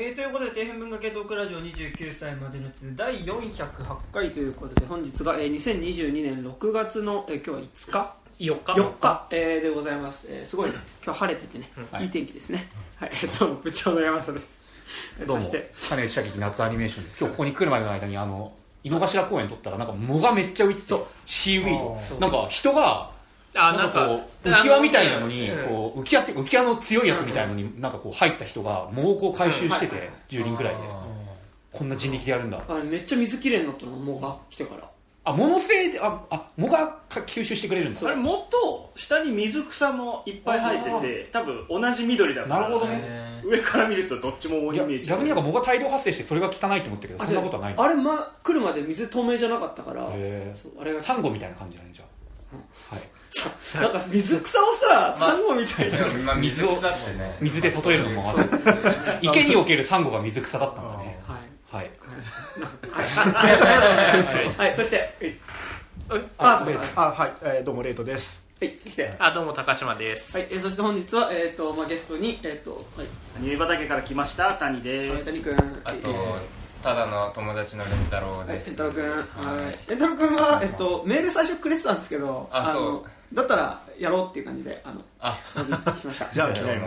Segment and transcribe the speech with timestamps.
[0.00, 8.80] えー、ということで底辺文化系トークラジオ29歳までのつ第408回ということで本日が、えー、2022年6月の、えー、今日は5日？4日。
[8.80, 10.76] 4日、えー、でございます、えー、すごいね。
[11.04, 12.04] 今日晴れててね、はい。
[12.04, 12.68] いい天気ですね。
[12.94, 14.66] はい、えっと部長の山田です。
[15.18, 15.42] え ーどうも。
[15.42, 15.74] そして。
[15.88, 17.18] 金内射撃夏アニメーションです。
[17.18, 18.52] 今日ここに来るまでの間にあの
[18.84, 20.94] 井の頭公園撮ったらなんか藻がめっちゃ浮いてて
[21.24, 22.20] シーウィーそう。
[22.20, 23.10] ドなんか人が
[23.54, 30.80] あなんかこう浮き輪みたいなのにこう浮き輪って浮き輪の強いやつみたいなのになんかこう入った人が藻をこう回収してて10人くらいで。
[31.70, 32.62] こんな人力でやるんだ。
[32.68, 34.88] あめっちゃ水きれいになったのもうが来てから。
[35.24, 38.00] あ藻のせいでああ藻がか吸収してくれるんだ。
[38.02, 43.42] あれもっと下に水草もいっぱい生えてて多分同じ緑だからなるほどね。
[43.44, 50.08] 上から見るとどっちもいやイメージ逆になんか藻が大量発生してそれが汚いと思ったけどそんなことはないあれ、ま、来るまで水透明じゃなかったから。
[50.08, 52.04] あれがーサンゴみたいな感じだねじゃ
[52.90, 53.50] あはいさ
[53.80, 57.36] なんか水草をさサンゴみたいな、 まあ水草ってね。
[57.40, 58.50] 水で例えるのもまず
[59.22, 61.20] 池におけるサンゴが水草だったんだね。
[61.26, 61.38] はい。
[61.70, 61.90] はい。
[62.90, 63.02] は
[63.46, 65.38] い、はい、 そして、
[66.38, 68.40] あ、そうあはい、えーどうもレイトです。
[68.60, 70.36] はい、そして、あどうも高島です。
[70.36, 73.06] はい、えーそして本日は、えっ、と、まあ、ゲストに、えっ、と、はい、
[73.36, 75.10] アニメ畑から来ました谷です。
[75.10, 79.64] はい谷君、あとえーただの友達のレンタロウはい、です健太郎君、はい。
[79.64, 82.82] はい、健太郎君は、えっ、と、メール最初くれてたんですけど、あそう。
[82.84, 85.38] の、だったら、やろうっていう感じで、あの、あ。
[85.98, 86.28] しました。
[86.32, 86.64] じゃあどう。
[86.66, 86.86] もって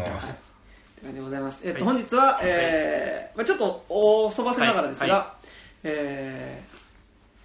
[1.02, 1.68] 感じでございます。
[1.68, 5.36] えっ、と、本日は、えーまあ、ちょっとおそばせながらですが、は
[5.84, 6.82] えー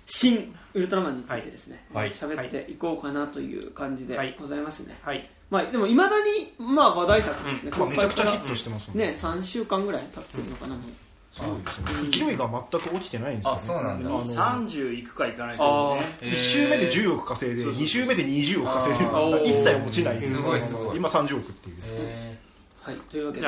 [0.06, 2.12] 新ウルトラマンについてですね、はい。
[2.12, 4.36] 喋っていこうかなという感じではい。
[4.39, 4.97] ございますね。
[5.02, 5.28] はい。
[5.50, 9.12] まあ、でもいまだに、まあ、話題作ですね、まあ、めちゃくちゃヒットしてますからね。
[9.12, 10.91] 3週間ぐらい経ってるのかな、もう
[11.37, 12.27] そうですね。
[12.27, 14.09] 勢いが全く落ちてないんですよ、ね、あそうなんだ。
[14.09, 16.17] あの30いくかいかないとね。
[16.23, 20.97] えー1周目で10億稼いでそうそう2周目で20億稼いで一切落ちないすごいすごい。
[20.97, 21.77] 今30億っていう。
[21.98, 22.39] え
[22.87, 23.47] はい、というわけで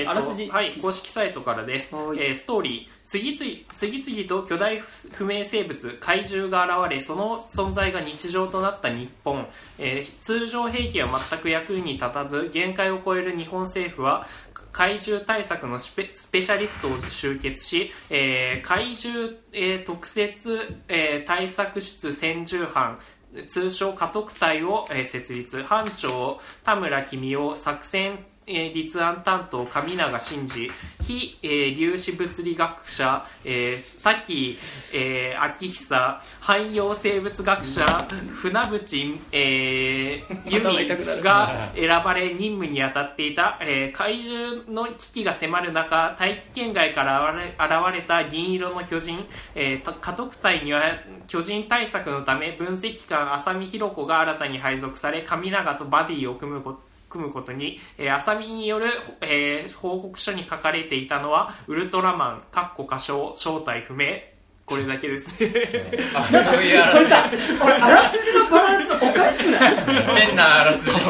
[0.00, 2.18] えーあらすじ、とはい公式サイトからです、はい。
[2.20, 2.96] えーストーリー。
[3.04, 9.46] 次々次々と巨大不明生物怪獣が現れその存在が日常となった日本、
[9.78, 14.26] えー通常兵器は全く役に立たず限界を超える日本政府は
[14.76, 22.98] 怪獣対策のスペスペシャリストを集結し、えー怪獣、えー特設、えー対策室専従班
[23.48, 25.62] 通称家督隊を、えー設立。
[25.62, 27.16] 班長田村公
[27.48, 30.70] 夫作戦えー立案担当上永真司
[31.02, 34.56] 非、えー粒子物理学者、えー滝、
[34.94, 37.84] えー明久汎用生物学者
[38.40, 50.82] 船淵、えー、由美が選ばれ任務に当たっていた、えー怪獣の危機が迫る中大気圏外から現れた銀色の巨人、えー家督隊には
[51.26, 58.86] 巨人対策のため分析官浅見弘子が新たに配属され上永とバディを組むこと組むことに、えー、浅見による、
[59.20, 64.06] えー報告書に書かれていたのはウルトラマン、かっこ仮称、正体不明。
[64.64, 65.30] これだけです。
[65.44, 70.26] ー、あそういうあらこれさ、これ、あらすじのバランスおかしくない？
[70.26, 71.00] 変なあらすじ 一応、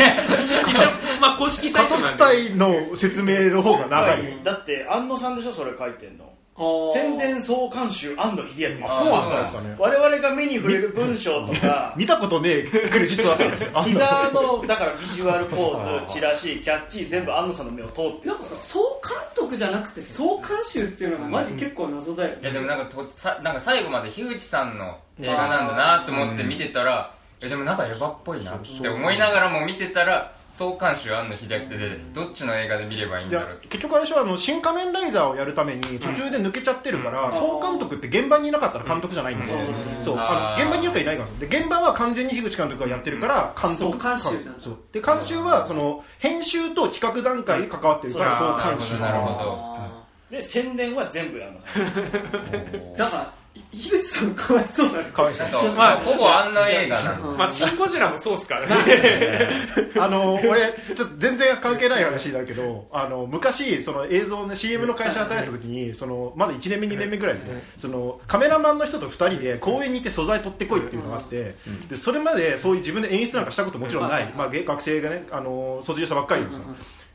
[1.22, 2.08] まあ、公式サ家イトなんで。
[2.10, 4.38] 督隊の説明の方が長い。
[4.44, 5.52] だって安野さんでしょ？
[5.52, 18.28] それ書いてんの宣宣伝総監修安野秀明あそうなんですよね我々が目に触れる文章とか 見たことねえクレジットだったんですよティザーのだからビジュアルポーズチラシキャッチ全部安野さんの目を通ってる。
[18.30, 22.38] なんかさ、総監督じゃなくて総監修っていうのがマジ結構謎だよね。
[22.42, 33.58] いやでもなんかとさなんか最後まで樋口さんの映画なんだなと思って見てたらえでもなんかエヴァっぽいなって思いながらも見てたら総監修庵野秀明でどっちの映画で見ればいいんだろう？
[33.68, 39.58] 結局私はあの新仮面ライダーをやるために途中で抜けちゃってるから、総監督って現場にいなかったら監督じゃないんですよ、
[40.02, 40.16] そう。
[40.18, 44.78] あの現場にいるかいないかで現場は完全に樋口監督がやってるから監督総監修そう。
[44.92, 49.58] で監修はその編集と企画段階に関わってるから総監修なるほど。
[49.58, 52.96] あで宣伝は全部安野さんー。
[52.96, 53.34] だから、
[53.76, 55.10] 樋口さんかわいそうだね。
[55.12, 59.50] かわいそうまあ、ほぼあんな映画なまあ、シン・ゴジラもそうっすからね。
[59.98, 60.60] あの俺
[60.94, 67.41] ちょっと全然関係ない話だけどあの昔その映像ね CM の会社働いた時にそのまだ1年目2年目ぐらいで、
[67.78, 71.54] そのカメラマンの人と2人で公園に行って素材取ってこいっていうのがあって、
[71.89, 76.59] でそれまでそういう自分で演出なんかしたこともちろんない、まあ、げ学生がねあの卒業したばっかりのさ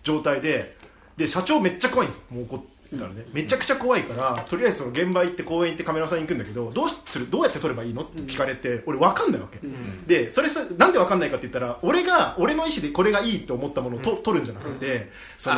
[0.04, 0.76] 状態で
[1.18, 2.20] で社長めっちゃ怖いんです。
[2.20, 2.60] よもう怒っ
[3.00, 9.60] たらね、めちゃくちゃ怖いからとりあえずその現場行って公園行ってカメラさんに行くんだけどどうするどうやって撮ればいいのって聞かれて、俺分かんないわけ、
[10.08, 15.58] でそれさなんで分かんないかって言ったら俺が俺の意思でこれがいいと思ったものをと、撮るんじゃなくて、その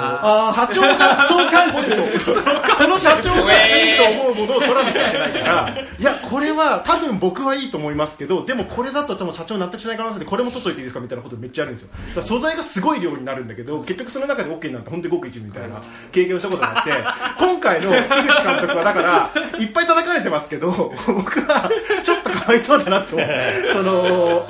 [0.53, 2.43] 社長が総監修
[2.77, 11.89] この社長がいいと思うものを取らなきゃいけないからいやこれは多分僕はいいと思いますけどでもこれだと多分社長納得しない可能性でこれも取っといていいですかみたいなことめっちゃあるんですよ。
[12.21, 16.91] 素材がすごい量になるんだけど結局その中で OK になって本当にごく一部みたいな経験をしたことがあって
[17.39, 20.71] 今回の井口監督はだからいっぱい叩かれてますけど
[21.07, 21.69] 僕は
[22.03, 23.17] ちょっとかわいそうだなと。
[23.73, 24.47] その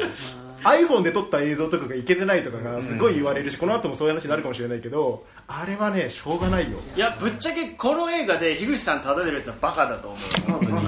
[0.64, 6.80] iPhone で撮った映像とかがいけてないとかがすごい言われるし、この後もそういう話になるかもしれないけどあれはねしょうがないよ。
[6.96, 10.20] いやぶっちゃけこの映画で樋口さん叩いてるやつはバカだと思う。
[10.52, 10.86] 本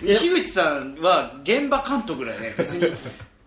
[0.00, 0.16] 当に。
[0.16, 2.54] 樋口さんは現場監督だよね。
[2.56, 2.90] 別に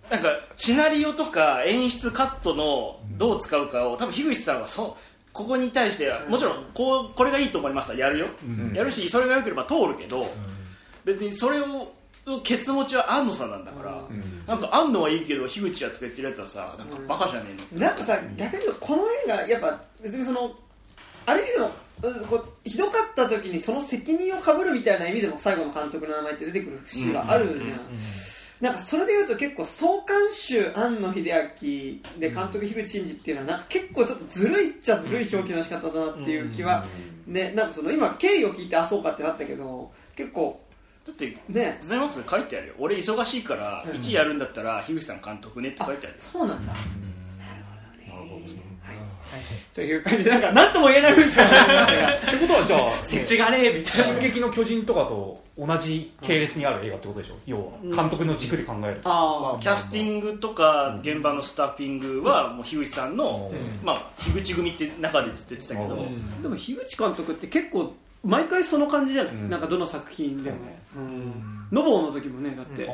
[0.09, 5.01] なんかシナリオとか演出カットのどう使うかを多分樋口さんはそう
[5.39, 8.27] ここに対してはもちろんこうこれがいいと思いますはやるよ、
[8.73, 10.29] やるしそれが良ければ通るけど、
[11.05, 11.93] 別にそれを
[12.43, 14.03] ケツ持ちは安野さんなんだから、
[14.45, 20.51] なんか安野はいいけど樋口やとか言ってるやつはさなんかバカじゃねえの、なんかさ逆に言うとこの映画やっぱ別にその
[21.25, 21.71] ある意味でも
[22.03, 27.79] うんこうひどかった時にその責任をかぶるみたいな意味でも最後の監督の名前って出てくる節はあるじゃん
[28.61, 36.85] なんかそれでいうと結構総監修庵野秀明で監督樋口真嗣っていうのはなんか結構ちょっとずるいっちゃずるい表記の仕方だなっていう気は
[37.25, 40.61] ねなんかその今経緯を聞いてあそうかってなったけど結構。
[41.07, 42.73] だってねデザインワークスに書いてあるよ。
[42.77, 46.73] 俺忙しいから1やるんだったら樋口さん監督ねって書いてあるそうなんだ。
[46.73, 46.83] なる
[48.27, 48.61] ほどね。
[48.83, 48.95] はい。
[49.73, 52.15] という感じでなんか何とも言えないみたいになりましたが。
[52.17, 54.03] ってことはじゃあ せちがねえみたいな。
[54.03, 57.35] 進撃の巨人とかと同じ系列にある映画ってことでしょ？
[57.45, 63.51] 要は監督の軸で考えると、あキャスティングとか現場のスタッフィングはもう樋口さんの、
[63.83, 66.41] まあ、樋口組って中でずっと言ってたけど、うん。
[66.41, 69.49] でも樋口監督って結構毎回その感じじゃない、うん。
[69.49, 70.57] なんかどの作品でも、
[70.95, 72.89] うん、ノボーの時もねだって、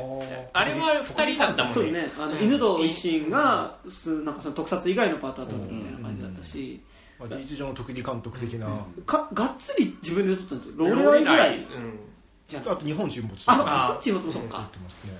[0.52, 1.74] あれは2人だったもんね。
[1.74, 2.10] そうね。
[2.18, 6.82] あの、犬堂維新がすなんかその特撮以外のパートだったみたいな感じだったし、
[7.18, 8.66] まあ事実上の特技監督的な、
[9.04, 10.74] かがっつり自分で撮ったんですよ。
[10.76, 11.58] ローレライぐらい。
[11.58, 12.00] うん
[12.48, 14.58] じゃんあと日本沈没あそうあこっちもそうか。
[14.58, 15.12] やってますね。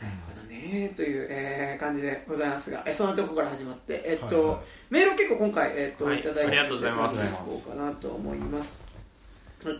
[0.00, 0.92] なるほどね。
[0.96, 4.56] という、えー感じでございますが、えそんなところから始まって、えっとはいはい。
[4.90, 6.20] メールを結構今回、えっとはい。
[6.20, 7.14] いただいてありがとうございます。
[7.16, 8.82] いこうかなと思います。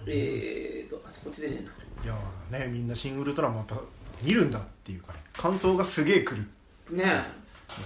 [0.06, 1.70] えーとあこっちでねえな。
[2.04, 3.80] いやーねみんな「シン・ウルトラマン」やっぱ
[4.22, 5.18] 見るんだっていうかね。
[5.32, 6.96] 感想がすげえ来る。
[6.96, 7.20] ね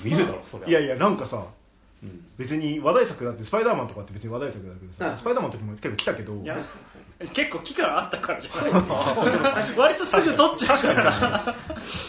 [0.04, 1.42] 見るだろそれいやいやなんかさ
[2.02, 2.26] うん。
[2.36, 5.18] 別に話題作だってスパイダーマンとかって別に話題作だけどさ、はい。
[5.18, 6.58] スパイダーマンの時も結構来たけどいや
[7.32, 9.72] 結構期間あったからじゃない？
[9.76, 11.10] 割とすぐ取っちゃうから。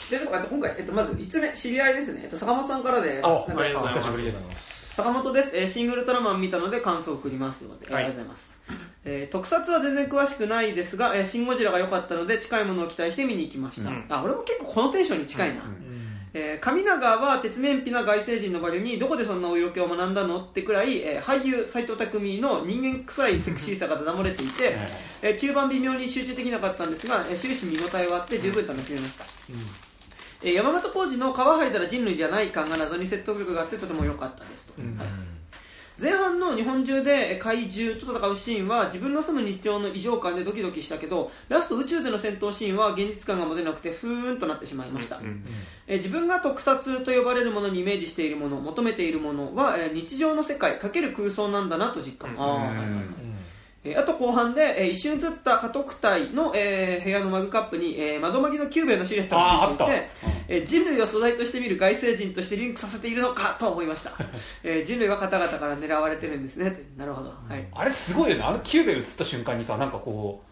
[0.10, 3.26] でそうか今回、えっと、まず5つ目知り合いですね、えっと、坂本さんからです。
[3.26, 4.96] ありがとうございます。
[4.98, 8.04] 坂本です、えーシングルトラマン見たので感想を送りますということで、はい。
[8.06, 8.58] ありがとうございます、
[9.06, 14.06] えー特撮は全然詳しくないですが、えーシン・ゴジラが良かったので近いものを期待して見に行きました、うん。
[14.10, 15.62] あ俺も結構このテンションに近いな、
[16.34, 24.76] えー上永は鉄面皮な外星人のバリュにどこでそんなお色気を学んだのってくらい、えー俳優斎藤工の人間臭いセクシーさがだだ漏れていて、
[25.22, 29.26] えー中盤微妙に集中できなかったんですが、えー終始見応えはあって十分楽しめました、
[30.44, 35.37] えー山本浩二の皮剥いだら人類じゃない感が謎に説得力があってとても良かったですと、はい
[36.00, 45.20] 前半の日本中で怪獣と戦うシーンは自分の住む日常の異常感でドキドキしたけどラスト宇宙での戦闘シーンは現実感が持てなくてふーんとなってしまいました、
[45.88, 53.37] えー自分が特撮と呼ばれるものにイメージしているもの求めているものは、えー日常の世界かける空想なんだなと実感、あーはいはいはいえー
[53.96, 60.10] あと後半で、えー一瞬映った禍特対の、えー部屋のマグカップに、えー窓のキューベのシルエットがついていて、
[60.48, 64.12] えー人類を素材として見る外星人としてリンクさせているのかと思いました、
[64.64, 66.84] えー人類は方々から狙われてるんですね。
[66.98, 68.44] なるほど、はい、あれすごいよね。
[68.44, 70.44] あのキュゥべえ映った瞬間にさなんかこ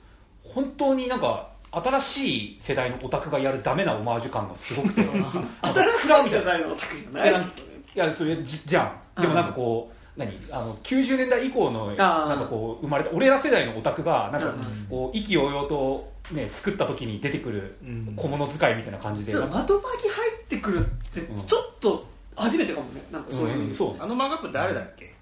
[0.46, 5.02] う本当になんか新しい世代のオタクがやるダメなオマージュ感がすごくて。
[5.62, 8.84] 新しい世代のオタクじゃないいやいやそれじじゃ
[9.18, 9.22] ん。
[9.22, 10.40] でもなんかこう、何？
[10.52, 14.88] あの90年代以降のなんかこう生まれた俺ら世代のオタクがなんかうん。
[14.90, 18.14] こう意気揚々と、ね、作った時に出てくるうん。
[18.16, 19.32] 小物使いみたいな感じで。
[19.32, 21.36] ちょっなんかと窓巻き入ってくるってうん。
[21.46, 22.06] ちょっと
[22.36, 23.02] 初めてかもね。
[23.12, 24.00] なんかそういう、うんそうね。
[24.02, 25.14] あのマグカップ誰だっけ？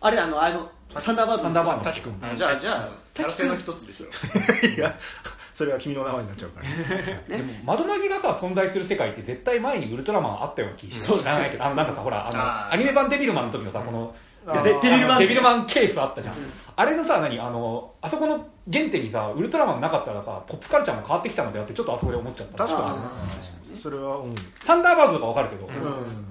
[0.00, 2.12] あれあのあのサンダーバードサンダーバード滝君。
[2.20, 4.06] あじゃあじゃあキャラ性の一つでしょ。
[4.68, 4.94] いや
[5.54, 6.68] それは君の名前になっちゃうから、
[6.98, 11.50] ね、でも窓マギがさ存在する世界って絶対前にウルトラマンあったような気して知らない。
[11.50, 14.14] け どあのなんかさほらあのアニメ版デビルマンの時のさこの
[14.62, 16.52] デデビルマンデビルマンケースあったじゃん、うん。
[16.76, 17.38] あれのさ何？
[17.40, 22.66] あのあそこの原点にさウルトラマンなかったらさポップカルチャーも変わってきたのではってちょっとあそこで思っちゃった。
[22.66, 22.96] 確かに。
[22.96, 24.26] ね確かにねそれはう。
[24.26, 24.34] ん、
[24.64, 25.72] サンダーバードとかわかるけど、うん。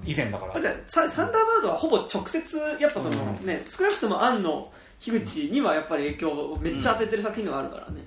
[0.04, 0.60] 以前だから。
[0.60, 3.46] だササンダーバードはほぼ直接やっぱその、うん。
[3.46, 8.00] ね少なくとも庵野樋口にはやっぱり影響をめっちゃ当ててる作品ではあるからね、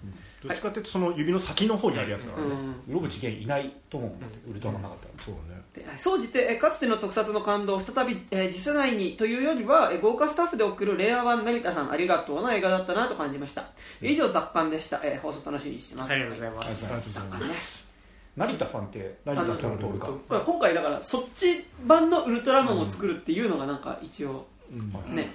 [0.44, 2.76] どっちかっていうとその指の先の方にあるやつだからね、うん。
[2.88, 4.12] 室伏源いないと思う
[4.52, 5.62] ウルトラマンなかったらそうだね。
[5.74, 13.66] で総じてえーかつての特撮の感動を再び、えー次世代にというよりは、えー豪華スタッフで送る令和版成田さんありがとうな映画だったなと感じました。
[14.02, 16.86] 以上雑感でした、えー放送楽しみにしてます、ありがとうございます。
[16.86, 17.44] ありがとうございます。
[17.44, 17.88] ね
[18.38, 20.08] 成田さんって成田徹徹か？
[20.30, 25.16] これ今回だからそっち版のウルトラマンを作るっていうのがなんか一応うん。
[25.16, 25.34] ね、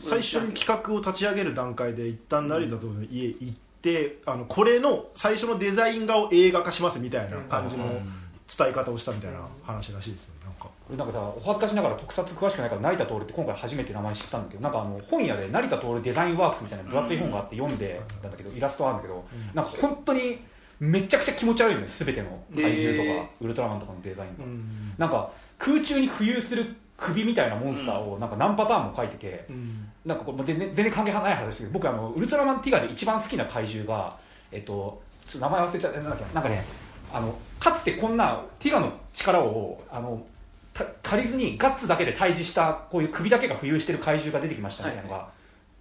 [0.00, 10.68] 最初に企画を立ち上げる段階で一旦成田との家行ってあのこれの最初のデザイン画を映画化しますみたいな感じの伝え方をしたみたいな話らしいですねなんか。
[10.88, 17.78] 俺なんかさお恥ずかしながら特撮詳しくないから成田徹って今回初めて名前知ったんだけどなんかあの本屋で成田徹デザインワークスみたいな分厚い本があって読ん。
[17.78, 20.38] でたんだけどイラストあるんだけどなんか本当に
[20.78, 24.94] めちゃくちゃ気持ち悪いよね全ての怪獣とかウルトラマンとかのデザインがうん。
[24.98, 34.16] なんか空中に浮遊する首みたいなモンスターをなんか何パターンも描いてて、うんなんかこれ全然全然関係ない話ですけど僕あのウルトラマンティガで一番好きな怪獣が
[34.52, 36.64] えっとちょっと名前忘れちゃったなんだっけなんかね
[37.12, 40.24] あのかつてこんなティガの力をあの
[40.72, 45.28] た借りずにガッツだけで対峙したこういう首だけが浮遊してる怪獣が出てきましたみたいなのが、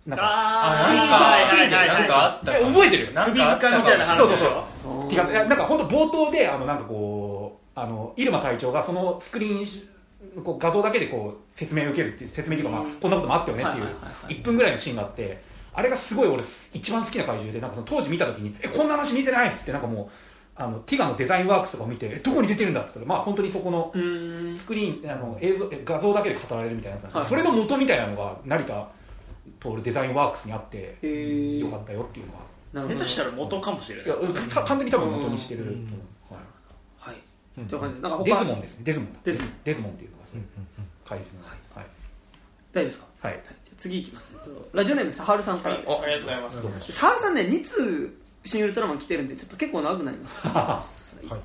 [0.08, 3.14] なんかあなんかはいはいはいはいなんかあったえ覚えてる？
[3.14, 5.10] よ首塚みたいな話そうそうそう。
[5.10, 9.88] ティガいやなんか本当冒頭であのなんかこうあの入間隊長がそのスクリーンし
[10.44, 12.92] こう画像だけでこう説明を受けるっていう説明というか、まあうん。
[12.94, 14.36] こんなこともあったよねっていうはいはいはいはい。
[14.36, 15.42] 1分ぐらいのシーンがあって
[15.74, 20.08] あれがすごい俺一番好きな怪獣でなんかその当時見た時に「えこんな話見てない!」っつってなんかもう
[20.56, 23.92] あのティガのデザインワークスとかを見て「えどこに出てるんだ?」っつったらまあ本当にそこの
[24.56, 28.88] スクリーンあの映像え画像だけで語られるみたいなやつなんではいそれの元みたいなのが成田
[29.60, 30.98] 徹デザインワークスにあって
[31.60, 32.46] よかったよっていうのは
[32.88, 34.06] 下手したら元かもしれない。
[34.06, 34.16] いや
[34.50, 36.40] か完全に多分元にしてると思う、は
[37.12, 37.22] いはい。
[37.58, 37.66] うん。
[37.68, 38.82] という感じでなんか他デズモンですね。
[38.84, 39.20] デズモンだ。
[39.24, 39.52] デズモン。
[39.64, 41.86] デズモンっていうのがそれ怪獣のはい。
[42.74, 43.06] 大丈夫ですか？
[43.28, 44.32] はい、はいじゃあ次いきます。
[44.34, 46.92] えっとラジオネームサハルさんからです、おありがとうございます。
[46.92, 50.28] サハルさんね2通新ウルトラマン来てるんでちょっと結構長くなりま
[50.82, 51.18] す。
[51.18, 51.30] はい。
[51.30, 51.42] はい。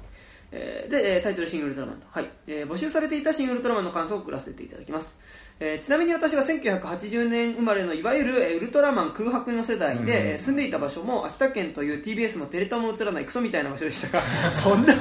[0.53, 2.31] えーで、えータイトル新ウルトラマンと、はい。
[2.47, 5.17] えー募集されていた新ウルトラマンの感想を送らせていただきます、
[5.63, 10.09] えーちなみに私は1980年生まれのいわゆる、えーウルトラマン空白の世代で、うん。
[10.09, 14.19] えー住んでいた場所も秋田県という TBS のテレ東も映らないクソみたいな場所でした。
[14.19, 14.95] が そんな。
[14.95, 14.97] あ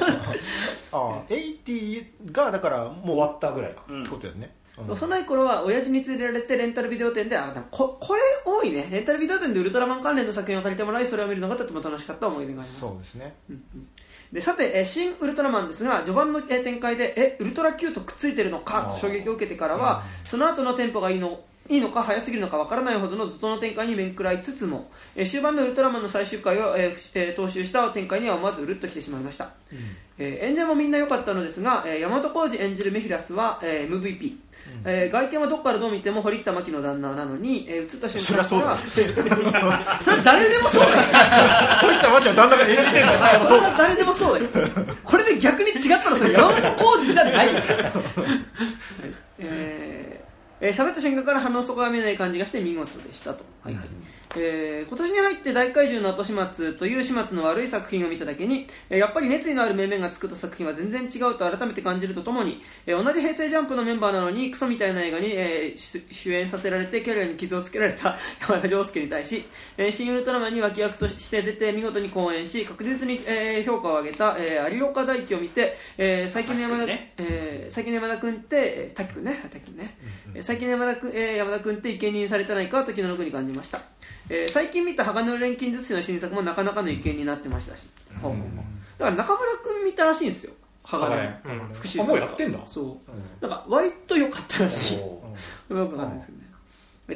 [0.92, 4.02] あ80がだからもう終わったぐらいか、うん。
[4.02, 4.92] ってことだよね、うん。
[4.92, 8.90] 幼い頃は親父に連れられてレンタルビデオ店であでもここれ多いね。
[8.92, 12.80] レンタルビデオ店でウルトラマン関連の作品を借りてもらいそれを見るのがとても楽しかった思い出があります。
[12.82, 13.34] そうですね
[14.32, 29.50] でさて、えー新ウルトラマンですが序盤の、えー展開でえウルトラ Q とくっついてるのかと衝撃を受けてからは、その後のテンポがいいのいいのか早すぎるのかわからないほどの怒涛の展開に面食らいつつも、えー終盤のウルトラマンの最終回を、えーふえー踏襲した展開には思わずうるっときてしまいました、
[30.18, 34.34] えー演者もみんな良かったのですが、えー、大和浩二演じるメフィラスは、えー MVP、
[34.86, 38.78] えー外見はどこからどう見ても堀北真希の旦那なのに、えー映った瞬間から
[40.02, 40.88] そ れは誰でもそうだ
[42.26, 43.40] よ堀田真希は旦那が演じてるんだよ。
[43.40, 44.50] それは誰でもそうだよ。
[45.04, 47.62] これで逆に違ったらそれ山本浩二じゃないよ、
[49.40, 53.76] えーえー喋った瞬間から反応底が見えない感じがして見事でしたと、はい。
[53.76, 53.84] はい
[54.36, 68.18] えー今年に入って大怪獣の後始末という始末の悪い作品を見ただけに、えーやっぱり熱意のある面々が作った作品は全然違うと改めて感じるとともに、えー同じ平成ジャンプのメンバーなのにクソみたいな映画に、えー主主演させられてキャリアに傷をつけられた
[68.48, 69.44] 山田涼介に対し、
[69.78, 77.14] えー新ウルトラマンに脇役として出て見事に公演し確実に、えー評価を上げた、えー有岡大輝を見て、えー最近の山田ね。
[77.18, 79.40] えー最近の山田君って、えー、滝君ね？
[79.52, 79.98] 滝君ね、
[80.36, 83.82] えー最近の山田君、えー山田君って生贄にされてないかと気の毒に感じました、
[84.30, 87.90] えー最近見た鋼の錬金術師の新作もなかなかの生贄になってましたし、
[88.98, 90.54] だから中村君見たらしいんですよ。
[90.84, 91.08] 鋼
[91.44, 92.60] 鋼復讐あもうやってんだ。
[92.66, 93.12] そう。
[93.42, 94.98] なんか割と良かったらしい。
[95.00, 95.06] よ
[95.70, 96.39] くわかんないですけど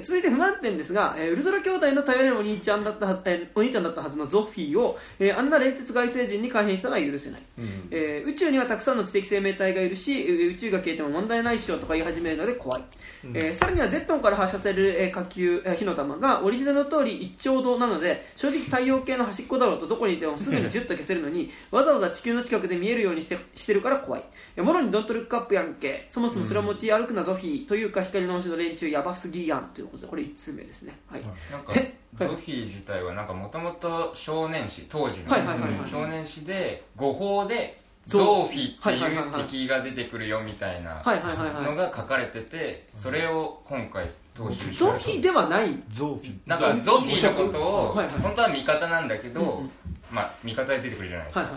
[0.02, 7.88] 続いて不満点ですが、えーウルトラ兄弟の頼れるお兄ちゃんだったは、えーお兄ちゃんだったはずのゾフィーを、えーあんな冷徹外星人に改変したのは許せない、うん。
[7.92, 12.82] えー宇宙にはたくさんの知的生命体がいるしえー宇宙が消えても問題ないっしょとか言い始めるので怖い、
[13.26, 24.24] えーさらにはゼットンから発射される、えー火球、えー火の玉がオリジナルの通り一丁度なので正直太陽系の端っこだろうとどこにいてもすぐに ジュッと消せるのにわざわざ地球の近くで見えるようにしてしてるから怖い。
[24.56, 26.06] えーもろにドントルックアップやんけ。
[26.10, 27.66] そもそもそれを持ち歩くなゾフィー。
[27.66, 29.72] というか光の星の連中やばすぎやん。
[29.74, 30.98] ということでこれ1通目ですね。
[31.10, 31.22] はい、
[31.52, 45.76] なんかでゾフィー自体はなんかもともと少年誌当時の少年誌で誤報でゾゾーフィっていう敵が出てくるよみたいなはいはいはいはいのが書かれててそれを今回踏襲ゾフィーではない。
[45.90, 46.34] ゾーフィー。
[46.48, 47.40] なんかゾフィー。
[47.40, 49.64] のことをはいはい本当は味方なんだけど、
[50.12, 51.50] まあ味方で出てくるじゃないですか、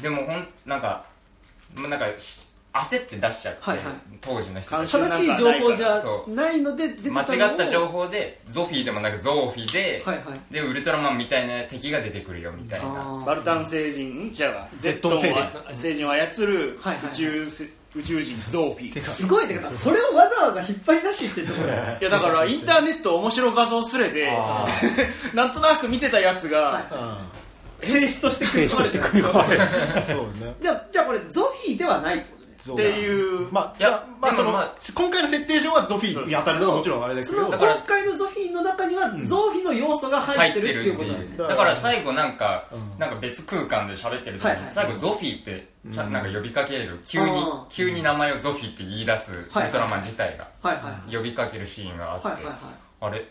[0.00, 1.04] でもほんなんか
[1.74, 2.40] まあなんかし
[2.74, 3.86] 焦って出しちゃって、はいはい。
[4.20, 7.22] 当時の人たち監正しい情報じゃないので出てたのを。
[7.22, 10.52] 間違った情報でゾフィーでもなくゾーフィーで、はいはい。
[10.52, 12.86] でウルトラマンみたいな敵が出てくるよみたいな。
[12.86, 15.42] あバルタン星人じゃあゼットン星人。
[15.70, 18.94] 星人を操るはいはい宇宙せ宇宙人ゾーフィー。
[18.94, 24.66] ー すごいねそれをわざわざ引っ張り出してきてちょっといやだからインターネット面白画像スレであ
[25.34, 26.80] なんとなく見てたやつが、は
[27.82, 27.86] い。
[27.86, 28.76] 静止として組み込
[29.34, 29.68] まれてる。
[30.06, 30.54] そうね。
[30.62, 32.41] じゃあじゃあこれゾフィーではないってこと？
[32.70, 33.48] っていう。
[33.50, 41.18] まあいやまあそのまあ今回の設定上はゾフィーに当たるのはもちろんあれだけそのど今回のゾフィーの中にはゾフィーの要素が入っててるっていうことだ。
[41.18, 42.98] ねだから最後なんか、うん。
[42.98, 44.70] なんか別空間で喋ってる時に、はいはい。
[44.70, 47.00] 最後ゾフィーってちゃんなんか呼びかける。
[47.04, 49.66] 急に急に名前をゾフィーって言い出すウはい。
[49.66, 51.16] ルトラマン自体がはいはい。
[51.16, 52.56] 呼びかけるシーンがあって、はいはいはい。
[53.00, 53.26] あれ？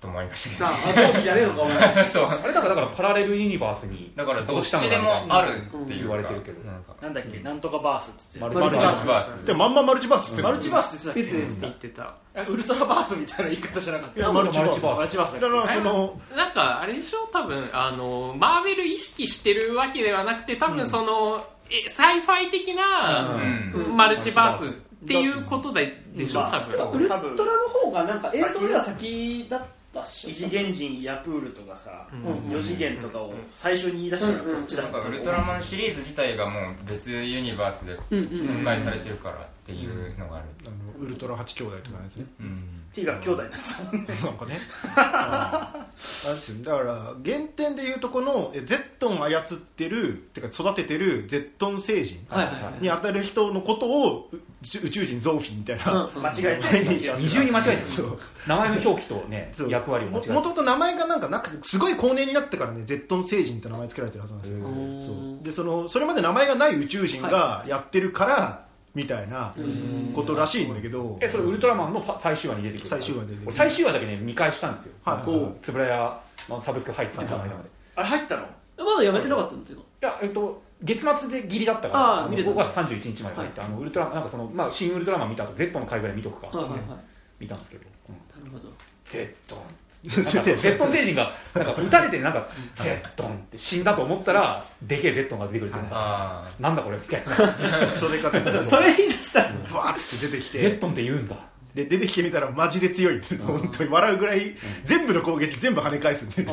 [0.00, 1.94] と思いましたなあゾフィーじゃねえのかお前。
[1.94, 2.24] け どそう。
[2.26, 6.94] あれだからだからパラレルユニバースにだからどっちでもあるって言われてるけどなんか。
[7.02, 9.06] なんだっけ、なんとかバースっつってマルマルチバース。
[9.06, 9.46] バース。
[9.46, 10.42] でもまんまマルチバースって。
[10.42, 12.14] マルチバースって言ってたっ言って言ってた。
[12.46, 14.32] けウルトラバースみたいな言い方じゃなかった。
[14.32, 14.84] マルチバース。
[14.96, 15.40] マルチバース。
[15.40, 17.28] だからそのなんかあれでしょ？
[17.32, 23.36] 多分あのマーベル意識してるわけではなくて多分その、えサイファイ的な、
[23.74, 23.96] うん。
[23.96, 24.72] マルチバースっ
[25.06, 27.14] ていうことででしょまあ多分、ウルト
[27.44, 28.20] ラの方がなん。
[28.20, 42.24] か映像では先だった異次元人ヤプールとかさ、ん4次元とかを最初に言い出したのはこっちだったなんかウルトラマンシリーズ自体がもう別ユニバースで展開されてるからっていうのがある、あのウルトラ8兄弟とかのやつね。
[42.40, 42.82] うん。
[42.92, 43.82] ティガ兄弟なんです。
[43.82, 43.98] よな
[44.32, 44.58] んかね。
[44.96, 49.42] ああれですよだから原点でいうとこのえゼットンを操っ
[49.76, 52.26] てるってか育ててるゼットン星人
[52.80, 58.08] に当たる人のことをう宇宙人ゾーフィーみたいな、うん間違えて二重に間違えてる
[58.46, 60.34] 名前の表記とね役割を間違えてる。
[60.34, 64.60] もともと名前がなんかなくてすごい高年になってからねゼットン星人って名前つけられてるはずなんですよ。
[64.62, 65.44] そう。
[65.44, 69.54] でそのそれまで名前がない宇宙人がやってるから、みたいな
[70.14, 71.16] ことらしいんだけど。
[71.20, 72.88] えそれウルトラマンの最終話に出てくる。
[72.88, 73.46] 最終話で出てくる。
[73.46, 74.92] 俺最終話だけね見返したんですよ。
[75.04, 75.24] はい。
[75.24, 77.52] こうつぶらやまあサブスク入ってた間までい。
[77.96, 78.42] あれ入ったの？
[78.78, 79.80] まだやめてなかったんですよ。
[80.00, 82.50] やえっと月末でギリだったからあ見れた。
[82.50, 86.98] 5月31日まで入って、あのウルトラなんかそのまあ新ウルトラマン見た後 Z の回ぐらい見とくかってはいはいはい。
[87.38, 88.72] 見たんですけど、うん、なるほど。
[89.04, 89.34] Z
[90.02, 97.94] なんか Z 星人がなんか撃たれてなんか Z って死んだと思ったらでけえ Z が出てくるってなんだこれみたいな。
[97.94, 100.58] それかバそれ言い出したんですーッて出てきて。
[100.58, 101.36] Z って言うんだ。
[101.74, 104.40] で出てきてみたらマジで強い本当に笑うぐらい
[104.84, 106.44] 全部の攻撃全部跳ね返すんで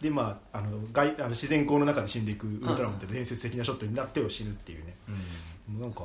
[0.00, 4.94] でまああの外あの自然光の中で死んでいくウルトラマンって伝説的なショットになっては死ぬっていうね。
[5.70, 5.80] ーうん。
[5.80, 6.02] なんか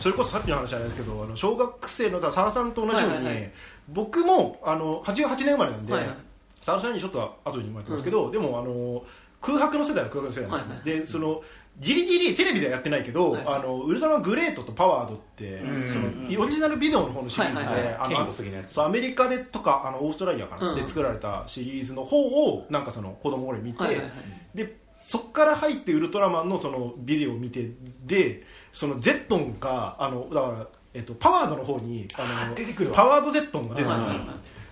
[0.00, 3.52] それこそさっきの話じゃないですけどあの小学生の澤さんと同じように、はいはいはい。
[3.88, 6.16] 僕もあの88年生まれなんではいはい。
[6.60, 9.04] 澤さんにちょっと後に生まれてますけど、でもあの
[9.40, 11.42] 空白の世代は空白の世代なんですよ、ねでその
[11.80, 13.56] ギリギリテレビではやってないけど、はいはい。
[13.56, 16.06] あのウルトラグレートとパワードって、うんその
[16.44, 18.76] オリジナルビデオの方のシリーズで、はいはいはい。
[18.76, 24.12] アメリカでとかあのオーストラリアかな、うんで作られたシリーズの方をなんかその子供俺見て、はいはいはい。
[24.54, 27.70] でそっから入ってウルトラマンのそのビデオを見て
[28.04, 32.96] でそのゼットンがあのだから、えっと、パワードの方にあの出てくるわ。
[32.96, 34.22] パワードゼットンが出てくるんですよ。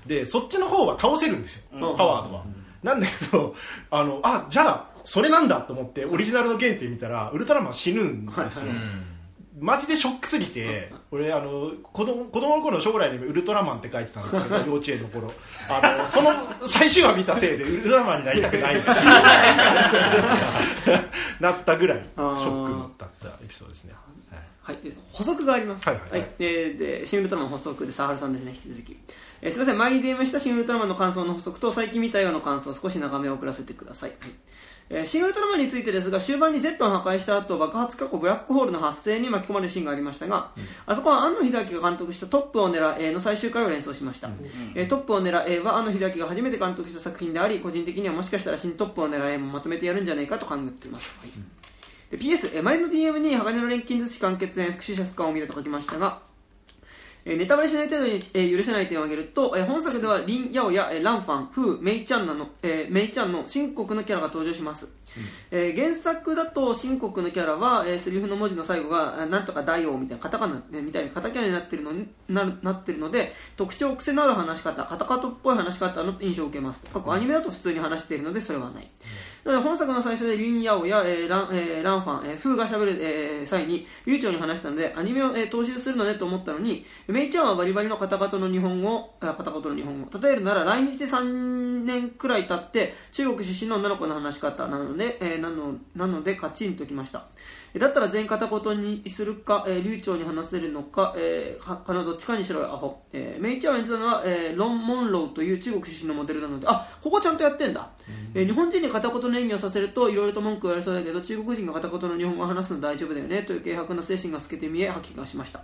[0.07, 1.97] でそっちの方は倒せるんですよ、うん。
[1.97, 2.45] パワードは、
[2.83, 3.55] なんだけど
[3.91, 9.21] あのあじゃあそれなんだと思ってオリジナルの原点見たらウルトラマン死ぬんですよ、うん
[9.59, 15.33] マジでショックすぎて俺あの子供子供の頃の将来にウルトラマンって書いてたんですけど 幼稚園の頃。
[15.69, 16.31] あのその
[16.67, 18.77] 最終話見たせいでウルトラマンになりたくない。
[21.41, 23.95] なったぐらいショックだったエピソードですね。
[24.63, 25.89] はい、で補足があります。
[25.89, 26.31] はいはいはい。
[26.39, 28.97] えーで、新ウルトラマン補足で、サハルさんですね、引き続き。
[29.43, 34.11] えーすみません、前に DM した新ウルトラマンの感想の補足と、最近見た映画の感想を少し長めを送らせてください。
[34.21, 34.31] はい
[34.93, 40.51] えー新ウルトラマンについてですが、終盤に Z を破壊した後、爆発過去ブラックホールの発生に巻き込まれるシーンがありましたが、
[40.85, 44.29] あそこは庵野秀明が監督したトップを狙えの最終回を連想しました。
[44.75, 51.09] えートップを狙えは庵野秀明が初めて監督した作品であり、個人的にはもしかしたら新トップを狙えもまとめてやるんじゃないかと考えています。
[51.21, 51.31] はい
[52.11, 56.19] で PS、え前の DM に鋼の錬金術師完結編復讐者スカを見たと書きましたが、
[57.31, 64.89] えーネタバレしない程度に、えー許せない点を挙げると、えー本作ではリン・ヤオや、えーランファン、フー、メイちゃんなの、えーメイちゃんの新国のキャラが登場します。
[65.53, 76.83] えー原作だと新国のキャラは、えーセリフの文字の最後が、えーなんとか大王みたいなカタカナ、ねみたいにカタキャラになってるのになるなってるので、特徴、癖のある話し方、カタカトっぽい話し方の印象を受けます。
[76.93, 78.75] 過去アニメだと普通に話しているので、それはない。
[78.75, 78.91] なので
[79.45, 90.19] 本作の最初でリン・ヤオや、えーランえーランファン、えーフーが喋る、えー際に流暢に話したのでアニメを、えー踏襲するのねと思ったのにメイちゃんはバリバリの片言の日本語あ片言の日本語。
[90.19, 97.27] 例えるなら来日で3年くらい経って中国出身の女の子の話し方なので、えーなのなのでカチンときました。
[97.79, 107.91] だったら全員片言にするか、えー流暢に話せるのか、えー、かかのどっちかにしろよアホ、えーメイちゃんを演じたのは、えーロン・モンローという中国出身のモデルなのであここちゃんとやってんだ、
[108.35, 115.61] えー日本人に片言の演技をさせるといろいろと文句言われそうだけど中国人が片言の日本語を話すの大丈夫だよねという軽薄な精神が透けて見え吐き気がしました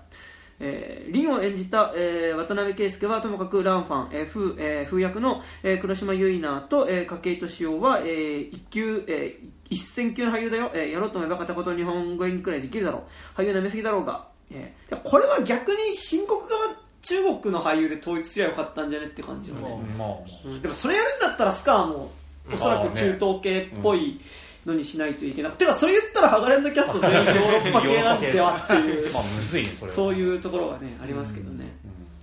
[0.58, 13.04] えー、リンを演じた、えー渡辺圭介はともかくランファン、えー、風えー風役の、えー黒島結菜と、えー、筧敏夫は、えー一級、えー一線級の俳優だよ、えーやろうと思えば片言日本語演技くらいできるだろ
[13.36, 13.40] う。
[13.40, 20.08] 俳優なめすぎだろうが、えーでこれは逆に深刻側中国の俳優で統一しりゃよかったんじゃねって感じのね、まあ
[20.44, 22.10] うんでもそれやるんだったらスカーも
[22.52, 24.20] おそらく中東系っぽい
[24.66, 31.64] のにしないといけなくて、てかそれ言ったらハガレンドキャスト全員ヨーロッパ系なんではっていうまあむずいねそそういうところがねありますけどね、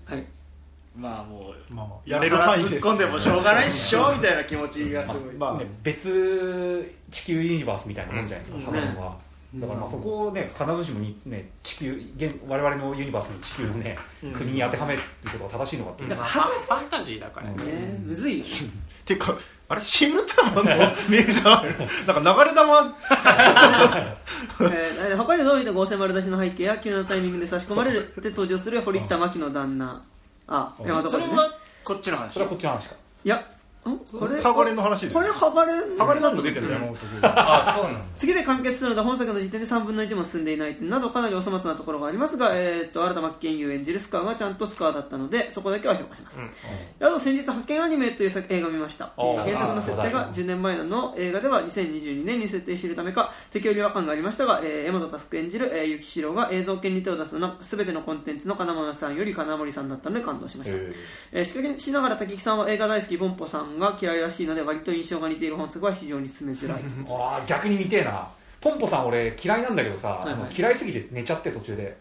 [0.06, 0.26] はい
[0.96, 8.66] まあもうまあまあやれる範囲で突っ込んでもしょうがないっしょみたいな気持ちがすごい、まあね、別地球ユニバースみたいなもんじゃないですか、うん。
[8.66, 9.18] ハガレンは、
[9.56, 13.98] だからまあそこをね必ずしもにね地球現我々のユニバースに地球のね、
[14.36, 15.02] 国に当てはめる
[15.32, 16.10] ことが正しいのかっていう。
[16.10, 18.52] だからファンファンタジーだからね、ねむずいよね。
[19.06, 19.36] てか
[19.74, 20.64] あれシン・ウルトラマンの
[21.10, 22.96] メージャーなんか流れ玉
[24.62, 30.02] えー他にどういった合成丸出しの背景や急なタイミングで差し込まれるで登場する堀北真希の旦那。
[30.48, 31.10] あ大和ね。
[31.10, 32.34] それはこっちの話。
[32.34, 32.96] それはこっちの話か。
[33.26, 33.46] いやん
[33.84, 34.42] これ？
[34.42, 35.98] ハガレンの話でこれハガレン？
[35.98, 38.00] ハガレンなんと出てる山本君あそうなんだ。
[38.16, 46.40] 次で完結するので本作の時点で3分の1も進んでいない点などかなりお粗末なところがありますが、えー、と新田真剣佑演じるスカーがちゃんとスカーだったのでそこだけは評価します、
[47.00, 49.12] あと先日「発見アニメ」という作映画を見ました。
[49.18, 66.80] 原作の設定が10年前の映画では2022年に設定しているためか時折違和感がありましたが、えー、江本佑演じる、えー、雪城が映像権に手を出すのは全てのコンテンツの金森さんより金森さんだったので感動しました、えーしかしながら滝木さんは映画大好きボンポさんが嫌いらしいので割と印象が似ている本作は非常に進めづらい。
[67.10, 68.28] ああ逆に似てえな。
[68.62, 70.34] ポンポさん俺嫌いなんだけどさ、いはい。
[70.34, 71.98] あの嫌いすぎて寝ちゃって途中で。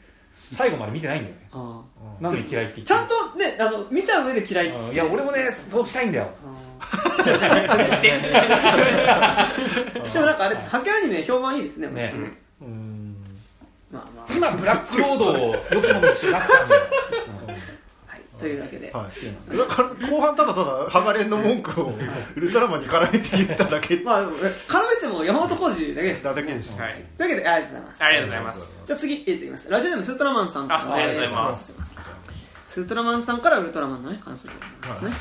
[0.56, 1.48] 最後まで見てないんだよね。
[1.52, 2.22] あー。
[2.22, 4.92] なんで嫌いって言ってちゃんとねあの見た上で嫌い、うん。
[4.92, 6.28] いや俺もねそうしたいんだよ。
[7.22, 7.30] で
[10.18, 12.12] もなんかあれハケアニメ評判いいですねね。
[12.14, 13.16] 本当うん。
[13.92, 14.26] まあまあ。
[14.34, 16.70] 今ブラックロードを良きものにしなくてもはい
[18.42, 19.08] というわけで、は
[19.54, 21.94] い、だから後半ただただハガレンの文句を
[22.36, 24.00] ウルトラマンに絡めて言っただけ。
[24.00, 26.08] まあでも絡めても山本耕史だけ。
[26.08, 27.04] ですだけでした、はい。
[27.16, 28.04] というわけでありがとうございます。
[28.04, 28.74] ありがとうございます。
[28.86, 29.70] じゃあ次えっと言います。
[29.70, 30.80] ラジオネームスートラマンさんから。
[30.80, 31.74] あありがとうございます。
[32.68, 35.12] スートラマンさんからウルトラマンのね感想でございますね、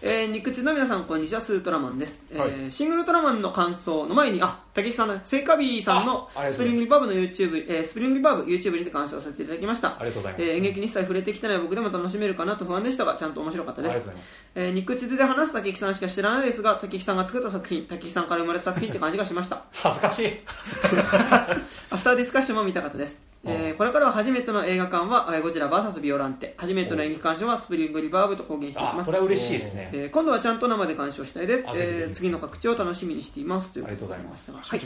[0.00, 1.40] えー、肉地の皆さんこんにちは。
[1.40, 9.96] スートラマンです、えーはいシン・ウルトラマンの感想の前にあ竹木さんのセイカビーさんのスプリングリバーブの YouTube、えー、スプリングリバーブ YouTube にて鑑賞させていただきました。
[9.98, 10.42] ありがとうございます。
[10.44, 14.08] えー演劇に一切触れてきてない僕でも楽しめるかなと不安でしたがちゃんと面白かったです。
[14.54, 19.64] えー、肉地で話す竹木さんしか知らないですが竹木さんが作った作品竹木さんから生まれた作品って感じがしました。
[19.74, 20.28] 恥ずかしい。
[21.90, 26.54] アフターディスカッションも見たかったです、えーこれからは初めての映画館はえーゴジラ VS ビオランテ。
[26.56, 29.12] 初めての演劇鑑賞はスプリングリバーブと公言していきます。
[29.12, 29.90] れは嬉しいですね。
[29.92, 31.64] えー今度はちゃんと生で鑑賞したいです。
[31.74, 34.44] えー次の拡張を楽しみにしていますというありがとうございます。
[34.44, 34.80] したがはい。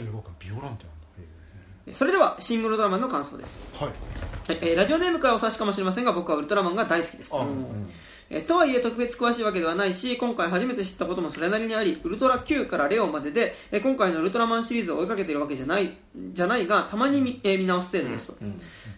[1.91, 3.89] それではシン・ウルトラマンの感想です、はい。
[3.89, 7.35] はいえーラジオネームからお察しかもしれませんが僕はウルトラマンが大好きです。
[7.35, 7.89] あうん
[8.29, 15.95] えーとはいえ特別詳しいわけではないし今回初めて知ったこともそれなりにありウルトラ Q からレオまでで、えー今回のウルトラマンシリーズを追いかけているわけじゃない
[16.33, 18.27] じゃないがたまに見,、えー見直す程度です。
[18.27, 18.35] と、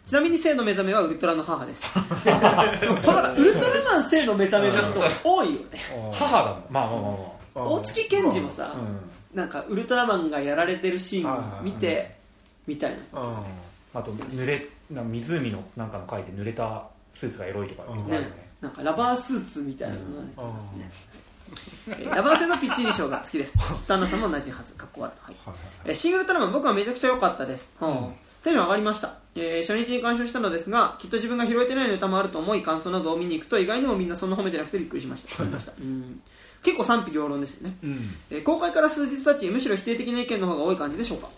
[0.05, 1.83] ちなみに性の目覚めはウルトラの母です。
[2.25, 4.71] でもこのウルトラマン性の目覚めの
[5.09, 5.79] 人多いよね。
[6.13, 6.63] 母だもん。
[6.69, 9.38] まあまあまあまあ大月健二もさ、うん。
[9.38, 12.15] なんかウルトラマンがやられてるシーンを見て
[12.67, 12.97] みたいな。
[13.13, 13.41] あ
[13.93, 16.83] あと濡れな湖のなんかの書いて濡れた
[17.13, 20.91] スーツがエロいとかうん結構あるよねなんかラバースーツみたいなのがね、ありますね。
[21.88, 23.58] えーラバー製のピッチリショーが好きです。
[23.58, 25.15] きっとアンナさんも同じはずかっこ悪い。
[25.15, 25.36] とはい
[25.86, 35.43] えーシングルトラマン僕はめちゃくちゃ良かったです、テンション上がりました、えー初日に鑑賞したのですがきっと自分が拾えてないネタもあると思い感想などを見に行くと意外にもみんなそんな褒めてなくてびっくりしました。
[35.43, 35.45] う
[35.84, 36.21] ん。
[36.63, 37.78] 結構賛否両論ですよね、
[38.32, 41.30] えー公開から数日経ちむしろ否定的な意見の方が多い感じでしょうか、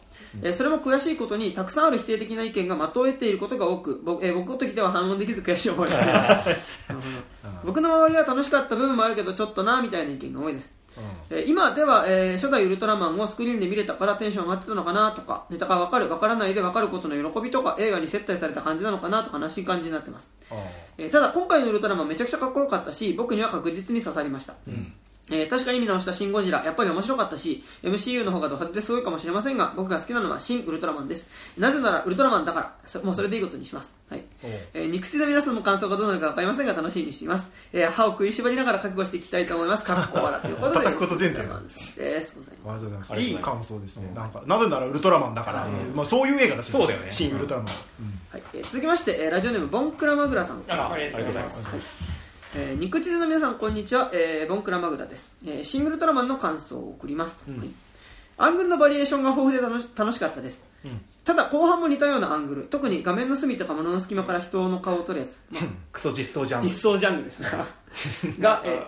[0.41, 6.49] えーそれも悔しいことにたくさんある否定的な意見が的を得ていることが多く僕,、えー僕ごときでは反論できず悔しい思いをしています。
[7.65, 10.73] 僕の周りは楽しかった部分もあるけどちょっとなみたいな意見が多いです。
[11.29, 20.31] えー今では、えー初代ウルトラマンをスクリーンで見れたからテンション上がってたのかなとかネタが分かる分からないで分かることの喜びとか映画に接待された感じなのかなとか悲しい感じになってます、
[20.97, 24.55] えーただ今回のウルトラマンめちゃくちゃかっこよかったし僕には確実に刺さりました、
[25.29, 31.29] えー確かに見直したシン・ゴジラ、やっぱり面白かったし、MCU の方がド派手ですごいかもしれませんが、僕が好きなのはシン・ウルトラマンです。
[31.57, 33.93] なぜなら、ウルトラマンだから、そもうそれでいいことにします。
[34.09, 34.23] はい。
[34.43, 37.51] えー肉質の皆さんの感想がどうなるかわかりませんが、楽しみにしています。
[37.73, 39.83] えー歯を食いしばりながら覚悟していきたいと思います。
[39.85, 40.85] かっこ笑ということで。
[40.85, 41.95] と前提ウルトラマンさん。
[41.97, 42.35] です。
[42.37, 42.69] ございます。
[42.69, 43.15] ありがとうございます。
[43.21, 44.11] いい感想ですね。
[44.15, 45.67] なんかなぜならウルトラマンだから。
[45.93, 46.71] まあそういう映画だし。
[46.71, 47.07] そうだよね。
[47.11, 47.67] 新ウルトラマン。
[48.31, 48.43] はい。
[48.53, 50.85] えー続きまして、えーラジオネームボンクラマグラさんから。
[50.87, 51.65] あありがとうございます。
[51.65, 51.79] はい
[52.59, 57.69] えー、肉地図の皆さんこんにちは、えーボンクラマグラです、えーシングルトラマンの感想を送ります、はい。
[58.35, 60.67] アングルのバリエーションが豊富で楽し楽しかったです、
[61.23, 62.63] ただ後半も似たようなアングル。
[62.63, 67.41] 特に画面の隅とか物の隙間から人の顔を撮るやつ、まあクソ実装じゃん実装ジャンルです。
[67.41, 67.47] ね
[68.41, 68.81] が、え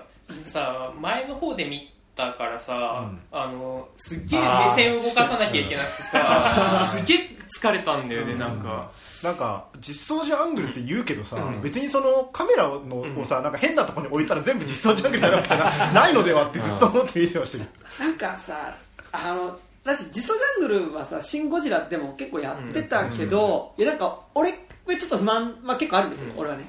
[0.46, 7.18] さ前の方で見たからさ、あのすっげえ目線を動かさなきゃいけなくてさすっげえ
[7.58, 8.92] 疲れたんだよね、なんか。
[9.24, 18.76] なんか実装時アングルって言うけどさ、別にそのカメラのをさ、なんか変なところに置いたら全部実装時アングルになるわけじゃな ないのではってずっと思って見てましたけど、なんかさ
[19.12, 26.66] あのだし実装ジャングルはさ「シン・ゴジラ」でも結構やってたけど、いやなんか俺これちょっと不満、まあ、結構あるんですけど、俺はね、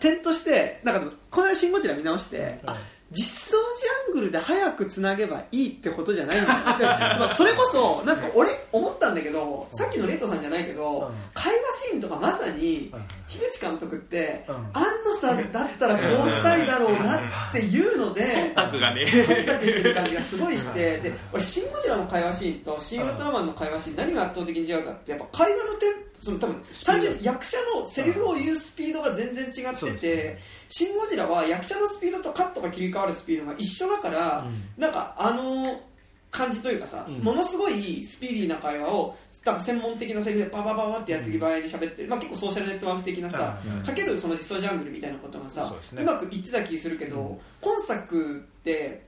[0.00, 2.76] 点としてなんかこの間「シン・ゴジラ」見直して、あ
[3.12, 3.62] 実装時
[4.08, 11.14] アングルで早くつなげばいいってことじゃないんだよ でまあそれこそなんか俺思ったんだけどさっきのレッドさんじゃないけど、うん。
[11.34, 13.00] 会話シーンとかまさにうん。
[13.28, 14.54] 樋口監督って、うん。
[14.72, 19.04] 安野さんだったらこうしたいだろうなっていうので、忖度がね。
[19.06, 30.38] 忖度してる感じがすごいしてで俺「シン・ゴジラ」の会話シーンと「シン・ウルトラマン」の会話シーン何が圧倒的に違うかってやっぱ会話のテンその多分単純に役者のセリフを言うスピードが全然違っててね
[30.70, 34.46] 「シン・ゴジラ」は役者のスピードとカットが切り替わるスピードが一緒だから、
[34.78, 35.82] なんかあの
[36.30, 37.18] 感じというかさ、うん。
[37.18, 43.82] ものすごいスピーディーな会話をなんか専門的なセリフでババババってやつぎ早に喋ってる、まあ、結構ソーシャルネットワーク的なさ、うん。
[43.82, 49.02] かけるその実装ジャングルみたいなことがさうまくいってた気するけど、今作って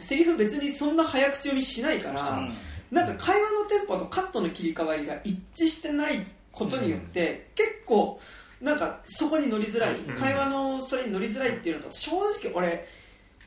[0.00, 2.48] セリフ別にそんな早口読みしないから、
[2.94, 8.20] なんか会話のテンポとカットの切り替わりが一致してないことによって、結構
[8.60, 10.14] なんかそこに乗りづらい、うん。
[10.14, 12.86] 会話のそれに乗りづらいっていうのと正直俺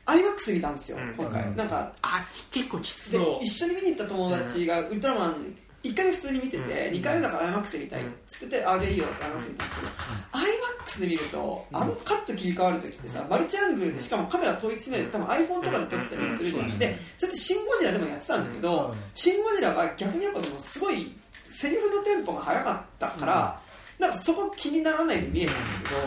[0.04, 1.14] iMAX 見たんですよ、うん。
[1.14, 1.56] 今回、うん。
[1.56, 3.44] なんかあき結構きつでそう。
[3.44, 5.56] 一緒に見に行った友達がウルトラマン
[5.88, 6.70] 1回目普通に見てて、うん。
[6.96, 8.02] 2回目だから iMAX で見たい。
[8.02, 9.88] っつってて、あじゃあいいよって iMAX で見たんですけど、
[10.32, 23.60] iMAX で見るとあのカット切り替わる時ってさマルチアングルでしかもカメラ統一しないで多分 iPhone とかで撮ったりするじゃん、でそれって「シン・ゴジラ」でもやってたんだけどうん「シン・ゴジラ」は逆にやっぱそのすごいセリフのテンポが速かったから、
[23.98, 26.00] なんかそこ気にならないで見えたんだけど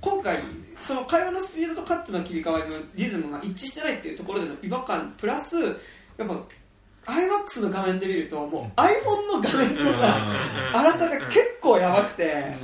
[0.00, 0.42] 今回
[0.78, 5.56] その会話のスピードとカットの切り替わりのリズムが一致してないっていうところでの違和感プラス
[6.18, 6.42] やっぱ
[7.06, 10.26] iMAX の画面で見るともう iPhone の画面のさ
[10.72, 12.54] 粗さが結構やばくて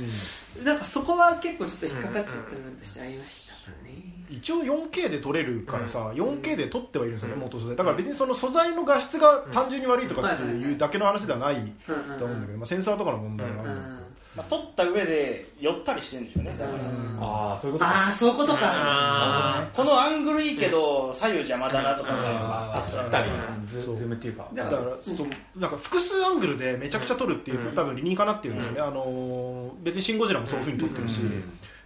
[0.63, 4.09] なんかそこは結構ちょっと引っかかっちゃった部分としてありましたね。
[4.29, 13.98] 一応 4K で撮れるからさ、4K で撮ってはいるんですよね、元素材だから別にその素材の画質が単純に悪いとかっていうだけの話ではないうんうんと思うんだけど、まあ、センサーとかの問題があるだうんん
[14.39, 16.55] まあ、撮った上で寄ったりしてるんでしょうね。
[16.57, 16.79] だから。
[17.19, 18.59] ああそういうことああそういうことか。
[18.63, 22.19] あこのアングルいいけど左右邪魔だなとかね。
[22.23, 23.31] あったり
[23.65, 24.49] ズームっていうか。
[24.53, 25.27] だからそう。
[25.59, 31.19] なんか複数アングルでめちゃくちゃ撮るっていうのが多分理にかなっているんですよね、あのー別に「シン・ゴジラ」もそういうふうに撮ってるし、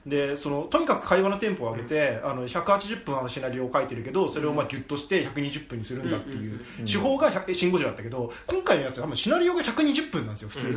[0.05, 10.73] でそのとにかく会話のテンポを上げてあの180分あのシナリオを書いてるけどそれをまあギュッとして120分にするんだっていう手法が100シン・ゴジラだったけど今回のやつはシナリオが120分なんですよ普通に、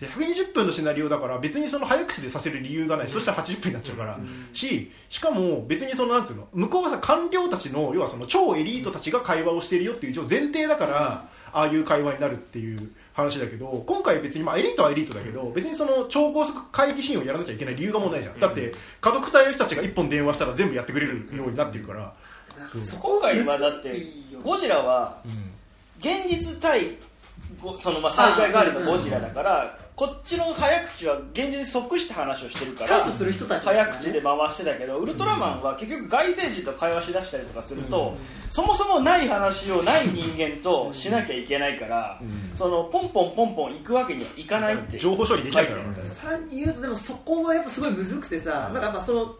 [0.00, 4.18] で120分のシナリオだから別にその早口でさせる理由がない、そしたら80分になっちゃうから、
[4.52, 21.84] ししかも別にそのなんていうの向こうはさ官僚たちの要はその超エリートたちが会話をしているよっていう一応前提だから、ああいう会話になるっていう話だけど今回別にまあエリートはエリートだけど別にその超高速会議シーンをやらなきゃいけない理由がもうないじゃん、だって家族隊の人たちが一本電話したら全部やってくれるようになってる。
[21.84, 22.12] から、
[22.76, 24.06] そ今回はだって
[24.42, 25.20] ゴジラは
[26.00, 26.96] 現実対
[27.60, 33.92] ごそのまあ災害代わりのゴジラだからこっちの早口は現実に即した話をしてるから対処する人たちだからね。
[33.92, 38.14] 早口で回してたけどウルトラマンは結局外星人と会話しだしたりとかすると
[38.50, 42.20] そもそもない話をない人間としなきゃいけないから
[42.56, 49.34] そのポンポンポンポン行くわけにはいかないって情報処理できないから、さらに言うとでもそこはやっぱすごいむずくてさ、なんかやっぱその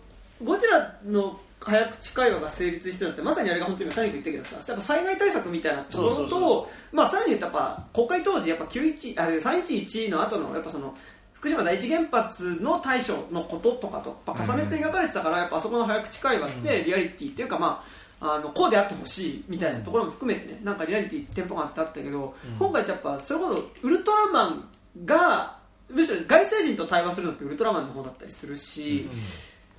[0.44, 10.94] ゴジラの早口会話が成立してるのってまさにあれが本当に谷君言ったけどさやっぱ災害対策みたいなところそうそうそとまあさらに言ったらやっぱ公開当時やっぱ91あ311の後のやっぱその
[11.32, 17.84] 福島第一原発の対処のこととかとやっぱ重ねて描かれてたからやっぱあそこの早口会話ってリアリティっていうかま
[18.20, 24.68] ああのこうであってほしいみたいなところも含めてねなんかリアリティテンポがあってあったけど、今回ってやっぱそれこそウルトラマン
[25.04, 25.58] が
[25.90, 29.14] むしろ外星人と対話するのってウルトラマンの方だったりするし、だ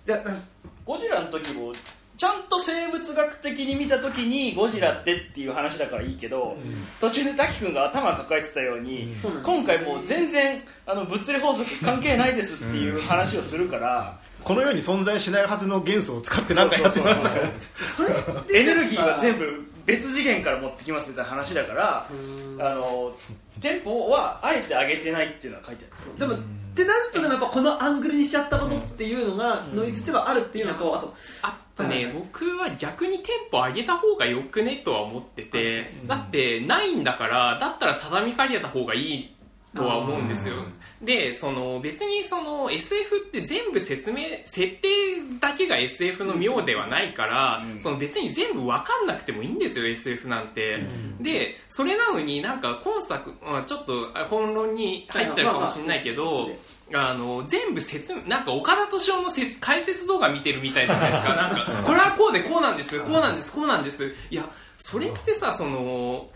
[0.05, 0.21] だ
[0.85, 1.73] ゴジラの時も
[2.17, 6.55] ちゃんと生物学的に見た時にゴジラってっていう話だからいいけど、
[7.01, 17.39] 途中で滝君が頭抱えてたように、そうなんだ今回もう全然あの物理法則関係ないですっていう話をするから、この世に存在しないはずの元素を使って何かやってましたか。
[17.39, 17.51] ら
[17.85, 22.07] それってエネルギーは全部別次元から持ってきますみたいな話だから、
[22.59, 23.13] あの
[23.59, 26.29] テンポはあえて上げてないっていうのは書いてあるんですよ。
[26.29, 32.13] でもってなるとでもやっぱこのアングルにしちゃったことっていうのがノイズではあるっていうのとあとあとね、はい。
[32.13, 39.35] 僕は逆にテンポ上げた方がよくねとは思ってて、だってないんだからだったら畳みかけた方がいい
[39.75, 40.55] とは思うんですよ、
[41.01, 44.88] でその別にその SF って全部説明設定
[45.39, 50.79] だけが SF の妙ではないから、その別に全部分かんなくてもいいんですよ SF なんて、
[51.19, 61.33] でそれなのになんか今作、まあ、ちょっとあ本論に入っちゃうかもしれないけど、まあの全部説明なんか岡田敏夫の説解説動画見てるみたいじゃないですか。
[61.35, 64.13] なんかこれはこうでこうなんですこうなんですこうなんです。
[64.29, 64.43] いや
[64.77, 66.29] それってさその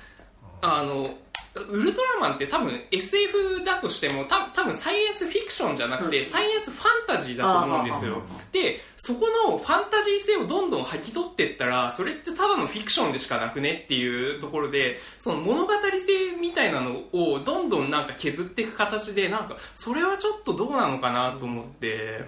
[0.61, 1.15] あの
[1.55, 8.21] ウルトラマンって多分 SF だとしてもた多分サイエンスフィクションじゃなくて、サイエンスファンタジーだと思うんですよ。
[8.51, 22.23] でそこのファンタジー性をどんどん吐き取っていったらそれってただのフィクションでしかなくねっていうところでその物語性みたいなのをどんどんなんか削っていく形でなんかそれはちょっとどうなのかなと思って、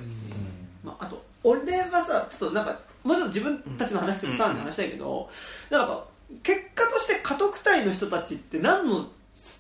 [0.84, 5.30] まあ、あと俺はさちょっとなんかもうちょっと自分たちの話するターンで話したいけど、
[5.70, 6.06] なんか
[6.44, 9.06] 結果として禍特対の人たちって何の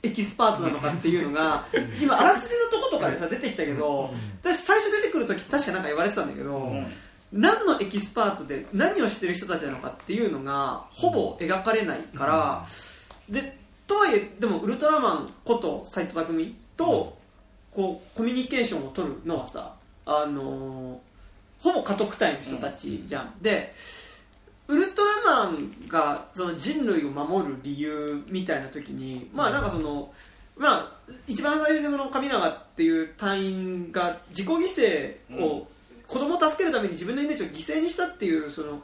[0.04, 1.66] エキスパートなのかっていうのが
[2.02, 6.74] 今あらすじのとことかでさ出てきたけど私最初出てくる時確かなんか言われてたんだけど、
[7.32, 12.66] 何のエキスパートで何をしてる人たちなのかっていうのがほぼ描かれないから、
[13.30, 13.58] で
[13.88, 16.34] とはいえでもウルトラマンこと斎藤工
[16.78, 17.18] と
[17.72, 19.74] こうコミュニケーションを取るのはさ
[20.06, 20.98] あのー
[21.62, 23.74] ほぼ家督隊の人たちじゃん、で
[24.72, 30.12] ウルトラマンがその人類を守る理由みたいな時にまあなんかその、
[30.56, 35.68] まあ一番最初にその神永っていう隊員が自己犠牲を、
[36.08, 38.82] 子供を助けるために自分の命を犠牲にしたっていうその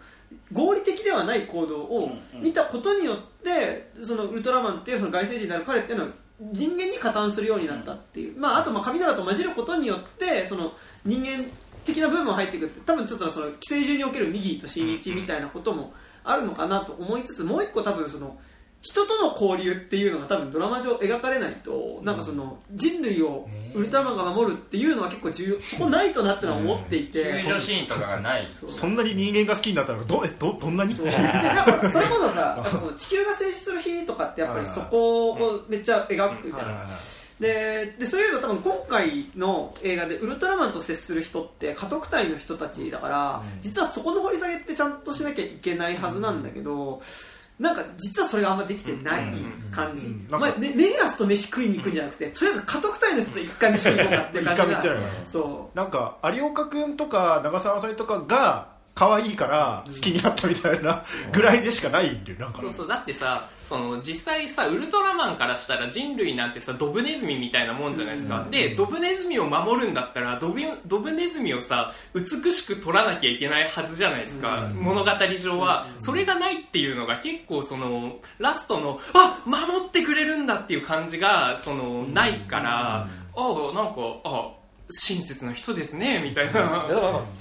[0.52, 10.73] 合理的ではない行動を見たことによってそのウルトラマンっていうその外星人である彼っていうのは人間に加担するようになったっていう、まあ、あとまあ神永と混じることによってその
[11.06, 11.45] 人間
[11.88, 18.38] 的な部分も入ってくるって多分ちょっとその寄生獣における右と新一みたいなこともあるのかなと思いつつもう一個多分その
[18.80, 30.93] 人との交流っていうのが多分ドラマ上描かれないとなんかその人類をウルトラマンが守るっていうのは結構重要そこないとなってのは思っていて、救助シーンとかがないそんなに人間が好きになったのど えどどんなに？
[30.93, 31.06] そう。
[31.08, 32.63] でなんかそれこそさ
[32.95, 36.88] 地球が静止する日とかってやっぱりそこをめっちゃ描くじゃん、
[37.39, 47.02] ででそういうの多分今回の映画でウルトラマンと接する人って家督隊の人たちだから、実はそこの掘り下げってちゃんとしなきゃいけないはずなんだけど、
[47.60, 49.34] なんか実はそれがあんまできてない
[49.71, 54.84] 感じ、まあ、メメギラスと飯食いに行くんじゃなくてとりあえず家督隊の人と一回飯食いに行こうかっていう感じが
[55.26, 62.62] そなんか有岡君とか長澤まさみとかが可愛いから好きになったみたいなぐらいでしかないんでなんか。
[62.62, 62.88] そうそう。
[62.88, 84.49] だってさその実際さウルトラマンからしたら人類なんてさドブネズミみたいなもんじゃないですか、でドブネズミを守るんだったらドブドブネズミをさ美しく撮らなきゃいけないはずじゃないですか、物語上は、それがないっていうのが結構そのラストのあ守ってくれるんだっていう感じがそのないから、ああなんかあ
[84.89, 86.88] 親切な人ですねみたいな、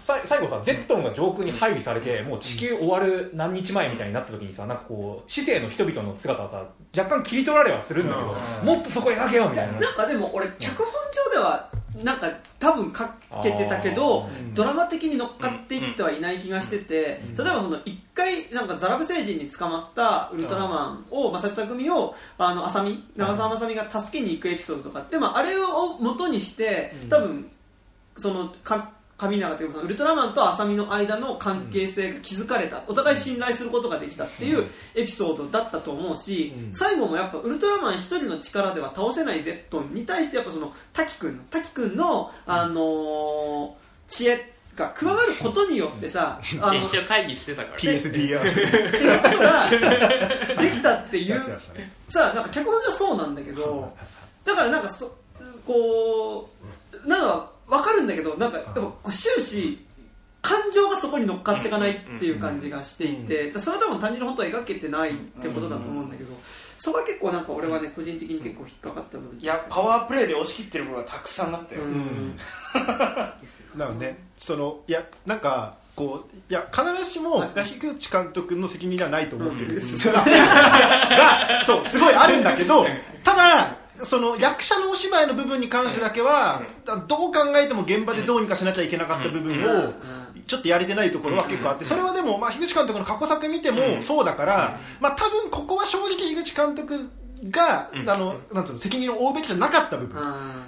[0.04, 6.64] 最後さゼットンが上空に配備されてもう地球終わる何日前みたいになった時にさなんかこう市政の人々の姿はさ
[6.96, 9.78] 若干切り取られはするんだけど、もっとそこ描けよみたいな。
[9.78, 10.92] なんかでも俺脚本
[11.26, 11.70] 上では
[12.02, 27.50] なんか多分書けてたけどドラマ的に乗っかっていってはいない気がしてて例えばその一回なんかザラブ星人に捕まったウルトラマンを正人匠をあの浅見長澤まさみが助けに行くエピソードとかって、まあ、あれを元にして多分
[28.16, 51.42] そのか神永というかウルトラマンと浅見の間の関係性が築かれたお互い信頼することができたっていうエピソードだったと思うし、最後もやっぱウルトラマン一人の力では倒せないゼットンに対してやっぱその滝君の滝君の、あのー知恵が加わることによってさあの一応会議してたから PSDR っていうことができたっていう。
[52.08, 53.92] さあなんか脚本上そうなんだけど
[54.44, 55.12] だからなんかそ
[55.66, 56.48] こ
[57.04, 59.84] うなんか分かるんだけどなんかやっぱこう終始
[60.42, 66.32] 感情がそこに乗っかっていかないっていう感じがしていて、それは多分単純に本当は描けてないってことだと思うんだけど、
[66.78, 72.38] そこは結構なんか俺はね個人的に結構引っかかった部分いやパワープレイで押し切ってる部分がたくさんあったよ、うん。
[73.76, 79.80] なの でそのいやなんかこういや必ずしも樋口監督の責任ではないと思ってる、うん。
[80.12, 82.86] ががそうすごいあるんだけど
[83.24, 86.62] ただその役者のお芝居の部分に関してだけは、
[87.06, 89.94] どう考えても現場でどうにかしなきゃいけなかった部分を、
[90.46, 97.08] ちょっとやれてないところは結構あって、それはでも、まあ、樋口監督の過去作見てもそうだから、まあ、多分ここは正直樋口監督
[97.44, 100.22] が、あのなんつうの責任を負うべきじゃなかった部分、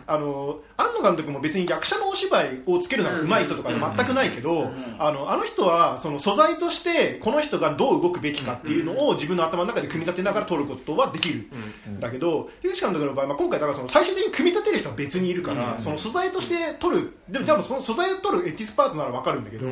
[0.06, 11.46] あの庵野監督も別に役者のお芝居をつけるのが上手い人とかで全くないけど、あのあの人はその素材としてこの人がどう動くべきかっていうのを自分の頭の中で組み立てながら撮ることはできる、
[11.90, 17.16] ん、だけど樋口監督の場合、まあ、今回だからその最終的に組み立てる人は別にいるから、その素材として撮る。
[17.28, 19.66] でもじゃあその素材を撮るエキスパートなら分かるんだけど、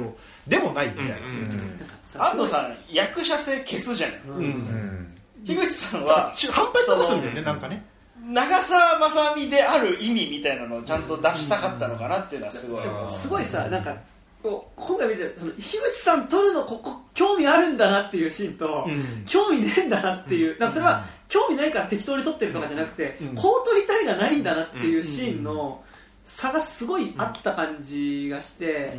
[0.46, 5.15] でもないみたいな、安藤さん役者性消すじゃない、うん
[5.46, 7.84] 樋口さんは反発とかするんだよねなんかね。
[8.24, 13.94] 長澤まさみである意味みたいなのをちゃんと出したかったのかなっていうのはすごい、すごいさなんか
[14.42, 19.24] こう今回見てその樋口さん撮るのここ興味あるんだなっていうシーンと、うん。
[19.26, 23.34] 興味ねえんだなっていう、なんかそれは興味ないから適当に撮ってるとかじゃなくて、うん。
[23.34, 25.82] こう撮りたいがないんだなっていうシーンの
[26.24, 28.98] 差がすごいあった感じがして、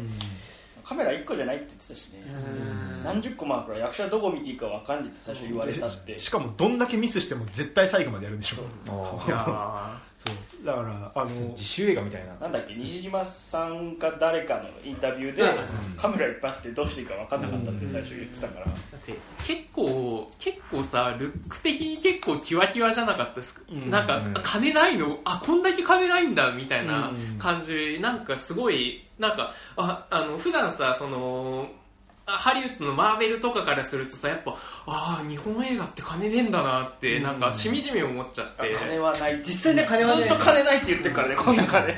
[0.88, 3.04] カメラ1個じゃないって言ってたしね、うん。
[3.04, 6.18] 何十個もあるから役者どこ見ていいか分かんないって最初言われたって。
[6.18, 8.56] しかもどんだけミスしても絶対最後までやるんでしょ。
[9.28, 10.66] いやそう。
[10.66, 12.34] だからあの自主映画みたいな。
[12.36, 15.44] なんだっけ西島さんか誰かのインタビューで、
[15.98, 19.14] カメラいっぱいあってどうしていいか分かんなかったって最初言ってたから、だって
[19.46, 23.92] 結構結構さルック的に結構キワキワじゃなかったですか、うん。
[23.92, 24.34] なんか、うん。
[24.42, 25.20] 金ないの？
[25.26, 27.38] あこんだけ金ないんだみたいなうん。
[27.38, 31.68] 感じ、なんかすごいなんかああの普段さその
[32.26, 34.51] あハリウッドのマーベルとかからするとさやっぱ
[34.86, 38.76] ああ日本映画って金ねえんだなって、なんかしみじみ思っちゃって。
[38.78, 39.38] 金はない。
[39.38, 41.97] 実際ね金はねずっと金ないって言ってるからねこの中で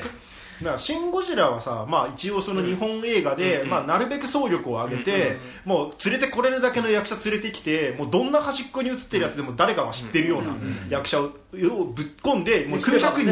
[0.60, 10.54] だからシン・ゴジラはさ、まあ、一応その日本映画で、まあ、なるべく総力を上げて、もう連れてこれるだけの役者連れてきてもうどんな端っこに映ってるやつでも誰かが知ってるような
[10.88, 13.26] 役者をぶっ込んでもう数百人。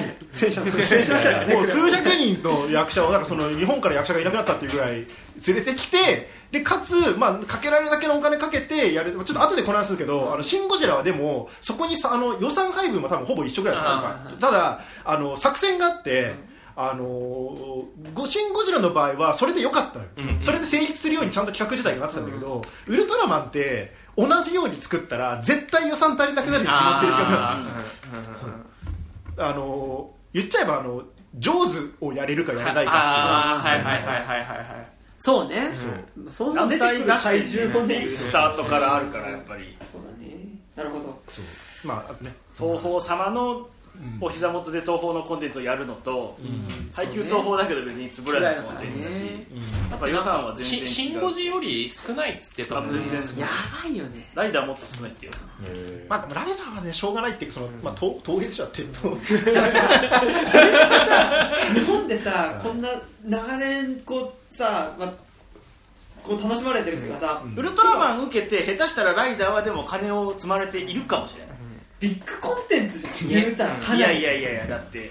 [1.47, 5.07] ねもう数百人の役者をなんかその日本から役者がいなくなったっていうぐらい
[5.47, 16.35] 連れてきてでかつ、まあ、かけられるだけのお金かけてやるちょっと後でこの話するけど「あのシン・ゴジラ」はでもそこにさあの予算配分も多分ほぼ一緒ぐらいだったただあの作戦があって、
[16.81, 28.49] あのーゴシン・ゴジラの場合はそれでよかったのよ、うんそれで成立するようにちゃんと企画自体がなってたんだけど、ウルトラマンって同じように作ったら絶対予算足りなくなるに決まってる企画なんですよ。
[29.39, 31.03] あのー言っちゃえばあの
[31.35, 34.89] ジョーズをやれるかやれないかああはいはいはいはいはいはい。
[35.17, 36.53] そうね、そう。
[36.55, 39.77] そう出てくる怪獣もねスタートからあるからやっぱり。
[39.91, 40.37] そうだね。
[40.77, 41.21] なるほど。
[41.85, 42.33] まああとね。
[42.57, 43.69] 東宝様の
[44.21, 46.39] お膝元で東宝のコンテンツをやるのと、
[46.95, 49.15] 配給東宝だけど別につぶらないコンテンツだし、
[49.91, 50.87] やっぱ予算は全然違う。
[50.87, 52.89] しシン・ゴジより少ないっつってたもん。
[52.89, 53.49] あ全然や
[53.83, 54.31] ばいよね。
[54.35, 55.33] ライダーもっと少ないっていう。
[56.09, 58.83] まあ、ライダーはねしょうがないっていうかその、まあ、陶陶芸でしょって。
[58.83, 59.17] いうと
[61.75, 62.89] 日本でさこんな
[63.25, 65.13] 長年こうさ、まあ、
[66.23, 71.58] こう楽しまれてるっていうかさ、ウルトラマン受けて下手したらライダーはでも金を積まれているかもしれない
[72.01, 73.29] ビッグコンテンツじゃん。
[73.29, 75.11] 言うたらかいなりやいやいやいやだって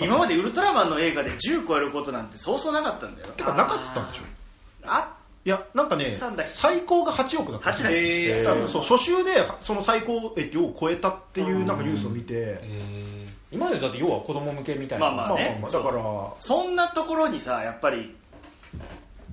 [0.00, 3.28] 今までウルトラマンの映画で10超えることなんてそうそうなかったんだよ。
[3.28, 4.24] てかなかったんでしょ？
[4.86, 7.90] あいやなんかねたん最高が8億だったんですよ。
[7.90, 7.94] 8億。
[7.94, 12.60] えーそう初週でその最高益を超えたっていうなんかニュースを見て、
[13.50, 15.10] 今までだって要は子供向けみたいな。
[15.10, 16.02] まあまあねだから。
[16.40, 18.14] そんなところにさやっぱり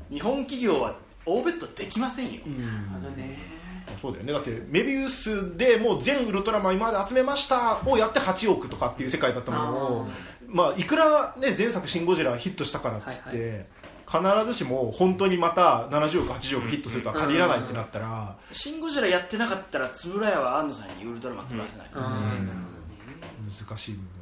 [0.09, 2.41] 日本企業は大ベットできませんよ。
[2.45, 3.60] あのね
[3.99, 4.33] そうだよね。
[4.33, 10.07] だってメビウスでもう全ウルトラマン今まで集めましたをやって8億とかっていう世界だったものを
[10.47, 13.67] まあいくらね前作「シン・ゴジラ」ヒットしたからっつって、
[14.07, 24.20] 必ずしも本当にまた70億80億ヒットするとは限らないってなったら、シン・ゴジラやってなかったら円谷は安野さんにウルトラマン取らせない、難しい部分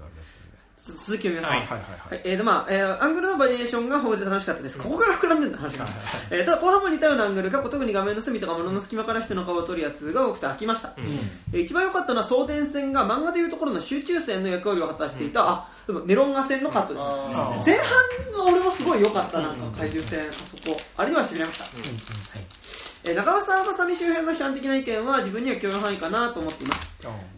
[0.90, 1.50] ちょっと続きを見ます。
[1.50, 1.80] はいはいはい
[2.10, 2.22] はい。
[2.24, 5.88] えーとまあえーアングルのバリエーションが豊富で楽しかったです、ここから膨らんでるんだ話が、
[6.32, 17.04] えーただ後半も似たようなアングルが特に画面の隅とか物の隙間から人の顔を撮るやつが多くて飽きました、えー一番良かったのは送電線が漫画でいうところの集中線の役割を果たしていた、あでもネロンガ線のカットです。
[17.04, 17.66] ー。
[17.66, 20.78] 前半の俺もすごい良かったなんか怪獣線あそこ。
[20.98, 21.66] あれにはしびれました、
[23.06, 26.90] えー中澤まさみ周辺の批判的な意見は自分には許容範囲かなと思っています。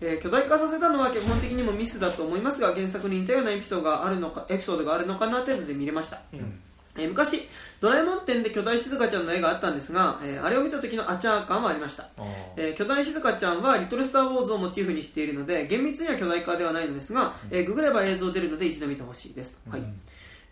[0.01, 6.41] えー巨大化させたのは基本的にもミスだと思いますが原作に似たようなエピソードがあるのかエピソードがあるのかな程度で見れました、えー
[7.07, 7.47] 昔
[7.79, 12.09] ドラえもん展で巨大静香ちゃんの絵があったんですが、えーあれを見た時のアチャー感はありました、
[12.57, 19.81] えー巨大静香ちゃんはリトルスター・ウォーズをモチーフにしているので厳密には巨大化ではないのですが、えーググれば映像出るので一度見てほしいですと、はい。
[19.81, 19.87] えー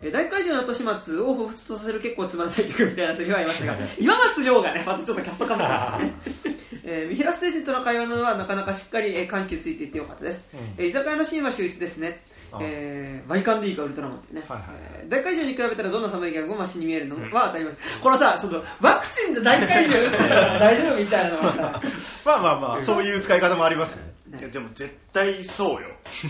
[0.08, 6.60] 大怪獣の後始末を彷彿とさせる結構つまらない曲みたいなセリフはありましたが岩松亮がねまたちょっとキャストかもですよね。
[6.82, 10.48] えー、三平星人との会話などはなかなかしっかり、えー緩急ついていてよかったです、
[10.78, 12.22] えー居酒屋のシーンは秀逸ですね。
[12.60, 14.66] えー、バイカンディーかウルトラマンっていうね、はいはい
[15.02, 21.82] えー大怪獣に比べたらどんな寒いギャグもマシに見えるのは当たります、このさそのワクチンで大怪獣打ってたら大丈夫みたいなのはさ。
[22.24, 25.88] まあまあまあそういう使い方もありますねいやでも絶対そうよ。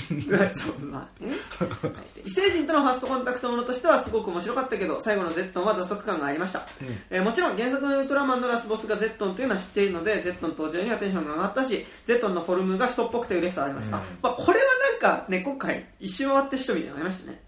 [0.55, 1.31] そうまあね。
[1.31, 2.21] はい。
[2.25, 6.67] 異星人とのファーストコンタクトものとしてはすごく面白かったけど最後のゼットンは脱足感がありました、
[7.11, 17.43] えーもちろん原作のウルトラマンのラスボスがゼットンというのは知っているのでゼットン登場にはテンションが上がったしゼットンのフォルムが人っぽくて嬉しさありました、まあ、これはなんかね今回一周回って人みたいなのありましたね、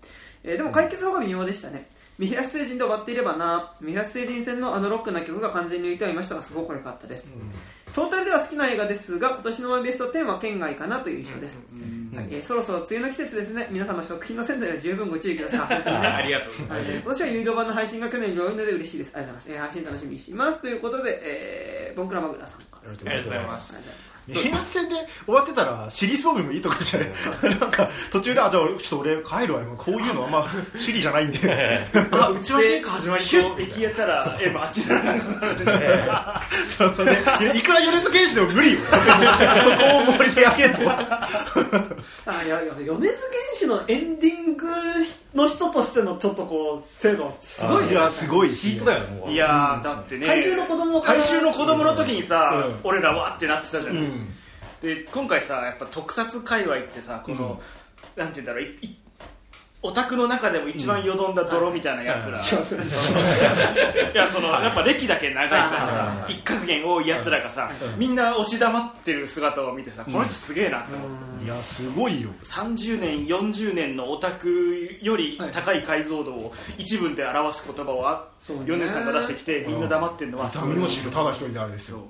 [0.45, 1.89] えーでも解決法が微妙でしたね。
[2.19, 3.73] 見開星人で終わっていればな。
[3.81, 7.27] 見開星人戦のあのロックな曲が完全に浮いてはいましたがすごく良かったです、
[7.95, 13.69] トータルでは好きな映画ですが今年のマイベスト10は県外かなという印象です、はいえーそろそろ梅雨の季節ですね。
[13.71, 15.61] 皆様食品の鮮度には十分ご注意ください。
[15.61, 19.13] 本当にねありがとうはい、えー今年は有料版の配信が去年より多いので嬉しいです。
[19.15, 20.61] ありがとうございます、えー配信楽しみにします。
[20.61, 23.75] ということで、えーボンクラマグラさんありがとうございます
[24.29, 24.51] ありがとう。
[24.51, 24.95] ございます日本戦で
[25.27, 27.13] 終わってたらシリーズボムもいいとこじゃね
[27.61, 31.87] なんか途中であじゃあちょっと俺帰るわこういうのはまあシリじゃないんで。
[32.13, 37.19] あうちは結構始まりそうって消えたらえバッチリなそのね
[37.55, 41.29] いくら米津玄師でも無理よそこを盛り上げるのは。
[42.27, 43.13] あいやいや米津玄
[43.57, 44.67] 師のエンディング
[45.35, 49.31] の人としてのちょっとこう精度はすごいいやすごいシートだよねもう。
[49.33, 50.27] いやーだってね。
[50.27, 52.81] 怪獣の子供から怪獣の子供の時にさ、うん。
[52.85, 54.12] 俺らわーってなってたじゃん、うん
[54.81, 57.61] で今回さやっぱ特撮界隈ってさこの、
[58.17, 58.97] なんて言うんだろういい
[59.85, 62.41] オタクの中でも一番よどんだ泥みたいなやつら、い
[64.15, 71.09] やそのやっぱ歴だけ長いからさ一攫元多いやつらがさ、みんな押し黙ってる姿を見てさこの人すげえなって思っ
[71.41, 72.31] て、いやすごいよ。
[72.45, 78.67] 30年40年のオタクより高い解像度を一文で表す言葉をあそうね。
[78.67, 82.07] 米津さんが出してきてみんな黙ってるのは痛みのしろただ一人であれですよ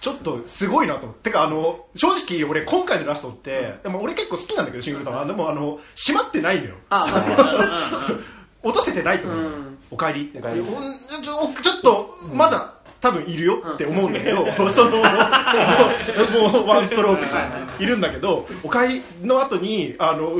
[0.00, 1.06] ちょっとすごいなと。
[1.06, 6.76] 思っててかあの正直俺今回のラストって、でも俺結構好きなんだけどシングルタマンでもあの閉まってないのよ。
[6.90, 7.04] あ
[8.62, 9.78] 落とせてないと思う、うん。
[9.90, 10.32] おかえり。
[10.32, 20.32] ちょっとまだ、多分いるよって思うんだけど、 そのもうもうワンストロークいるんだけどおかえりの後にあの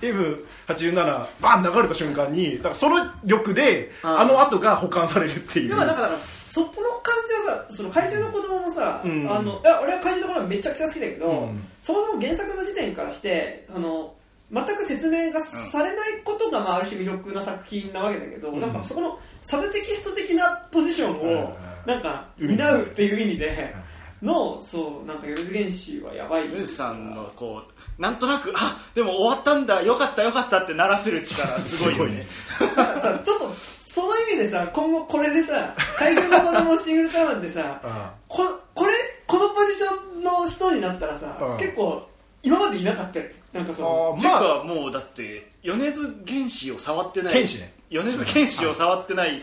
[0.00, 5.68] M87 バン流れた瞬間にだからその力であの後が保管されるっていう。
[5.68, 9.30] でもなんかだからそこの感じはさその怪獣の子供もさ、うん。
[9.30, 11.62] あのいや俺は怪獣の子供めちゃくちゃ好きだけど、うん。
[11.82, 14.14] そもそも原作の時点からしてその
[14.50, 23.74] 全く説明がされないことが、まあ、ある種魅力な作品なわけだけど、なんかそこのサブテキスト的なポジションをなんか担うっていう意味で
[24.22, 32.26] のそうなんか米津玄師はやばい米津さんのこうなんとなくあでも終わったんだよかったよかったってならせる力 すごいよね。
[33.00, 33.50] さちょっと
[33.86, 38.42] その意味でさ今後これでさ怪獣の子供シングルタワーってさあ こ
[38.74, 38.92] これ
[39.26, 41.58] このポジションの人になったらさ、うん。
[41.58, 42.08] 結構
[42.42, 43.34] 今までいなかったよね。
[43.52, 44.40] なんかそのあーまあ。
[44.40, 47.32] かもうだって米津玄師を触ってない。
[47.32, 49.40] 剣士ね米津玄師を触ってない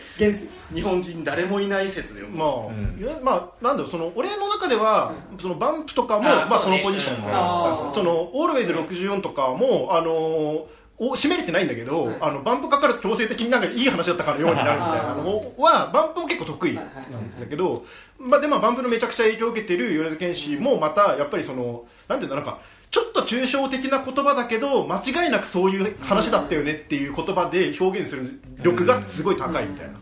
[0.72, 3.24] 日本人誰もいない説だよまあ、うん。
[3.24, 7.26] まあ、なんだろうその俺の中では、そのバンプとかもまあ、そのポジション。
[7.26, 7.94] うん。
[7.94, 10.64] そのオールウェイズ64とかも、あのー
[10.98, 17.84] お締めれてないんだけど、あのバンプかかると強制的になんかいい話だったからようになるみたいなのはバンプも結構得意なんだけど、
[18.18, 22.60] まあ、でまあバンプのめちゃくちゃ影響を受けてる米津玄師もまたやっぱりそのなんていうんだなんか
[22.90, 29.98] ちょっと抽象的な言葉だけど間違いなくそういう話だったよねっていう言葉で表現する力がすごい高いみたいな。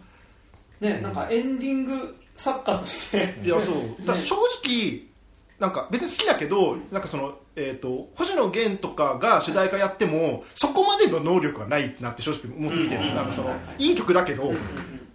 [0.80, 3.34] ねなんかエンディング作家として。
[3.42, 4.06] いやそう。
[4.06, 5.14] だ正直
[5.58, 14.52] なんか別に好きだけどなんかその、えー、と星野源とかが主題歌やってもそこまでの能力がないなって正直思って見てる、なんかそのいい曲だけど、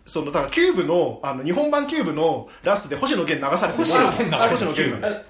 [0.06, 4.44] そのだからキューブのあの日本版キューブのラストで星野源流されてる星野源流れてる。
[4.44, 5.30] あ星野源あ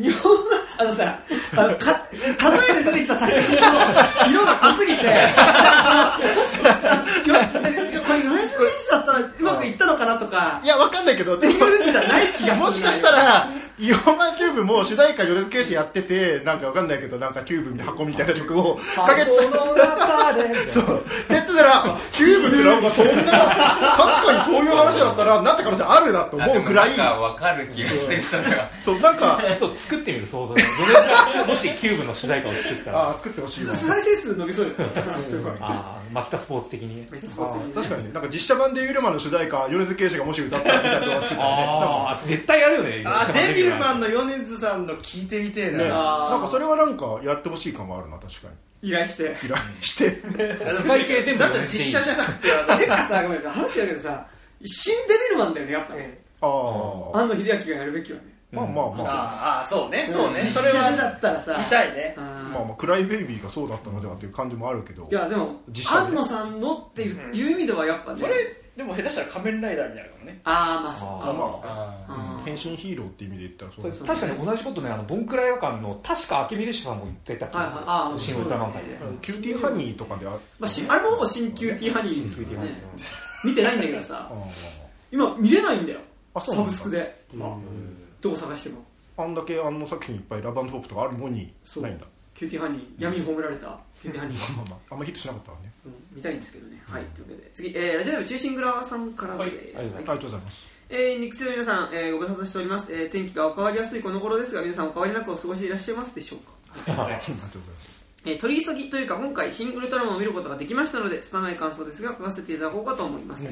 [0.00, 0.40] 日本の
[0.78, 1.18] あのさ
[1.56, 3.62] あのか例えで出てきた作品の
[4.30, 5.02] 色が濃すぎて
[8.06, 13.48] これ米津玄師だったらうまくいったのかなとかいやわかんないけどっていうんじゃない気がするもしかしたら
[13.78, 19.42] 日本版キューブも主題歌米津玄師やっててなんかわかんないけどなんかキューブみたいな箱みたいな曲をかけてた。
[19.50, 20.70] 箱の中で。
[20.70, 21.04] そう。
[21.28, 23.26] でやってたらキューブってなんかそんな確
[24.26, 26.88] かにそういう話だったらなった可能性あるなと思うぐらい。
[26.90, 28.70] なんかわかる気がするそれは。
[28.80, 32.98] そうなんかちょっと作ってみる想像で米津がもしキューブの主題歌を作ったら。
[32.98, 33.74] ああ作ってほしいわ。
[33.74, 34.82] 再生数伸びそうで
[35.20, 35.50] すか。
[35.60, 37.06] ああマキタスポーツ的に。
[37.06, 38.04] 確かに。
[38.04, 41.64] ねなんか実写版でデビルマンの主題歌米津玄師がもし歌ったらみたいな動画作ったらね。
[41.64, 43.02] ああ絶対やるよね。
[43.06, 48.48] あデビルマンの米津さんの聞いてみてえな、ねなんかそれはなんかやってほしい感はあるな確か
[48.82, 48.88] に。
[48.88, 49.36] 依頼して。
[49.44, 50.04] 依頼して。
[50.04, 54.26] 世界系全部だって実写じゃなくてて かさごめん話だけどさ
[54.64, 56.20] 新デビルマンだよねやっぱね。
[56.40, 56.46] あ
[57.14, 59.58] あ庵野秀明がやるべきはねまあまあまあ。
[59.58, 60.40] ああそうねそうね。
[60.40, 60.90] 実それは。
[60.90, 61.56] 写でだったらさ。
[61.58, 62.14] 見たいね。
[62.16, 65.08] あーまあまあクライベイビーがそうだったのではっていう感じもあるけど。
[65.10, 66.06] いやでも実写で。
[66.08, 68.20] 庵野さんのっていういう意味ではやっぱね。
[68.20, 68.34] それ
[68.76, 70.40] でも下手したら仮面ライダーになるかもね。
[70.44, 71.30] ああまあそっか。
[71.30, 72.06] あまあ。
[72.08, 78.92] ああ変身ヒーローっていう意味で言ったらそうだそう確かに同じことねあのボンクラ映画館の確か明美列車さんも言ってた気はいはいあーがする新ウルトラマン会で。
[78.94, 79.18] うん。
[79.18, 82.68] キューティーハニーとかであまあ、しあれもほぼ新キューティーハニーですけどね
[83.44, 84.30] 見てないんだけどさ。
[84.30, 84.34] あ
[85.10, 86.00] 今見れないんだよ。
[86.34, 86.70] サあそうなんだ。
[86.70, 87.24] ブスクで。
[87.34, 87.56] ーあ
[88.20, 88.84] どこ探しても。
[89.18, 91.82] あんだけあの作品いっぱいラブホープとかあるのにそう。
[91.82, 92.06] ないんだ。
[92.34, 95.72] キューティーハニー闇に葬られたキューティーハニー、まあまああんまヒットしなかったわね。
[95.86, 96.82] うん見たいんですけどね。
[96.86, 97.50] はいというわけで。
[97.54, 100.76] 次、えーラジオネーム中心蔵さんからです、ありがとうございます。
[100.90, 107.02] えー、肉強の皆さん、えーご無沙汰しております、えー天気がお変わりやすいこの頃ですが皆さんお変わりなくお過ごしでいらっしゃいますでしょうか？
[107.04, 108.04] ありがとうございます。
[108.26, 113.48] えー取り急ぎというか今回新ウルトラマンを見ることができましたので拙い感想ですが書かせていただこうかと思います、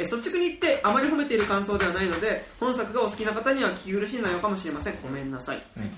[0.00, 4.94] えー率直に言ってあまり褒めている感想ではないので本作がお好きな方には聞き苦しい内容かもしれません。
[5.02, 5.90] ごめんなさい、えー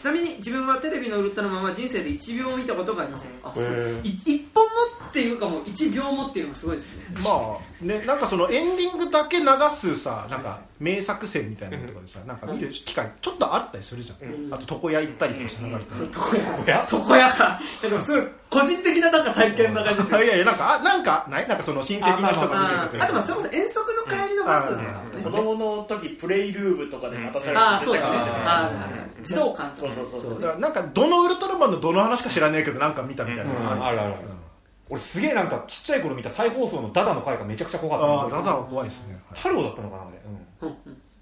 [0.00, 3.30] ちなみに自分はテレビのウルトラマンは人生で1秒も見たことがありません。
[3.44, 4.00] あすごいへー。
[4.00, 4.70] い1本も
[5.10, 7.04] っていうかもう1秒もっていうのがすごいですね。
[7.22, 16.86] まあねなんかそのエンディングだけ流すさなんか名作戦みたいなのとかでさなんか見る機会ちょっとあったりするじゃん、あと床屋行ったりとかして流れてたり床屋。
[16.90, 17.30] 床屋？
[17.30, 17.60] か。
[18.00, 21.48] すごい個人的ななんか体験な感じでいやいやなんかあなんかない？
[21.48, 28.16] なんかその親戚の人があ見てくれるーあとまあそれこそ遠足の帰りのバスとかもね、子供の時プレイルームとかで待たされてああそうだね。
[28.16, 28.88] あるあ
[29.22, 30.20] 児童館とそうかそうそう。
[30.20, 30.40] そう。
[30.40, 33.84] だからなんかどのウルトラマンのどの話か知らねえけどなんか見たみたいな。
[33.84, 34.28] あるあるある。
[34.88, 38.14] 俺すげえなんかちっちゃい頃見た再放送のダダの回がめちゃくちゃ怖かった。
[38.14, 39.40] ああダダは怖いですね、はい。
[39.40, 40.20] タロウだったのかなあれ。
[40.62, 40.76] うん。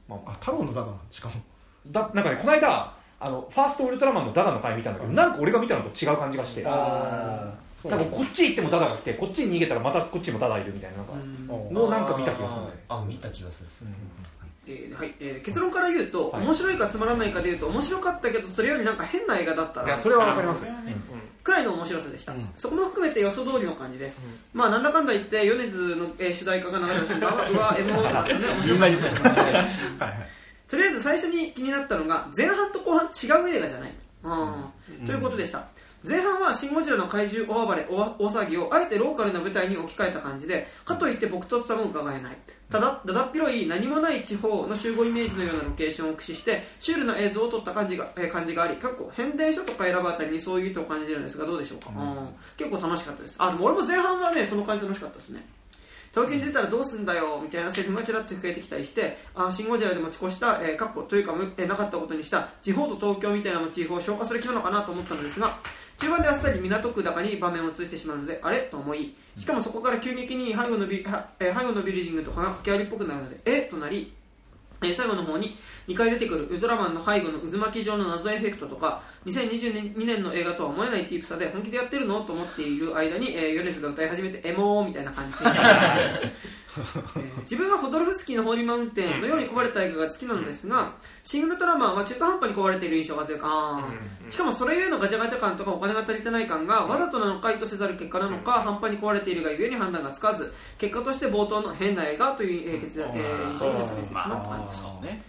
[0.07, 1.35] まあまあタロウのダダしかも。
[1.37, 1.39] あ
[1.87, 2.93] だなんかねこの間
[3.25, 6.63] あのファーストウルトラマンのダダの回見たんだけどなんか俺が見たのと違う感じがして。
[6.63, 11.75] なんかこっち行ってもダダが来てこっちに逃げたらまたこっちもダダいるみたいななんかうん。
[11.75, 13.71] のなんか見た気がするねあ見た気がする。
[14.67, 15.15] えーはい。
[15.21, 16.43] えー結論から言うと、はい。
[16.45, 20.65] 面白いかつまらないかで言うと面白かったけどそれよりなんか変な映画だったないやそれはわかります。
[20.65, 20.73] よ
[21.43, 24.19] くらいの面白さでした、そこも含めて予想通りの感じです、
[24.55, 28.47] まあなんだかんだ言って米津の、えー主題歌が流れた瞬間はうわ MO だったね。
[28.47, 29.33] 面白 みんな言ってるはい
[30.01, 30.29] はい
[30.69, 33.93] とりあえず最初に気になったのが前半と後半違う映画じゃない、
[34.23, 35.07] うん。
[35.07, 35.65] ということでした。
[36.07, 42.37] 前半は「シン・ゴジラ」の怪獣大暴れ大騒ぎをあえてローカルな舞台に置き換えた感じでかといって僕とつさも伺えない。
[42.71, 52.29] ただだだっ広い何もない地方の集合イメージのようなロケーションを駆使してシュールな映像を撮った感じが,、えー感じがありかっこ変電所とか選ぶあたりにそういう意図を感じてるんですがどうでしょうか、うん。
[52.57, 53.37] 結構楽しかったです。
[53.39, 55.47] あでも俺も前半はねその感じ楽しかったですね。
[56.15, 65.59] 東京に出たらどうすんだよみたいなセリフがちらっと増えてきたりしてあシン・ゴジラで持ち越した、えー、かっこというか、えーなかったことにした地方と東京みたいなモチーフを消化する気なのかなと思ったのですが
[65.99, 68.59] 中盤であっさり港区高に場面を移してしまうのであれ？
[68.61, 71.05] と思いしかもそこから急激に背後のビ,
[71.41, 73.63] えー背後のビルディングとかが掛け合いっぽくなるのでえ？
[73.63, 74.13] となり
[74.83, 75.57] え最後の方に
[75.89, 82.23] 2回出てくるウルトラマンの背後の渦巻き状の謎エフェクトとか2022年の映画とは思えないティープさで本気でやってるの？
[82.23, 85.33] と思っている間に、えー、米津が歌い始めてエモーみたいな感じ。
[85.33, 86.31] で、えー
[87.43, 105.23] 自分はホドルフスキーのホーリーマウンテンのように壊れた映画が好きなのですが、シン・ウルトラマンは中途半端に壊れている印象が強くあーしかもそれゆえのガチャガチャ感とかお金が足りてない感がわざとなのか意図せざる結果なのか半端に壊れているがゆえに判断がつかず結果として冒頭の変な映画という、えー決断えー印象に結びついてしまった感じですね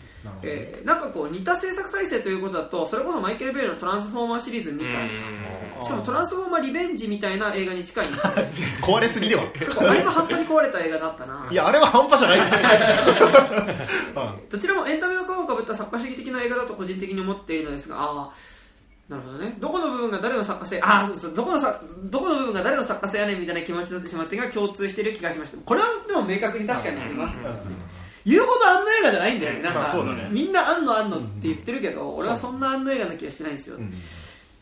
[0.43, 5.83] えーなんかこう似た制作体制ということだとそれこそマイケル・ベイのトランスフォーマーシリーズみたいな。
[5.83, 8.33] しかもトランスフォーマーリベンジみたいな映画に近いんですよ。
[8.81, 9.43] 壊れすぎでは。
[9.77, 11.47] あれも半端に壊れた映画だったな。
[11.51, 12.59] いやあれは半端じゃないですよ。
[14.49, 18.29] どちらもエンタメの皮をかぶった作家主義的な映画だと個人的に思っているのですがああ
[19.09, 19.55] なるほどね。
[19.59, 25.57] どこの部分が誰の作家性ああそうどこのさどこの部分が誰の作家性やねんみたいな気持ちになってしまってが共通している気がしました。
[25.57, 27.33] これはでも明確に確かにあります。
[27.33, 27.41] ね
[28.25, 29.61] 言うほどあんの映画じゃないんだよね。
[29.61, 30.27] なんか、まあそうだね。
[30.31, 33.77] みんなあんのあんのって言ってるけど、俺はそんなあんの映画な気がしてないんですよ、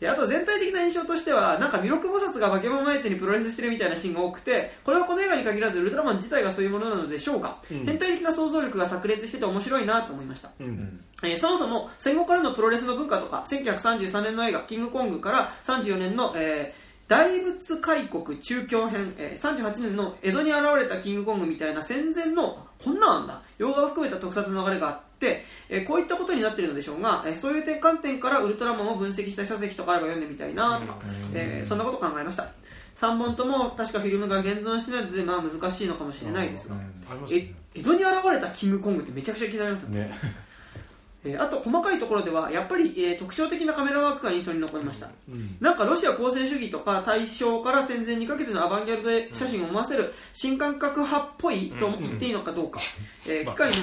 [0.00, 16.83] であと全体的な印象としてはなんか弥勒菩薩が化け物相手にプロレスしてるみたいなシーンが多くてこれはこの映画に限らずウルトラマン自体がそういうものなのでしょうが、変態的な想像力が炸裂してて面白いなと思いました、えーそもそも戦後からのプロレスの文化とか1933年の映画「キングコング」から34年の、えー
[17.14, 23.40] 大仏開国中京編、えー、38年の江戸に現れたキングコングみたいな戦前のこんなんあんだ。
[23.56, 30.98] 洋画を含めた特撮の流れがあって、えーこういったことになっているのでしょうが、えーそういう観点からウルトラマンを分析した書籍とかあれば読んでみたいなとか、
[31.32, 32.48] えーそんなことを考えました。
[32.96, 36.74] 3本とも確かフィルムが現存しないのでまあ難しいのかもしれないですが、
[37.30, 40.00] え江戸に現れたキングコングってめちゃくちゃ気になりますよね。
[40.00, 40.18] ね
[41.24, 45.08] えーあと細かいところではやっぱり、えー特徴的なカメラワークが印象に残りました、
[45.60, 52.80] なんかロシア公正主義とか大正から戦前にかけてのアバンギャルド写真を思わせる新感覚派っぽいと言っていいのかどうか、
[53.26, 53.76] えー機械の、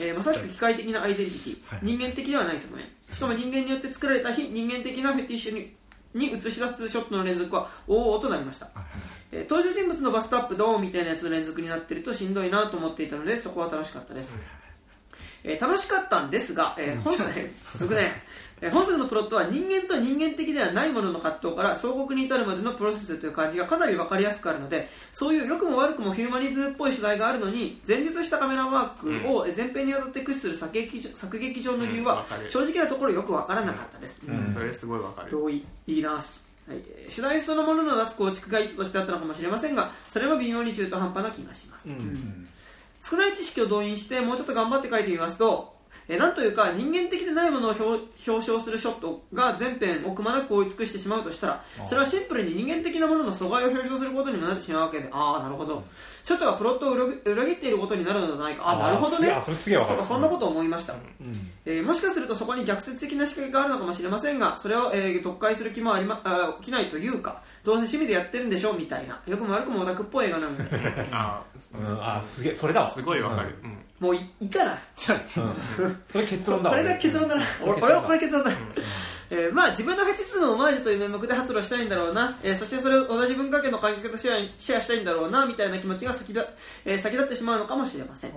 [0.00, 2.92] えーまさしく機械的なアイデンティティ、人間的ではないですよね。
[3.10, 5.76] しかも人間によって作られた非人間的なフェティッシュに
[6.14, 8.70] に映し出すショットの連続は大々となりました、
[9.30, 14.32] えー登場人物のバストアップドーンみたいなやつの連続になってるとしんどいなと思っていたのでそこは楽しかったです、
[15.44, 17.30] えー楽しかったんですが、えー本作
[17.74, 18.22] すぐね、
[18.60, 34.52] えー本作のプロットは人間と人間的ではないものの葛藤から総国に至るまでのプロセスという感じがかなり分かりやすくあるのでそういう良くも悪くもヒューマニズムっぽい主題があるのに前述したカメラワークをえー前編にわたって駆使する作劇作劇上の理由は正直なところよく分からなかったです、うん。
[34.52, 35.30] それすごいわかる。
[35.30, 41.88] 同意いいなし、はい、えー主題そのものの脱構築が意図としてあったのかもしれませんがそれも微妙に中途半端な気がします、
[43.00, 45.77] 少ない知識を動員してもうちょっと頑張って書いてみますと、
[46.08, 48.06] えーなんというか人間的でないものを表表
[48.38, 55.84] 彰するショットが全編をくまなく追い尽くしてしまうとしたらそれはシンプルに人間的なものの阻害を表彰することにもなってしまうわけでああなるほど。
[56.24, 58.62] ショットがプロットを裏切裏切っていることになるのではないか。
[58.68, 59.28] あーなるほどね。
[59.86, 60.94] とかそんなことを思いました、
[61.64, 70.64] えーもしかするとそこに逆説的な仕掛けがあるのかもしれませんがそれを、えー読解する気もあり、ま、あー起きないというかどうせ趣味でやってるんでしょうみたいなよくも悪くもオタクっぽい映画なので。
[71.12, 71.42] あ
[71.74, 72.02] うん。
[72.02, 72.90] あすげえそれだわ。
[72.90, 74.72] すごいわかる、うんもういいいかな。
[74.72, 74.76] う。
[74.76, 74.78] ん。
[76.10, 76.76] それ結論だわ。
[76.76, 77.42] これが結論だな。
[77.64, 78.50] 俺俺はこれ結論だ、
[79.30, 86.46] えーまあ自分のフェティスのオマージュという名目で発露したいんだろうな、えーそしてそれを同じ文化圏の観客とシェアシェアしたいんだろうなみたいな気持ちが先だ、
[86.84, 88.32] えー先立ってしまうのかもしれません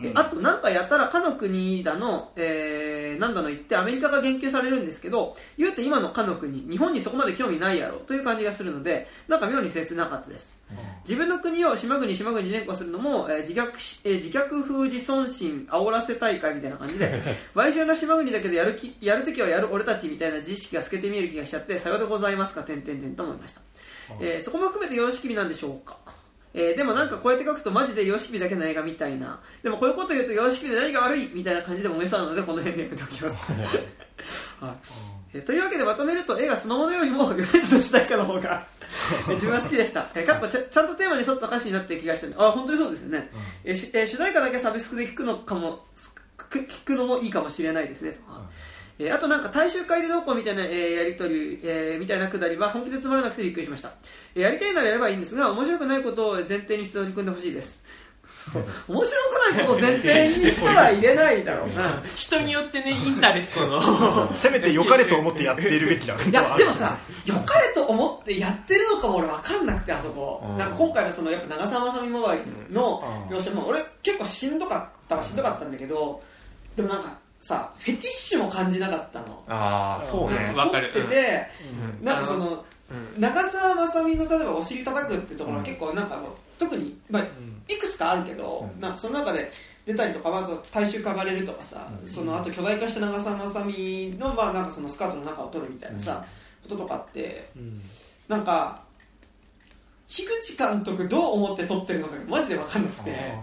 [0.00, 10.54] えあとなんかやったらかの国だの、えーなんだの言ってアメリカが言及されるんですけど言うて今のかの国日本にそこまで興味ないやろという感じがするのでなんか妙に切なかったです。
[11.02, 17.20] 自分の国を島国島国に連呼するのも、えー自虐しえー自虐風自尊心煽らせ大会みたいな感じで
[17.54, 23.60] 売春な島国だけどやるきやるときはやる俺たちみたいな自意識が透けて見える気がしちゃってさようでございますか点々点と思いました、
[24.20, 25.96] えーそこも含めて様式美なんでしょうか
[26.58, 29.40] えーでもなんかこうやって書くとマジで様式美だけの映画みたいな。
[29.62, 33.40] でもこういうこと言うと様式美で何が悪いみたいな感じでもめそうなのでこの辺でやめておきます、
[34.60, 34.76] はい。
[35.34, 38.66] えーというわけでまとめると映画そのものよりも米津の主題歌の方が
[39.28, 43.30] えー 自分は好きでした、えー、かっこちゃちゃんとテーマに沿った歌詞になってる気がしたんであ本当にそうですよね、
[43.64, 45.84] えーしえー主題歌だけサブスクで聞くのかも
[46.48, 48.12] く聞くのもいいかもしれないですね。
[48.12, 48.20] と、
[48.98, 53.92] えーあとなんか大衆会でどうこうみたいな、えーやりとり、えーみたいなくだりは本気でつまらなくてびっくりしました、
[54.34, 57.80] えーやりたいならやればいいんですが面白くないことを前提にして取り組んでほしいです。
[58.88, 59.18] 面白
[59.52, 62.02] くないことを前提にしたら入れないだろうな。
[62.16, 66.32] 人によってねインタレストの せめて良かれと思ってやっているべきだい。
[66.32, 66.96] やでもさ
[67.26, 70.56] 良かれと思ってやってるのかも俺分かんなくてあそこ、うん。
[70.56, 73.36] なんか今回のそのやっぱ長澤まさみモバイルのうん。
[73.36, 76.22] 描写も俺結構しんどかったはしんどかったんだけど
[76.76, 79.42] でもなんかさフェティッシュも感じなかったの。
[79.48, 80.52] ああそうね。
[80.56, 80.92] なんかる。
[80.92, 81.46] 撮ってて、
[81.98, 82.04] うん。
[82.04, 82.64] なんかその、
[83.18, 86.20] 長澤まさみの例えばお尻叩くってところは結構なんか
[86.58, 87.22] 特に、まあ、
[87.68, 88.80] いくつかあるけど、うん。
[88.80, 89.52] なんかその中で
[89.86, 96.24] 出たりとか、まあ、大衆かがれるとかさ、そのあと巨大化した長澤まさみの,、まあ、なんかそのスカートの中を取るみたいなさ、
[96.62, 97.50] こととかって
[98.28, 98.82] なんか
[100.06, 103.34] 樋口監督どう思って撮ってるのかがマジで分かんなくて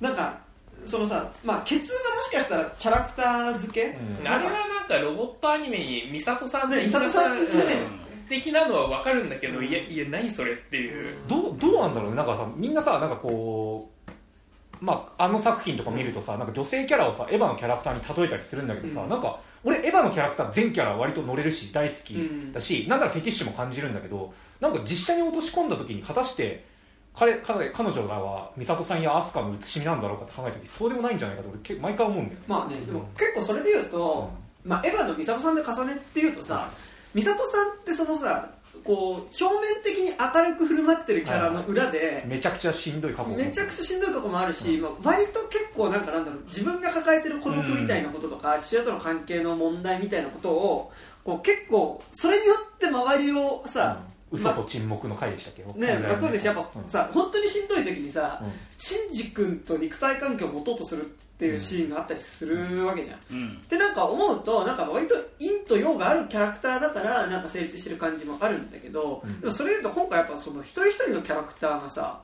[0.00, 0.38] なんか
[0.86, 4.28] そのさ、まあ、ケツがもしかしたらキャラクター付け、うん。
[4.28, 8.04] あれはなんかロボットアニメにミサトさんねでミサトさんね。
[8.28, 12.16] 的なのは分かるんだけど、いやいや何それっていう、どうどうなんだろうね。
[12.16, 13.90] なんかさみんなさなんかこ
[14.80, 19.08] うまああの作品とか見るとさなんか女性キャラをさエヴァのキャラクターに例えたりするんだけどさ、うん。
[19.10, 22.52] なんか俺エヴァのキャラクター全キャラ割と乗れるし大好きうん。
[22.52, 26.64] だし、なんならフェティッシュも感じるんだけどなんか実写に落とし込んだ時に果たして
[27.16, 32.44] 彼彼彼女らは美里さんや飛鳥の写しみなんだろうかって考えた時そうでもないんじゃないかと俺け毎回思うんだよね。
[32.48, 34.30] まあねでも結構それで言うと、
[34.64, 36.68] まあ、エヴァの美里さんで重ねっていうとさ
[37.14, 38.50] 美里さんってそのさ
[38.82, 50.92] こう表面的に明るく振る舞ってるキャラの裏で、めちゃくちゃしんどい過去めちゃくちゃしんどいとこもあるし、まあ、割と結構なんかなんだろう自分が抱えてる孤独みたいなこととか、父親との関係の問題みたいなことを
[51.24, 54.02] こう結構それによって周りをさ、
[54.34, 55.62] 嘘と沈黙の回でしたっけ？
[55.78, 56.90] ね、楽でしやっぱうん。
[56.90, 58.52] さ本当にしんどい時にさ、うん。
[58.76, 61.04] シンジ君と肉体関係を持とうとするっ
[61.36, 63.48] ていうシーンがあったりするわけじゃん、うん。
[63.48, 72.20] ってなんか思うとなんか割と陰と陽があるキャラクターだからなんか成立してる感じもあるんだけど、でもそれで言うと今回やっぱその一人一人のキャラクターがさ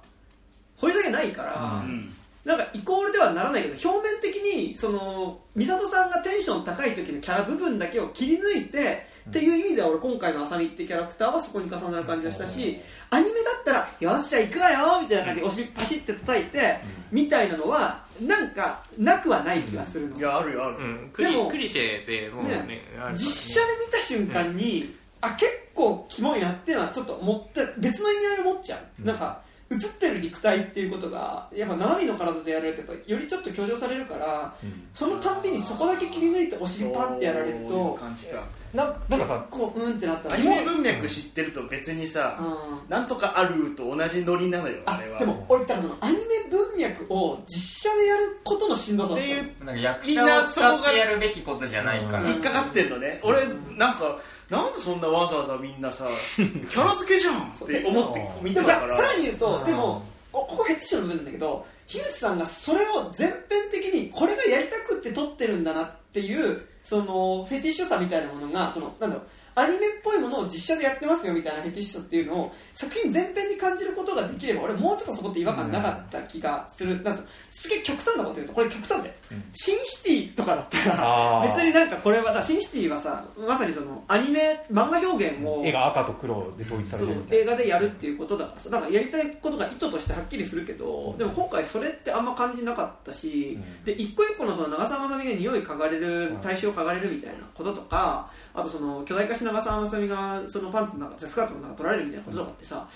[0.77, 2.15] 掘り下げないから、うん。
[2.43, 20.77] なんかイコールではならないけど表面的にその美里さんがテンション高い時のキャラ部分だけを切り抜いて、っていう意味では俺今回のあさみってキャラクターはそこに重なる感じがしたし、アニメだったら「よっしゃ行くわよ」みたいな感じでお尻パシって叩いて、みたいなのはなんかなくはない気がするの、いやあるよある、
[21.17, 29.43] でもリクリシェでもうねね実写で見た瞬間に、あ結構キモいなっていうのはちょっと思って別の意味合いを持っちゃう、なんか
[29.73, 34.55] 映ってる肉体っていうことがやっぱ生身の体でやられるとやっぱよりちょっと強調されるから、
[34.95, 42.89] そのたんびにそこだけ切り抜いてお尻パンってやられるそういうと感じかななんかさこううんってなったらアニメ文脈知ってると別にさ、うん。
[42.89, 45.19] なんとかあると同じノリなのよああれは。
[45.19, 53.21] でも俺だからそのアニメ文脈を実写でやることのしんどさっていうなんか役みんな者をそこが使ってやるべきことじゃないかな引っかかってんのね。
[53.25, 53.47] 俺
[53.77, 54.19] なんか
[54.49, 56.07] なんでそんなわざわざみんなさ
[56.37, 58.97] キャラ付けじゃんって思って見てたから。
[58.97, 69.27] さらに言うとでもこここフェティッシュの部分なんだけど樋口さんがそれを全編的にこれがやりたくって撮ってるんだなってていうそのフェティッシュさみたいなものがそのなんだろう
[69.61, 79.15] アニメっぽいものを実写でやってますよみたいなフェティッシュさっていうのを作品全編に感じることができれば俺もうちょっとそこって違和感なかった気がする、なんすげえ極端なこと言うとこれ極端で、
[79.53, 87.43] シンシティとかだったら別になんかこれはシンシティはさまさにそのアニメ漫画表現を絵が赤と黒で統一されるみたいな。
[87.43, 102.87] 映画でやるっていうことだからさだからやりたいことが意図としてはっきりするけどでも今回それってあんま感じなかったし、で一個一個のその長澤まさみが匂い嗅がれる体臭を嗅がれるみたいなこととかあとその巨大化し長澤まさみがそのパンツの中スカートの中取られるみたいなこととかってさ、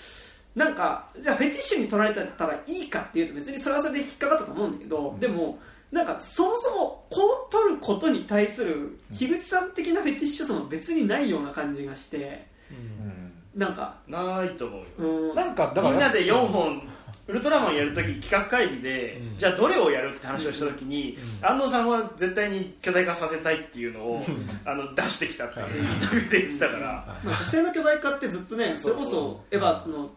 [0.55, 5.59] なんかじゃあフェティッシュに取られたらいいかっていうと別にそれはそれで引っかかったと思うんだけど、でも
[5.91, 16.81] なんかそもそもこう取ることに対する樋口さん的なフェティッシュさも別にないような感じがしてうんなんかないと思うようんなんかみんなで4本
[17.27, 24.25] ウルトラマンやるとき企画会議で、じゃあどれをやるって話をしたときに、安藤さんは絶対に巨大化させたいっていうのを、
[24.65, 29.09] あの出してきたっていうインタビューで言ってたから、まあ、女性の巨大化ってずっとねそれこそう。
[29.09, 30.11] そそエヴァの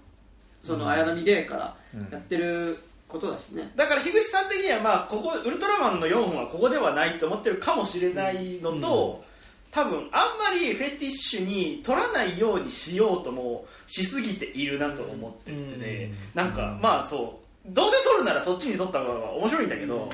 [0.63, 1.77] その綾波レイから
[2.11, 2.79] やってる
[3.09, 9.25] ことだしね、だから樋口さん的には、まあ、ここウルトラマンの4本はここではないと思ってるかもしれないのと、
[9.71, 20.11] 多分あんまりフェティッシュに取らないようにしようともしすぎているなと思っててね、なんかまあそうどうせ取るならそっちに取った方が面白いんだけど、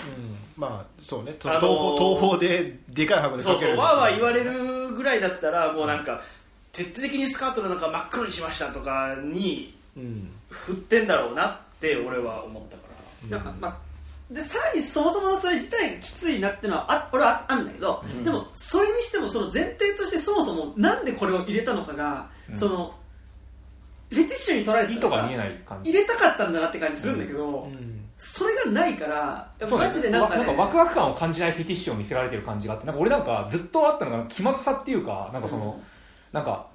[0.57, 6.20] まあそうね、あのー東宝東宝ででかい箱でそうそうわーわー言われるぐらいだったらもうなんか
[6.72, 10.30] 徹底的にスカートの中真っ黒にしましたとかにうん。
[10.50, 12.82] 振ってんだろうなって俺は思ったか
[13.30, 13.38] ら。
[13.38, 13.76] なんかまあ
[14.31, 22.95] でさらにそもそものそれ自体がきついなっていうのはあ俺はあるんだけど、でもそれにしてもその前提としてそもそもなんでこれを入れたのかが、その
[24.11, 25.91] フェティッシュに取られて意図が見えない感じ。
[25.91, 27.68] 入れたかったんだなって感じするんだけど、
[28.16, 35.81] それがないからマジでなんか,、ね、わなんかワクワク感を感じないフェティッシュを見せられてる感じがあってなんか俺なんかずっとあったのが気まずさっていうかなんかその、
[36.33, 36.68] なんか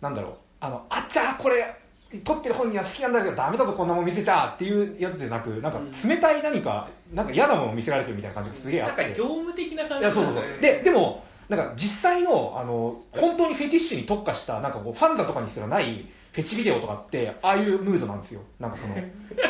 [0.00, 0.34] なんだろう。
[0.60, 1.74] あのあっちゃーこれ
[2.20, 9.02] 撮ってる本人は好きなんだけどダメだぞこんなもん見せちゃっていうやつじゃなくなんか冷たい何かなんか嫌なものを見せられてるみたいな感じがすげえあって。
[9.02, 10.60] なんか業務的な感いじやそうそうそう。
[10.60, 18.40] ででもなんか実際のあの本当にフェティッシュに特化したなんかこうファンザとかにすらないフェチビデオとかってああいうムードなんですよ。
[18.58, 18.94] なんかその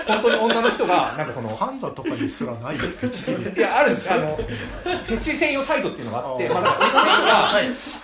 [0.07, 2.83] 本当に女の人がなんかそのパンザとかにすらないよ
[3.57, 7.49] いやあるんですあのフェチ専用サイトっていうのがあってまあ、なんか実際には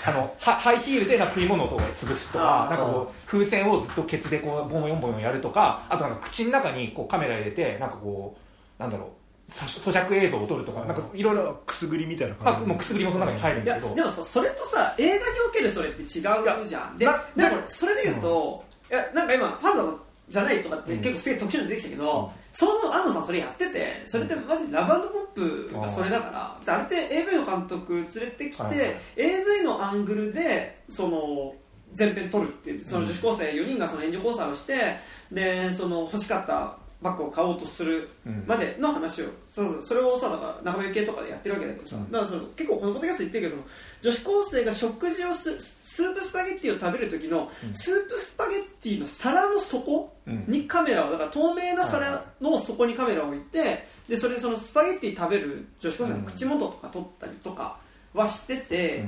[0.07, 8.35] あのはハイヒールでなんか食い物を潰すとかなんかこう風船をずっとケツでこうボンヨンボンヨンやるとかあとなんか口の中にこうカメラ入れてなんかこ
[8.79, 9.13] うなんだろ
[9.49, 13.89] うさ咀嚼映像を撮るとかなんかいろいろくすぐりみたいなまあ感じもうくすぐりもその中に入るんいだけど。
[13.89, 16.97] やでもさそれとさ映画におけるそれって違うじゃん。
[16.97, 31.55] でななでも俺それで言うと、いやなんか今ファンザのじゃないとかって結構すげえ特殊なの出てきたけど、そもそも安野さんそれやっててそれってマジでラブポップがそれだから、あれって AV の監督連れてきて、はいはい AV のアングルでその
[31.93, 34.99] 全編撮るっていうその女子高生4人がその援助交際をして
[35.33, 38.09] でその欲しかったバッグを買おうとする
[38.47, 43.69] までの話を、そうそうそれをさだから仲間由紀恵とかでやってるわけだけどさ、だからその結構このポッドキャスト言ってるけどその
[44.03, 57.79] 女子高生が食事をすスープスパゲッティを食べる時の、スープスパゲッティの皿の底にカメラをだから透明な皿の底にカメラを置いてでそれでそのスパゲッティ食べる女子高生の口元とか撮ったりとか
[58.13, 59.05] はしてて、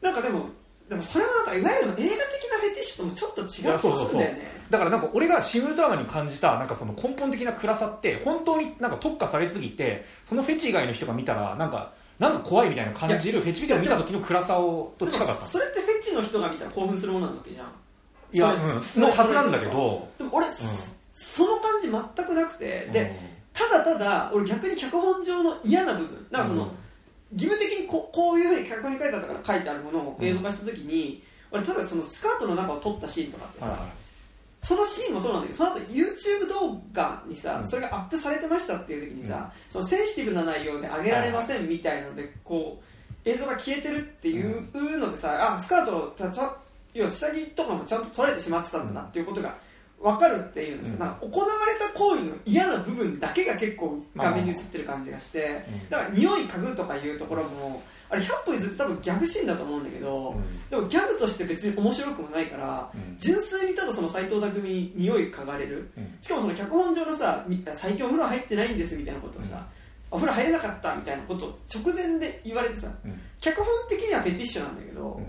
[0.00, 0.48] なんかでも
[0.90, 4.60] でもそれはなんかいわゆる映画的なフェティッシュともちょっと違う気がするんだよね。
[4.70, 17.66] だからなんか俺がシン・ウルトラマンに感じたなんかその根本的な暗さって本当になんか特化されすぎてそのフェチ以外の人が見たらなんかなんか怖いみたいな感じるフェチビデオを見た時の暗さをとで近かったもそれってフェチの人が見たら興奮するものなわけじゃん。
[18.32, 20.08] いや、うん、のはずなんだけど。
[20.18, 20.46] でも俺、
[21.12, 22.88] その感じ全くなくて。
[22.92, 23.16] で、
[23.52, 26.26] ただただ俺逆に脚本上の嫌な部分。
[26.30, 26.72] なんかその、
[27.32, 33.88] 義務的にここういうふうに脚本に書いてあったから書いてあるものを映像化した時に、俺例えばそのスカートの中を撮ったシーンとかってさ、はいはい。
[34.62, 37.68] そのシーンもそうなんだけどその後 YouTube 動画にさ、うん。
[37.68, 46.56] それがアップされてましたっていう時にさ、そのセンシティブな内容で上げられませんみたいのでこう映像が消えてるっていうのでさ、あスカートをたちゃ
[46.94, 49.54] 要は下着とかもちゃんと取られてしまってたんだなっていうことが
[50.02, 50.80] 分かるっていうん。
[50.80, 60.34] ですか行われた行為の嫌な部分だけが結構画面に映ってる感じがして、だから匂い嗅ぐとかいうところもあれ100歩譲って多分ギャグシーンだと思うんだけど、
[60.70, 63.18] でもギャグとして別に面白くもないから、うん。
[63.18, 66.16] 純粋にただその斎藤匠に匂い嗅がれる、うん。
[66.20, 69.66] しかもその脚本上のさみ最近お風呂入ってないんですみたいなことをさ、
[70.10, 73.20] お風呂入れなかったみたいなことを直前で言われてさ、うん。
[73.38, 75.26] 脚本的にはフェティッシュなんだけど、ん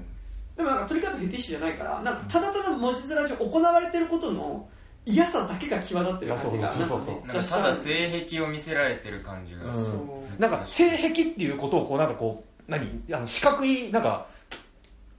[0.56, 4.68] でもなんか取り方フェティッシュじゃないからなんかただただ文字面上行われてることの
[5.06, 6.72] 嫌さだけが際立ってる感じが。
[6.72, 7.08] うそうそうそう。
[7.08, 9.92] なんかめっちゃしただ性癖を見せられてる感じが、うんそ
[10.38, 14.28] うなんか性癖っていうことをこうなんかこう何あの四角いなんか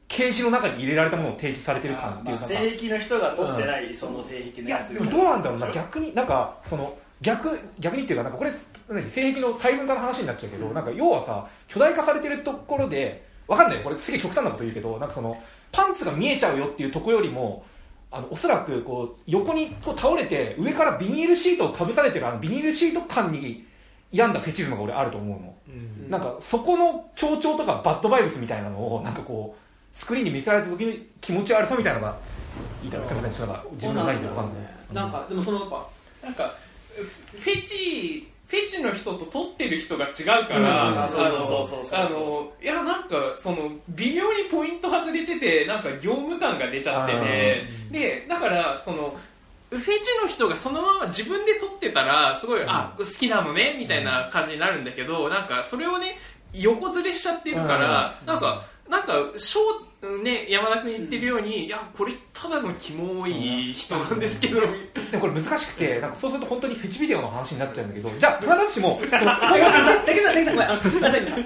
[0.07, 8.53] ケージの中に入れられたものを提示されてる感っていうか、性癖の人が取ってない、その性癖のいややつでもどうなんだろうな逆になんかその逆逆にっていうかなんかこれ
[8.89, 13.77] 何性癖の細分化の話になっちゃうけど、なんか要はさ巨大化されてるところでわかんない。
[13.79, 17.65] よこれすげえ極端なこと言うけどなんかそのパンツが見えちゃうよっていうところよりも
[18.11, 23.67] あのおそらくこう横にこう倒れて上からビニールシートをかぶされてるあのビニールシート感に
[24.11, 25.55] 病んだフェチズムが俺あると思うの、
[26.11, 32.19] なんかそこの強調とかバッドバイブスみたいなのをなんかこうスクリーンに見せられた時に気持ち悪さみたいなのが
[32.85, 33.39] いいだろうすみません。
[33.39, 34.95] ちょっとなんか自分の何でわかんない。
[34.95, 35.89] なんかでもそのやっぱ
[36.23, 36.55] なんか
[37.35, 41.09] フェチフェチの人と撮ってる人が違うから、うんあ
[42.11, 49.17] のいやなんかその微妙にポイント外れててなんか業務感が出ちゃっててでだからその
[49.71, 49.91] フェチ
[50.23, 56.19] の人がそのまま自分で撮ってたらすごい、あ好きなのねみたいな感じになるんだけどなんかそれをね
[56.53, 59.92] 横ずれしちゃってるから、なんかなんかショー
[60.23, 69.05] ね山田君言ってるように、いやこれただのキモい人なんですけど、でもこれ難しくて なんかそうすると本当にフェチビデオの話になっちゃうんだけど じゃあ必ずしもんフ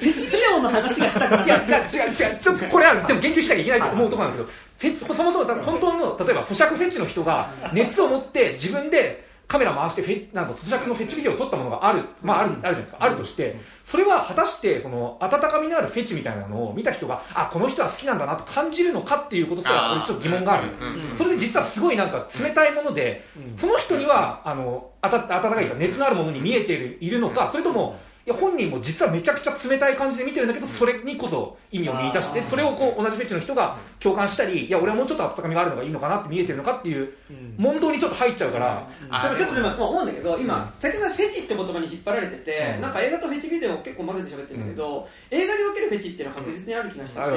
[0.07, 12.99] ェチビデオの話がしたからいやいや違う違うちょっとこれはでも言及しなきゃいけないと思うところなんだけどフェチそもそも本当の例えば咀嚼フェチの人が熱を持って自分でカメラ回してフェなんか咀嚼のフェチビデオを撮ったものがある、まあ、あるあるじゃないですか。
[13.01, 20.70] あるとしてそれは果たしてその温かみのあるフェチみたいなのを見た人があこの人は好きなんだなと感じるのかっていうことすら俺ちょっと疑問がある。
[21.14, 23.24] それで実はすごいなんか冷たいもので、
[23.57, 37.12] その人にはあのあた温かい熱のあるものに見えているいるのかそれともいや本人も実はめちゃくちゃ冷たい感じで見てるんだけどそれにこそ意味を見出してそれをこう同じフェチの人が共感したりいや俺はもうちょっと温かみがあるのがいいのかなって見えてるのかっていう
[37.57, 38.89] 問答にちょっと入っちゃうから、
[39.22, 42.81] でもちょっとでもまあ思うんだけど今先さんフェチって言葉に引っ張られてて、うん。
[42.81, 47.37] なんか映画とフェチビデオを結構混ぜて喋ってるんだけど、映画におけるフェチっていうのは確実にある気がしてて、うん。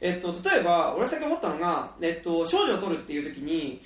[0.00, 3.82] えっと、例えば俺最近思ったのが、えっと、少女を撮るっていう時に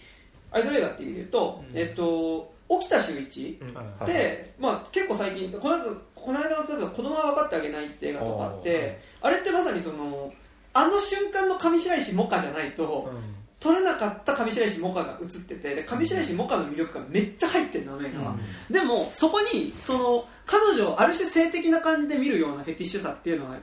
[0.52, 5.84] アイドル映画っていうと、えっと、沖田修一はいで、まあ、結構最近この間
[6.26, 10.32] この間の例えば「子供は分かってあげない」って映画とかあってあれってまさにその
[10.72, 13.10] あの瞬間の上白石萌歌じゃないと、
[13.58, 18.36] 撮れなかった上白石萌歌が映っててで上白石萌歌の魅力がめっちゃ入ってるのアメリカは、
[18.68, 23.56] でもそこにその彼女をある種性的な感じで見るようなフェティッシュさっていうのは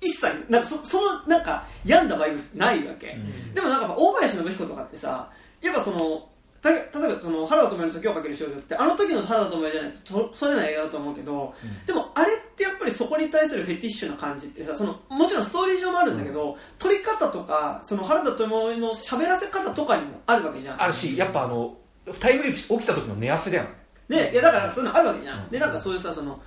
[0.00, 3.16] 一切なんかそそのなんか病んだバイブスないわけ、
[3.54, 5.30] でもなんか大林信彦とかってさ
[5.62, 6.28] やっぱその
[6.62, 11.54] た例えばその原田知世の時をかける少女ってあの時の原田知世じゃないとと撮れない映画だと思うけど、
[11.86, 20.82] でもあれってやっぱりそこに対するフェティッシュな感じってさそのもちろんストーリー上もあるんだけど、撮り方とかその原田知世の喋らせ方とかにもあるわけじゃん。
[20.82, 21.76] あるしやっぱあの
[22.20, 23.70] タイムリープ起きた時の寝汗だよね。
[24.08, 26.40] でいやだからそういうのあるわけじゃん、でなんかそういうさその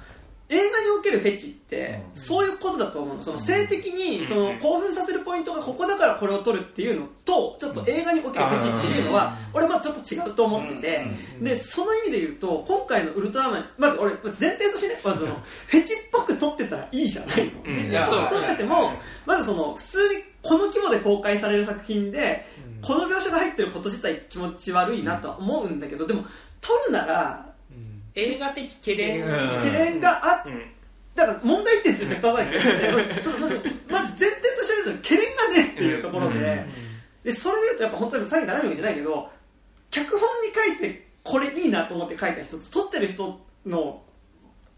[0.47, 3.23] 映画におけるフェチって、そういうことだと思うの。
[3.23, 11.05] その性的にその興奮させるポイントがここだからこれを撮るっていうのとちょっと映画におけるフェチっていうのは、俺はちょっと違うと思ってて、
[11.41, 15.33] でその意味で言うと今回のウルトラマンまず俺前提としてねまずその
[15.67, 17.63] フェチっぽく撮ってたらいいじゃないの、ん。
[17.63, 18.93] フェチっぽく撮ってても、
[19.25, 22.45] まずその普通にこの規模で公開される作品で、
[22.83, 26.23] この描写が入ってること自体気持ち悪いなとは思うんだけどでも
[26.61, 27.54] 撮るなら
[28.15, 29.59] 映画的懸念、うん。
[29.59, 30.75] 懸念があっうん。
[31.15, 33.55] だから問題点として2つあるんですよまず
[33.89, 36.65] まず前提としては懸念がねっていうところで、
[37.23, 39.29] でそれで言うとやっぱ本当にさっき長見じゃないけど
[39.89, 44.03] 脚本に書いてこれいいなと思って書いた人と撮ってる人の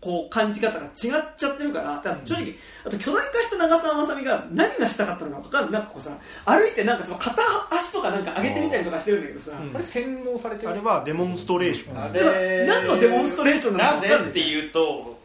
[0.08, 0.92] こう感じ方が違っ
[1.36, 2.56] ちゃってるからだから正直
[2.86, 6.12] あと巨大化した長澤まさみが何がしたかったのか分かんないなんかこうさ
[6.46, 7.42] 歩いてなんかその片
[7.72, 10.70] 足とかなんか上げてみたりとかしてるんだけどさ、これ洗脳されてる？
[10.70, 12.02] あれはデモンストレーション。
[12.02, 12.32] あだから
[12.66, 14.32] 何のデモンストレーションなのなか分かんない。
[14.34, 15.20] ぜっていうと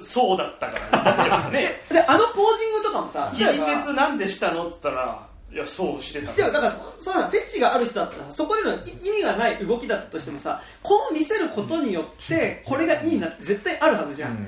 [0.00, 1.50] そうだったから。
[1.54, 4.66] ねであのポージングとかもさ肘鉄なんでしたの？
[4.66, 5.20] っつったら
[5.56, 14.46] いやそうしてたでもだからそそうだフェチがある人だったらさそこでのい意味がない動きだったとしてもさこう見せることによってこれがいいなって絶対あるはずじゃん、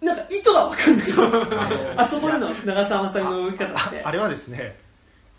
[0.00, 1.08] なんか意図が分かんない。
[1.90, 4.00] よあそこでの長澤まさみの動き方って。
[4.04, 4.78] あれはですね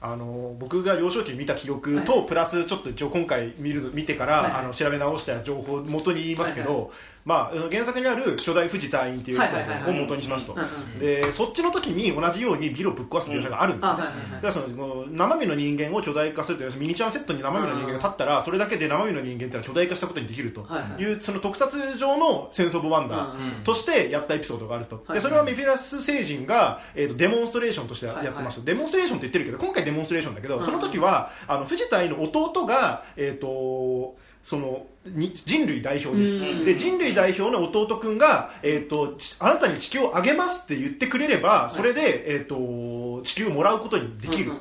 [0.02, 4.52] あの僕が幼少期に見た記憶と、プラスちょっと一応今回見る見てから、はい。
[4.52, 6.90] はいあの調べ直した情報を元に言いますけど、はい
[7.26, 10.56] まあ、原作にある巨大富士隊員っていうエピソードを元にしますと、
[11.00, 21.02] でそっちの時に同じようにビルをぶっ壊す描写があるんですよ、その生身の人間を巨大化するというミニチュアセットに生身の人間が立ったらそれだけで生身の人間っていうのは巨大化したことにできるとはいはい。
[21.02, 25.04] いうその特撮上のセンス・オブ・ワンダーとしてやったエピソードがあると。
[25.08, 28.64] はいでそれはメフィラス星人が、えー、とデモンストレーションとしてやってます。
[28.64, 36.36] デモンストレーションって言ってるけど今回デモンストレーションだけどその時はあの藤田の弟がえっ、とそのに人類代表です。
[36.36, 44.52] うんで人類代表の弟くんが、えー、とちあなたに地球をあげますって言ってくれればそれで、えー、と地球をもらうことにできる。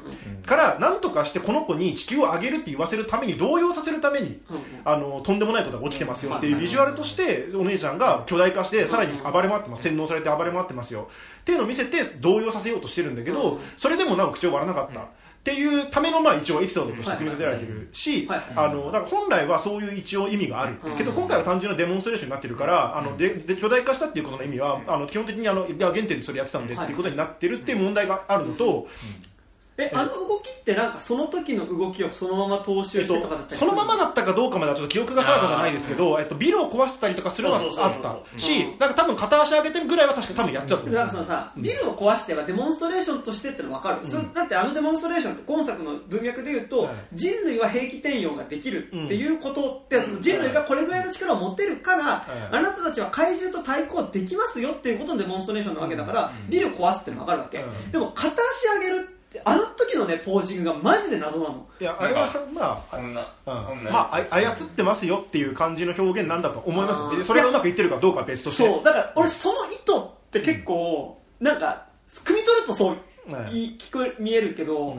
[0.47, 4.41] から何とかしてこの子に地球をあげるって言わせるために動揺させるために
[4.87, 9.83] あのとんでもないことが起きてますよっていうビジュアルとしてお姉ちゃんが巨大化してさらに暴れ回ってます。
[9.83, 11.09] 洗脳されて暴れ回ってますよ。
[11.43, 15.09] っていうのを見せて動揺させようとしてるんだけどうんそれでもなお口を割らなかった
[15.45, 18.43] っていうためのまあ一応エピソードとして組み立てられてるしはい。
[18.57, 20.77] あのだから本来はそういう一応意味がある。
[20.83, 20.97] うん。
[20.97, 28.89] けど今回は単純なデモンストレーションになってるからあのでで巨大化したっていうことの意味はあの基本的にあのいや原点でそれやってたんでっていうことになってるっていう問題があるのと
[29.77, 38.39] えあの動きってなんかその時の動きをそのまま踏襲してとかだったりするそのままだったかどうかまではちょっと記憶が定かじゃないですけど、えっと、ビルを壊してたりとかするのはあった。
[38.39, 40.95] し、なんか多分片足上げてぐらいは確か多分やってたと思う。
[40.95, 46.95] だからそのさビルを壊してはデモンストレーションとしてっての分かる、それだってあのデモンストレーションって今作の文脈で言うと、はい。
[47.13, 57.91] 人類は兵器転用ができるっていうことって、その人類がこれぐらいの力を持てるから、あなたたちは怪獣と対抗できますよっていうことのデモンストレーションなわけだから、ビル壊すっての分かるわけ、うん。
[57.91, 61.67] でも片足上げるってあの時のねポージングがマジで謎なの。
[61.81, 63.65] いや、あれは、まあ、こんな、うん。
[63.65, 67.01] こんなまあ、あ操ってますよっていう感じの表現なんだと思います。
[67.01, 68.65] よでそれがうまくいってるかどうかは別として。
[68.65, 68.85] そう。
[68.85, 72.97] だから俺その意図って結構、なんか汲み取るとそう
[73.33, 73.67] はい。
[73.67, 74.97] い聞こえ見えるけど、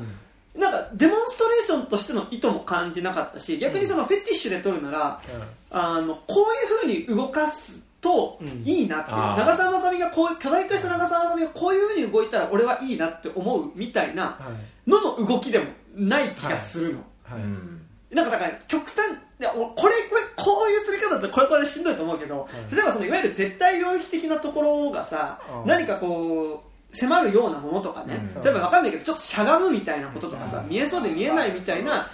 [0.56, 5.22] なんかデモンストレーションとしての意図も感じなかったし逆にそのフェティッシュで撮るなら、
[5.70, 6.48] あのこ
[6.84, 8.48] ういうふうに動かすとうん。
[8.66, 9.38] いいなっていう、あー。
[9.38, 14.52] 長澤まさみがこう巨大化した長澤まさみがこういうふうに動いたら俺はいいなって思うみたいなは
[14.88, 14.90] い。
[14.90, 18.16] のの動きでもない気がするの、はい。
[18.16, 18.98] なんかだから極端
[19.40, 26.65] いやおこれこれこういう釣り方だったらこれこれでしんどいと思うけど、例えばそのいわゆる絶対領域的なところがさ、うん何かこう
[26.96, 28.42] 迫るようなものとかね、うん。
[28.42, 32.08] 例えばわかんないけどちょっとしゃがむみたいなこととかさ、見えそうで見えないみたいな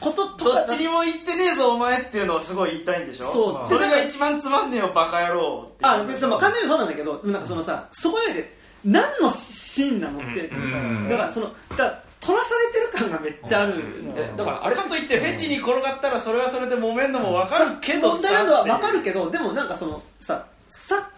[0.00, 3.24] こととかどっちにも行ってねえぞお前っていうのをすごい言いたいんでしょ？
[3.24, 3.68] そう。
[3.68, 11.08] それが一番つまんねえよバカ野郎ってあ別にまあ完全にそうなんだけどなんかそのさそこで何のシーンなのって、うん。
[11.08, 21.08] だからそのだ取らされてる感がめっちゃあるんだからあれかといってフェチに転がったらそれはそれで揉めんのも分かるけど問題なのは分かるるけどでもなんかそのさ作家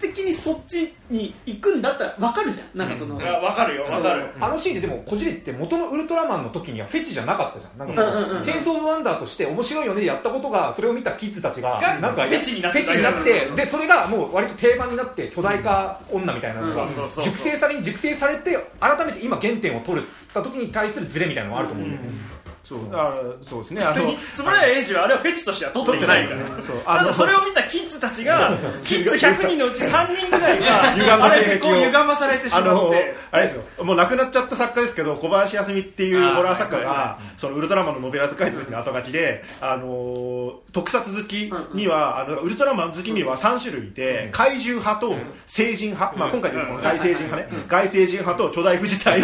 [0.00, 2.78] 的にそっちに行くんだったら分かるじゃん。
[2.78, 4.28] なんかその、いや分かるよ分かる。
[4.40, 7.78] あのシーンででもこじれって元のウルトラマンの時にはフェチじゃなかったじゃん。
[7.78, 22.08] なんかそうんうんうんのセンス・オブ・ワンダーとして面白いよねでやったことがそれを見たキッズたちががなんかフェチになってフェチになってでそれがもう割と定番になって巨大化女みたいなのが熟成されに熟成されて改めて今原点を取った時に対するズレみたいなのがあると思うんだよね
[22.64, 23.12] そうあ
[23.48, 23.82] そうですね。
[23.82, 26.62] あの つぶらやエイジはあれはフェチとしては取っていないから。
[26.62, 33.16] そうあのそれを見たキッズたちがキッズ100人のうち3人ぐらいがあせれでこう歪まされてしまって。
[33.30, 33.84] あれですよ。
[33.84, 46.16] もう亡くなっちゃった作家ですけど小林康美っていうホラー作家がそのウルトラマンのノベラズ解説の後書きであの特撮好きにはあのウルトラマン好きには3種類いて怪獣派と成人派。
[46.16, 47.64] まあ今回でいうとこの外星人派ね。
[47.68, 49.20] 外星人派と巨大富士隊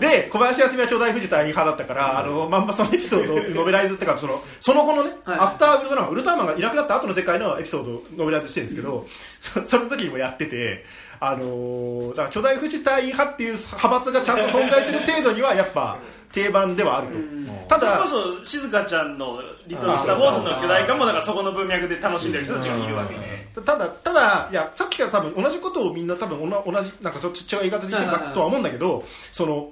[0.00, 9.06] で 小林康美は巨大富士隊員派だったからあのまんまそのエピソードをノベライズっていうかそのその後のねはいアフターウルトラマンウルトラマンがいなくなった後の世界のエピソードをノベライズしてるんですけど、
[9.40, 10.84] そその時にもやってて、
[11.20, 15.98] あのーだから巨大富士隊員派っていう派閥がちゃんと存在する程度にはやっぱ
[16.32, 17.68] 定番ではあると。
[17.68, 23.38] ただそれこそ静香ちゃんの「リトル・スター・ウォーズ」の巨大化もだからそこの文脈で楽しんでる人たちがいるわけね。
[23.64, 29.70] ただ、ただ、いや、さっきから多分同じことをみんな多分同じ、なんかちょっと違う言い方で言ってるんだとは思うんだけど、その、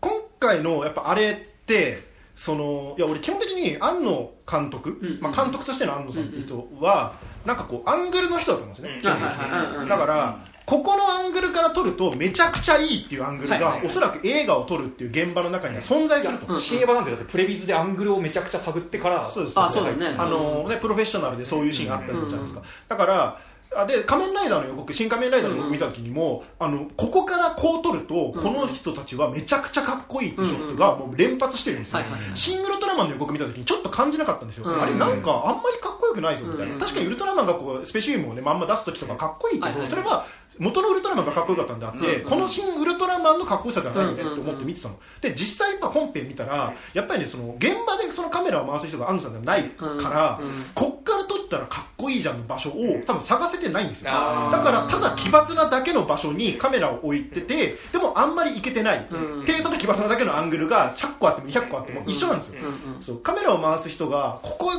[0.00, 0.12] 今
[0.44, 1.34] 回のやっぱあれっ
[1.66, 2.02] て
[2.34, 7.14] そのいや俺基本的に庵野監督、うんまあ、監督としての庵野さんって人は、
[7.46, 13.86] なんかこうアングルの人だと思うんですよね、基本的にはいはいはいうんだから、ここのアングルから撮るとめちゃくちゃいいっていうアングルが、はいはいはい。
[13.86, 16.60] おそらく映画を撮るっていう現場の中には存在すると、うん。
[16.60, 20.14] 新エヴァなんてだってプレビズでアングルをめちゃくちゃ探ってからそうですあそうね。
[20.16, 23.40] あのねプロフェッショナルでそういうシーンがあったりじゃないですか、だから
[23.76, 32.00] あで仮面ライダーの予告新仮面ライダーの予告見た時にも、あのここからこう撮ると、この人たちはめちゃくちゃかっこいいってショットがもう連発してるんですよ、
[32.34, 40.26] シン・ウルトラマンの予告見た時にちょっと感じなかったんですよ、うんあれなんかあんまりかっこよくないぞみたいな、うん確かにウルトラマンがこうスペシウムをねまんま出す時とかかっこいいけど、それは
[40.58, 42.28] 元のウルトラマンがかっこよかったんであって、うん。
[42.28, 44.32] この新ウルトラマンのかっこよさじゃないよねうん。
[44.32, 44.96] って思って見てたの。
[45.20, 50.40] で実際やっぱ本編見たらやっぱりねその現場でそのカメラを回す人が安藤さんではないから、
[50.74, 54.10] こっから撮ったらかっこいいじゃんの場所を多分探せてないんですよ。
[54.10, 59.46] だからただ奇抜なだけの場所にカメラを置いててでもあんまり行けてない、うん。
[59.46, 62.54] 程度と奇抜なだけのアングルが100個あっても200個あっても一緒なんですよ、
[63.00, 64.70] そうカメラを回す人がここ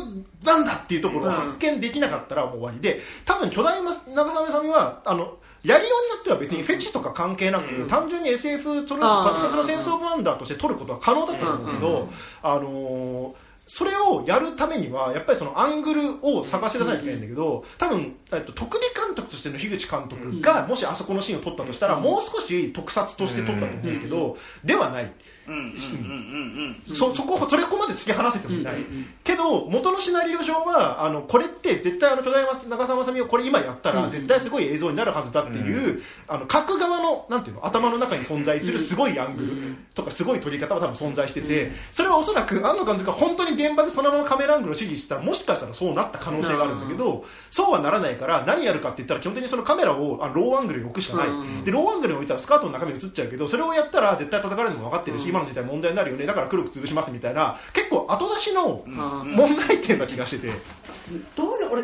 [0.44, 12.10] なんだっていうところを発見できなかったらもう終わりで多分巨大な長澤さんはあのやりようによっては別にフェチとか関係なく、単純に SF そのあー特撮の戦争ワンダーとして撮ることは可能だと思うけど、
[12.42, 25.12] あのーそれをやるためにはやっぱりそのアングルを探し出さなきゃいけないんだけど多分、えっと、特技監督としての樋口監督がもしあそこのシーンを撮ったとしたらもう少し特撮として撮ったと思うけどではない。
[25.48, 29.06] うんうんうんうんうんそそこそれこまで突き放せてもいない、うんうんうん。
[29.24, 51.64] けど元のシナリオ上はあのこれって絶対あの巨大な長澤まさみをこれ今やったら絶対すごい映像になるはずだっていう、あの書く側のなんていうの頭の中に存在するすごいアングルとかすごい撮り方は多分存在してて、それはおそらく庵野監督が本当に現場でそのままカメラアングルを指示したらもしかしたらそうなった可能性があるんだけど、そうはならないから何やるかって言ったら基本的にそのカメラをあのローアングルに置くしかない、うん。
[51.64, 56.26] でローアングルに置いたらスカートの中身映っちゃうけどそれをやったら絶対叩かれるのも分かってるし、今の時代問題になるよね。
[56.26, 60.54] だから黒く潰しますみたいな結構後出しの問題点な気がしてて、
[61.36, 61.84] どうじゃ俺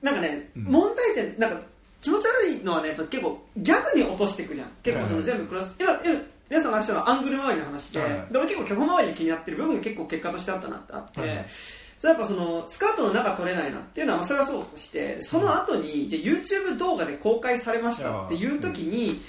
[0.00, 1.60] なんかね、問題点なんか
[2.00, 4.68] 気持ち悪いのはねやっぱ結構ギャグに落ととしていくじゃん。
[4.82, 8.10] 結構その全部クラス、今今皆さんが話したのはアングル周りの話で、はい。
[8.10, 11.44] で俺結構脚本周りで気になってる部分が結構結果としてあったなってあって、はい。
[11.48, 15.22] それやっぱそのスカートの中取れないなっていうのはまあそれはそうとして。
[15.22, 19.20] その後にじゃあ YouTube 動画で公開されましたっていう時に、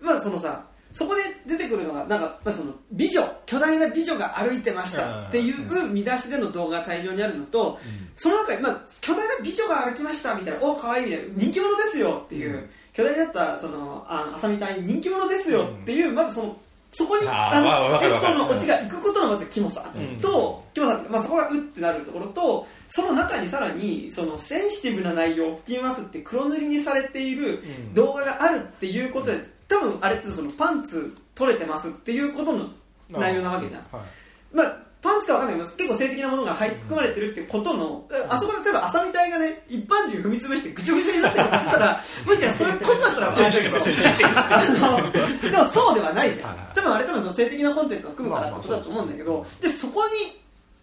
[0.00, 7.78] まあそのさそこで出てくるのがなんか、まあ、その美女巨大な美女が歩いてましたっていう見出しでの動画が大量にあるのと、
[8.16, 16.56] その中に、まあ、巨大な美女が歩きましたみたいなお可愛いみたいな人気者ですよっていう、巨大になったそのあの浅見隊人気者ですよっていう、まずその
[16.92, 19.92] そこにあのエピソードのオチが行くことのまずキモさ。
[19.94, 20.18] うん。
[20.18, 27.94] と、キモさってまあ、そこがうってなるところとその中にさらにそのセンシティブな内容を含みますって黒塗りにされているうん。
[27.94, 29.38] 動画があるっていうことで
[29.70, 32.68] 多分あれってそのパンツ取れてますっていうことの
[33.08, 34.56] 内容なわけじゃん、はい。
[34.56, 45.12] まあ、パンツかわかんないけど結構性的なものが入含まれてるっていうことの、あそこで例えば浅見隊がね一般人踏み潰してぐちょぐちょになってることしたら もしかしたらそういうことだったらセンシティブセンシティブあの
[45.50, 46.48] でもそうではないじゃん。
[46.48, 46.66] はいはい。
[46.74, 50.40] 多分あれ多分その性的なコンテンツを含むからってことだと思うんだけどでそこに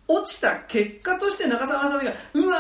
[0.08, 2.58] 落ちた結果として長澤まさみがうわ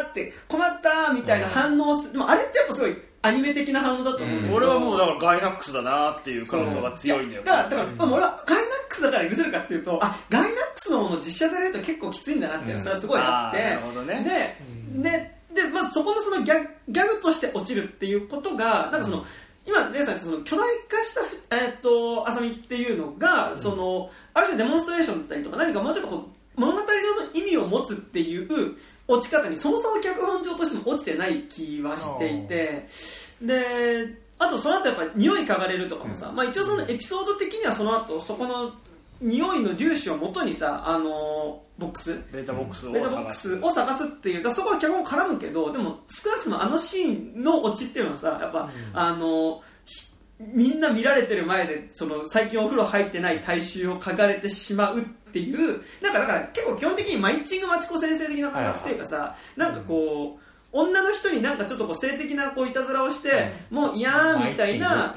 [0.00, 2.96] ーって困ったーみたいな反応をすでもあれってやっぱすごい
[3.28, 7.42] アニメ的な反応だと思うんだけど、俺はもうだからガイナックスだなっていう感想が強いんだよ。
[7.44, 14.56] だからだから、でも俺はガイナックスだから許せるかっていうとあガイナックスのものを実写でやると結構きついんだなっていうのはそれはすごいあって、なるほどね。
[15.02, 19.24] でででまずそこのそのギャグギャグとして落ちるっていうことがなんかその、
[19.66, 21.14] 今レイさんってその巨大化し
[21.48, 28.76] た、えー、と浅見っていうのが、そのある種デモンストレーションだったりとか何かもうちょっとこう物語上の意味を持つっていう
[29.08, 32.86] 落ち方にそもそも脚本上としても落ちてない気はしていて
[33.42, 38.74] であとその後やっぱ匂い嗅がれるとかもさ、まあ、一応そのエピソード的にはその後そこの
[39.20, 42.14] 匂いの粒子を元にさあのボックス？
[42.32, 60.42] ベータボックスをベータボックスを探すっていうそこは脚本絡むけどでも少なくともあのシーンのオチっていうのはさやっぱ、あのひみんな見られてる前でその最近お風呂入ってない大衆を嗅がれてしまうっていうなんかだから結構基本的にマイチングマチコ先生的な感覚っていうかさ、なんかこう
[60.72, 65.14] 女の人になんかちょっとこう性的なこういたずらをして、もう嫌ーみたいな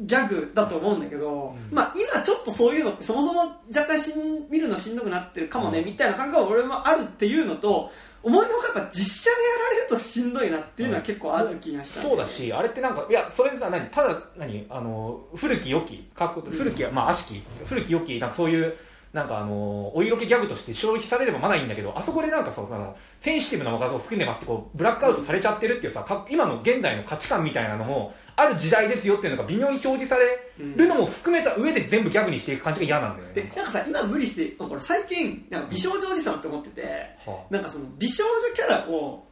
[0.00, 7.90] ギャグだと思うんだけど、まあ、今ちょっとそういうのってそもそも若干しん見るのしんどくなってるかもね、みたいな感覚は俺もあるっていうのと
[8.22, 13.90] 思いのほか実写でやられるとしんどいなっていうのは結構ある気がした、そうだしあれってなんかいやそれでさ何？
[13.90, 18.76] ただ何あの古き良きかっこ古きはまあ悪しき古き良きなんかそういう
[19.12, 36.82] なんかあのお色気ギャグとして消費されればまだいいんだけどあそこでなんかそうなんかセンシティブな画像を含んでますってこうブラックアウトされちゃってるっていうさか今の現代の価値観みたいなのもある時代ですよっていうのが微妙に表示されるのも含めた上で全部ギャグにしていく感じが嫌なんだよね、でなんかさ今無理してこれ最近なんか美少女おじさんって思ってて、
[37.26, 39.26] はなんかその美少女キャラを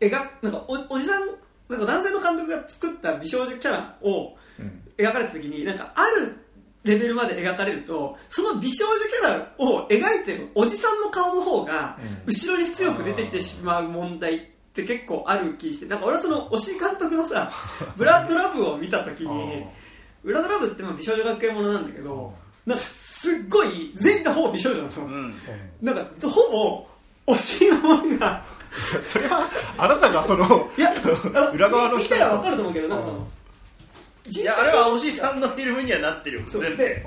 [0.00, 1.26] 描くなんかおおじさん
[1.68, 4.82] なんか男性の監督が作った美少女キャラをうん。
[5.00, 6.36] 描かれた時になんかある
[6.84, 12.32] レベルまで描かれるとその美少女キャラを描いてるおじさんの顔の方がうん。
[12.32, 14.40] 後ろに強く出てきてしまう問題っ
[14.72, 17.50] て結構ある気してなんか俺はその推し監督のさ
[17.96, 19.64] 「ブラッドラブ」を見た時に
[20.24, 22.32] ブラッドラブってまあ美少女学園ものなんだけど
[22.64, 25.34] なんかすっごい全員がほぼ美少女なの、うん。
[25.82, 26.86] なんかほ
[27.26, 28.42] ぼ推しのものが
[29.02, 30.94] それはあなたがそのいや
[31.52, 33.22] 裏側の人見たら分かると思うけどなんかそのい
[34.30, 37.04] 人あれはおじさんのフィルムにはなってるよ全部で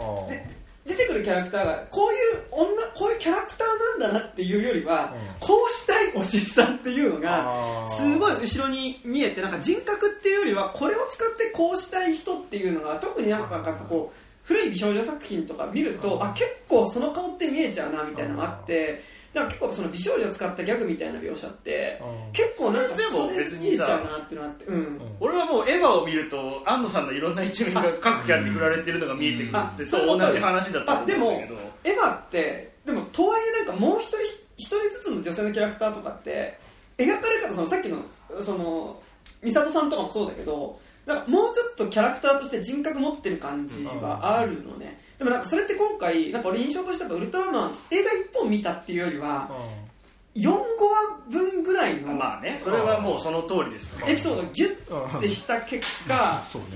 [0.86, 5.48] 出てくるキャラクターがこういう女こういうキャラクターなんだなっていうよりは、うん。
[5.48, 19.02] こうしたいおしさんっていうのがすごい後ろに見えてなんか人格っていうよりはこれを使ってこうしたい人っていうのが特になんかやっぱこう古い美少女作品とか見ると、あ結構その顔って見えちゃうなみたいなのがあって、
[19.34, 22.02] なんか結構その美少女を使ったギャグみたいな描写って、
[22.34, 25.02] 結構なんかそれでもそれ別にさ見えちゃうなっていうのがあって、うん。
[25.20, 31.16] 俺はもうエヴァを見ると安野さんのいろんな一面が各キャラに振られてるのが見えてくるってと同じ話だと思うんだけど。
[31.16, 31.32] あでも
[31.84, 34.22] エヴァってでもとはいえなんかもう一人
[34.58, 36.60] 一人ずつの女性のキャラクターとかって
[36.98, 37.98] 描かれ方そのさっきの
[38.42, 39.02] その
[39.42, 49.50] 美里さんとかもそうだけどなんかもうちょっとキャラクターとして人格持ってる感じはあるのね、でもなんかそれって今回なんか俺印象としてはウルトラマン映画一本見たっていうよりは
[50.36, 53.98] 4語話分ぐらいのまあねそれはもうその通りです。
[54.00, 56.68] ねエピソードをギュッてした結果そうね。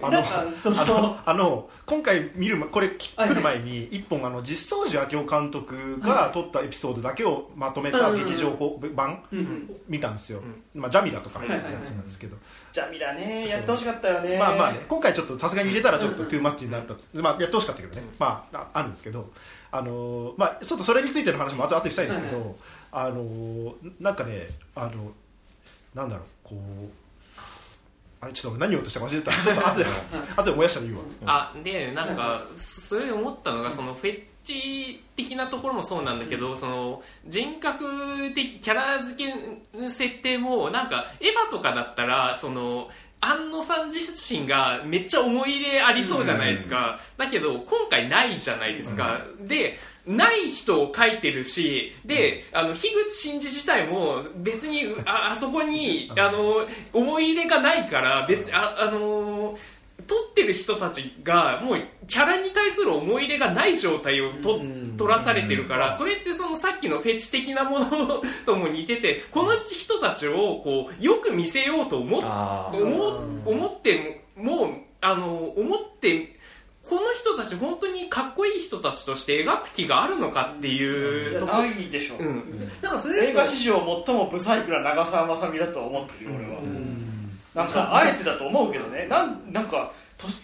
[0.00, 8.50] あのあのあの今回見るまこれ来る前に一本あの実相寺明夫監督が撮ったエピソードだけをまとめた劇場
[8.96, 10.42] 版うんうん見たんですよ、
[10.74, 12.36] まあ、ジャミラとかやつなんですけど、
[12.72, 14.38] ジャミラねやってほしかったよね。
[14.38, 19.30] まあまあね今回ちょっとさすがに入れたらちょっとトゥーマッチになった、まあ、やってほしかったけどね、まあ、ああるんですけど。
[19.74, 22.54] あのーまあちょっとそれについての話も後でしたいんですけど、はいは
[22.90, 25.12] あのーなんかねあの
[25.94, 26.90] なんだろうこう
[28.20, 29.32] あれちょっと何言おうとしたか忘れてた。
[29.32, 29.86] ちょっと後で
[30.36, 42.88] 後で思い出したら言うわ、あでなんかそれで思ったのがそのフェッチ的なところもそうなんだけどその人格的キャラ付けの設定もなんかエヴァとかだったらその
[43.22, 59.56] 安野さん自身がめっちゃ思い入れありそうじゃないですか、だけど今回ないじゃないですか、でない人を書いてるしで、あの樋口真嗣自体も別にああそこにあの思い入れがないから別ああの
[60.12, 64.60] 撮ってる人たちがもうキャラに対する思い入れがない状態をと
[64.98, 73.06] 撮らされてるからそれってそのさっきのフェチ的なものとも似ててこの人たちをこうよく見せようと思思
[73.46, 76.36] 思ってももあの思って
[76.86, 82.16] この人たち本当にかっこいい人たちとして描く気があるのかっていいうとこやないでしょ。
[82.18, 82.68] うん。
[82.82, 86.60] なんかそれで映画史上最もブサイクな長澤まさみだとは思ってるよ俺は。
[87.54, 89.06] なんかあえてだと思うけどね。
[89.08, 89.92] なんなんかと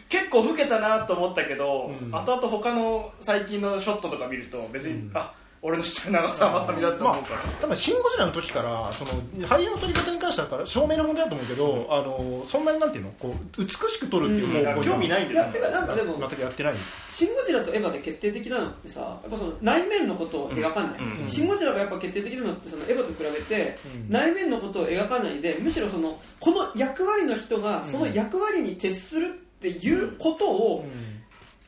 [0.08, 2.14] 結構老けたなと思ったけど、うん。
[2.14, 9.10] 後々他の最近のショットとか見ると別に、あ俺の知ってる長澤まさみだと思うから、多分シン・ゴジラの時からその
[9.48, 13.10] 俳優の撮り方に関しては証明の問題だと思うけど、あのそんなになんていうの？
[13.18, 15.46] こう美しく撮るっていう方向に興味ないんいだよ。
[15.46, 16.74] やてかなんかでも全くやってない。
[17.08, 21.28] シン・ゴジラとエヴァで決定的なのってさやっぱその内面のことを描かない、うん。
[21.28, 24.10] シン・ゴジラがやっぱ決定的なのってそのエヴァと比べて、うん。
[24.10, 30.86] 内面のことを描かないでむしろそのこの役割の人がその役割に徹するっていうことを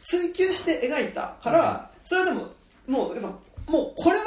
[0.04, 2.48] 追求して描いたから、それはでも
[2.86, 4.24] もうやっぱもうこれは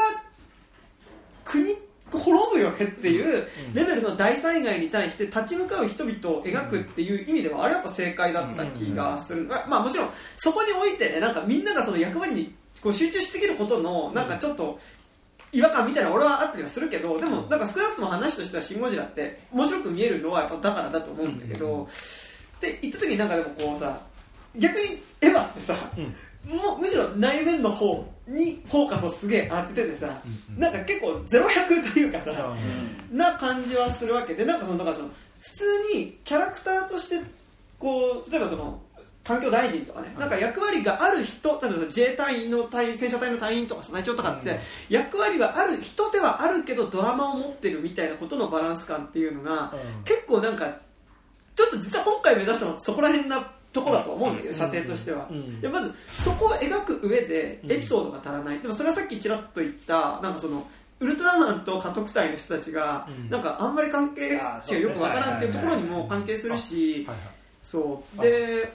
[1.46, 1.66] 国
[2.12, 14.78] 滅ぶよねっていうレベルの大災害に対して立ち向かう人々を描くっていう意味ではあれはやっぱ正解だった気がする、まあまあもちろんそこにおいてねなんかみんながその役割にこう集中しすぎることのなんかちょっと
[15.52, 21.88] 違和感みたいなの俺はあったりはするけどでもなんか少なくとも話としては「シン・ゴジラ」って面白く見えるのはやっぱだからだと思うんだけど、
[22.70, 24.00] って言った時になんかでもこうさ
[24.56, 25.76] 逆にエヴァってさ、
[26.48, 30.22] もうむしろ内面の方にフォーカスをすげえ当てててさ、
[30.58, 32.56] なんか結構ゼロ百というかさ、
[33.12, 35.10] な感じはするわけでなんかそのだからその
[35.40, 35.64] 普通
[35.96, 37.20] にキャラクターとして
[37.80, 38.80] こう例えばその
[39.24, 44.60] 環境大臣とかね、なんか役割がある人例えばその自衛隊の隊員戦車隊の隊員とかさ内調とかって、
[44.90, 49.74] 役割はある人ではあるけどドラマを持ってるみたいなことのバランス感っていうのが、
[50.06, 50.78] 結構なんか
[51.56, 55.62] ちょっと実は今回目指したのはそこら辺なところだと思うんだけど、射程としては、うん。
[55.62, 60.68] でまずそこを描く上でエピソードが足らない、でもそれはさっきちらっと言ったなんかその
[61.00, 67.08] ウルトラマンと家督隊の人たちが、なんかあんまり関係値がよくわからんっていうところにも関係するし、
[67.62, 68.22] そう。
[68.22, 68.74] で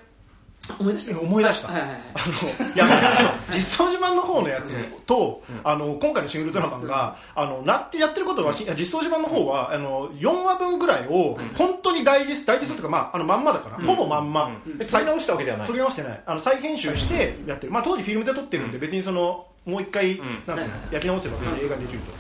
[0.78, 1.20] 思い出した。
[1.20, 1.68] 思い出した。
[1.68, 2.00] はいはいはい。
[2.14, 4.74] あの実装自慢の方のやつ
[5.06, 15.66] と、あの今回の「シン・ウルトラマンが」あのなってやってることはし実装自慢の方はあの4話分ぐらいを本当にダイジェストダイジェストというか、まあ、あのまんまだから、ほぼまんま、え撮り直したわけではない。
[15.66, 16.22] 撮り直してない。
[16.26, 22.12] あの再編集してやってる、まあ、当時フィルムで撮ってるんで別にそのもう一回、なんていうの焼き直せば別に映画にできると。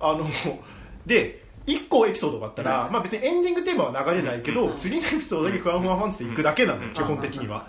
[0.00, 0.26] あの
[1.06, 7.68] で1個エピソードがあったら、まあ、別にエンディングテーマは流れないけど、次のエピソードだけふわふわファンっていくだけなの、基本的には。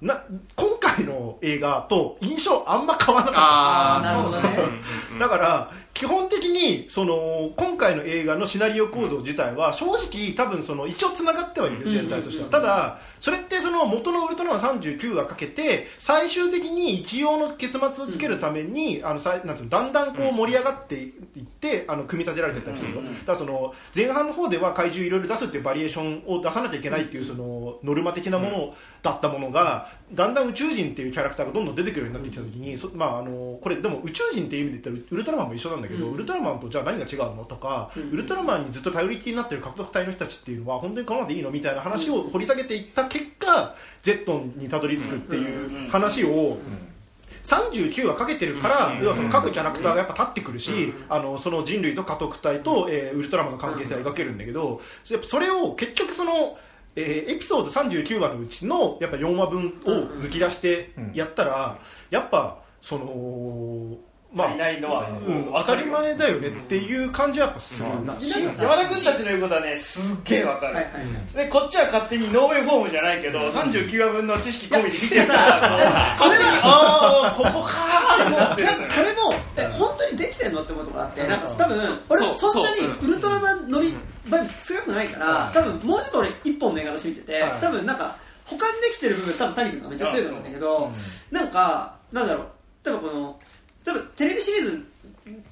[0.00, 0.22] な
[0.54, 3.40] 今回の映画と印象あんま変わらなかった。
[3.40, 4.50] ああなるほどね。
[5.18, 12.50] だから基本的にその今回の映画のシナリオ構造自体は正直多分その一応つながってはいる全体としては。
[12.50, 23.02] ただそれってその元のウルトラマン39話かけて最終的に一応の結末をつけるためにあのさなんつうのだんだんこう盛り上がっていってあの組み立てられてたりするの。
[23.02, 46.58] だからその前半の方では怪獣いろいろ出すっていうバリエーションを出さなきゃいけないっていうそのノルマ的なものだったものがだんだん宇宙人っていうキャラクターがどんどん出てくるようになってきた時にそまああのこれでも宇宙人っていう意味で言ったらウルトラマンも一緒なんだけど、ウルトラマンとじゃあ何が違うのとか、ウルトラマンにずっと頼りきりになってる獲得隊の人たちっていうのは本当にこのままでいいのみたいな話を掘り下げていった結果、ゼットンにたどり着くっていう話を。
[47.42, 56.56] 39話かけてるから、要はその各キャラクターがやっぱ立ってくるし、あのその人類と家督隊と、えーウルトラマンの関係性を描けるんだけど、やっぱそれを結局その、
[56.96, 59.90] えーエピソード39話のうちのやっぱ4話分を
[60.22, 61.78] 抜き出してやったら、
[62.10, 63.96] やっぱその
[64.34, 65.08] まあ足りないのは。
[65.08, 71.46] うん、当たり前だよねっていう感じはやっぱするな、山田君たちの言うことはねすっげえわかる、はいはいはい。
[71.46, 78.66] でこっちは勝手にノーウェイフォームじゃないけど、39話分の知識込みで見てるからそれはああここかーって思ってる。
[78.66, 83.96] なんかそれもえ本当にできてんのって思うところあってなんか多分俺そんなにウルトラマン乗り
[84.28, 90.90] バイブス強くないから多分もうちょっと俺一本の映画として見ててはい多分なんか保管できてる部分多分谷君とかめっちゃ強いと思うんだけど
[91.30, 92.46] なんかなんだろう。
[92.84, 93.40] 例えばこの
[93.86, 94.86] 例えばテレビシリーズ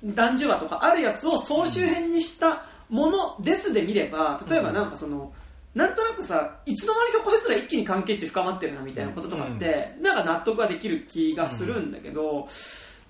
[0.02, 5.32] 何十話とかあるやつを総集編にしたものですで見れば例えばなんかその、
[5.74, 12.46] なんとなくさいつの間にかこいつら一気に関係値深まってるなみたいなこととかって、なんか納得ができる気がするんだけど、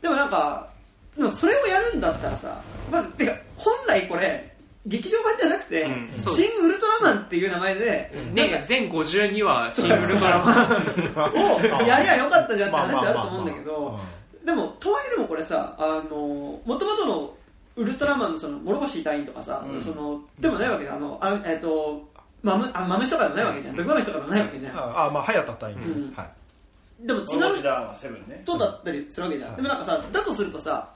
[0.00, 0.70] でもなんか
[1.16, 4.52] でもそれをやるんだったらさまずてか本来これ
[4.86, 6.10] 劇場版じゃなくて「うん。
[6.18, 11.82] シン・ウルトラマン」っていう名前で、なんかね全52話シン・ウルトラマン。
[11.82, 17.34] をやりゃよかったじゃんって話であると思うんだけどまあでもとはいえでもこれさあのもともとの
[17.76, 19.80] ウルトラマンのその諸星隊員とかさ、うん。
[19.80, 20.96] そのでもないわけじゃん。
[20.96, 22.02] あのあえっ、と
[22.42, 23.76] マムあマムシとかでもないわけじゃん。
[23.76, 26.14] 毒マムシとかでもないわけじゃん、ああまあ早田隊員ですね、うん。
[26.14, 27.06] はい。
[27.06, 30.92] でも違う人だったりするわけじゃん、はいでもなんかさだとするとさ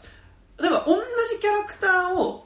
[0.61, 2.46] 例えば同じキャラクターを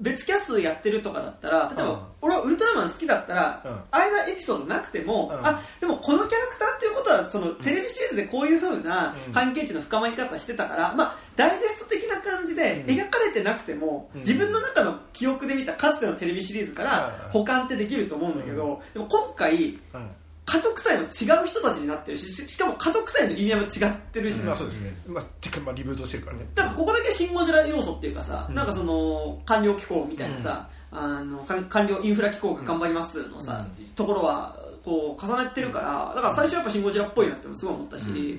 [0.00, 1.98] 別キャストでやってるとかだったら例えば、うん。
[2.22, 3.80] 俺はウルトラマン好きだったら、うん。
[3.90, 5.46] 間エピソードなくても、うん。
[5.46, 14.20] あでもこのキャラクターっていうことはそのテレビシリーズでこういう風な関係値の深まり方してたから、まあ、ダイジェスト的な感じで描かれてなくても、うん。
[14.20, 20.10] 自分の中の記憶で見たかつてのテレビシリーズからうん保管ってできると思うんだけど、でも今回うん
[20.50, 26.46] 家督隊も違う人たちになってるしししかも家督隊の意味合いも違ってるし、まあそうですね、まあ、てかまあリブートしてるからね。
[26.54, 28.54] だからここだけシン・ゴジラ要素っていうかさ、うん。
[28.56, 33.64] なんかその官僚機構みたいなさ、あの官官僚インフラ機構が頑張りますのさ、
[33.94, 38.38] ところはこう重なってるからだから最初はやっぱシン・ゴジラっぽいなってすごい思ったし、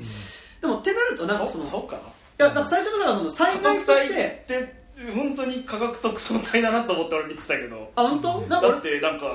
[0.59, 1.87] でもってなるとなんかそのそう？
[1.87, 1.99] かい
[2.37, 4.81] やだから最初のなんかその災害としてって
[5.15, 7.91] 本当に科学特捜隊だなと思って俺見てたけど。
[7.95, 8.41] あ本当？
[8.41, 9.25] なんかだ俺ってなんか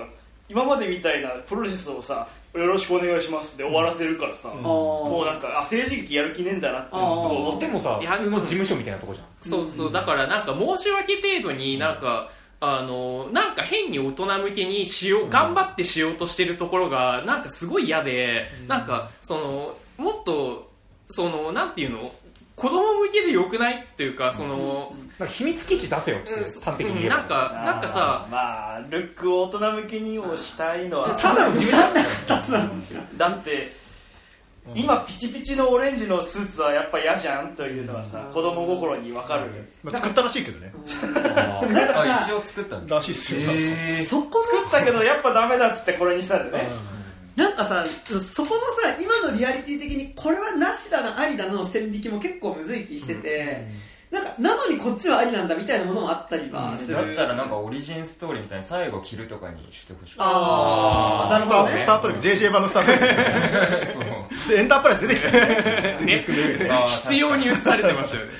[0.48, 4.60] 今までみたいなプロレスをさよろしくお願いしますで終わらせるからさ、あー。
[4.60, 9.26] もうなんかあ政治劇やる気ねえんだなっていうのをすごい思ってでもさ普通の事務所みたいなとこじゃん。
[9.40, 20.70] そうそうだからなんか申し訳程度になんか、あのなんか変に大人向けにしよう頑張ってしようとしてるところがなんかすごい嫌で、なんかそのもっと
[21.08, 22.10] そのなんていうの
[22.56, 33.02] 子供向けでよくないっていうかその、なんか秘密基地出せよって端的に言えば、なんかなんかさまあルックを大人向けにをしたいのはただの無産な2つなんですよ。
[33.18, 33.68] だって
[34.74, 39.50] 今ピチピチのオレンジのスーツはやっぱ嫌じゃんというのはさ子供心に分かる。
[39.84, 40.72] まあ、作ったらしいけどね。
[40.86, 41.06] 一さ
[42.32, 42.88] 応作ったんです。
[42.88, 46.95] からしいっすよ、えそこの作ったけどやっぱダメだっつってこれにしたんだよね
[47.36, 47.84] なんかさ
[48.20, 53.66] そこのさ今のリアリティ的にこれはなしだなありだなの線引きも結構むずい気してて、
[54.10, 60.14] なんかなのにこっちはありなんだみたいなものもあったりはする、だったらなんかオリジンストーリーみたいに最後切るとかにしてほしい。
[60.18, 61.76] ああなるほどね。
[61.76, 62.92] スタートレック JJ 版のスタート。
[62.92, 62.98] レ
[63.82, 64.02] ッそう。
[64.48, 65.30] クエンタープライズ出てきた。
[66.04, 66.18] ね。
[66.88, 68.32] 必要に映されてましたよね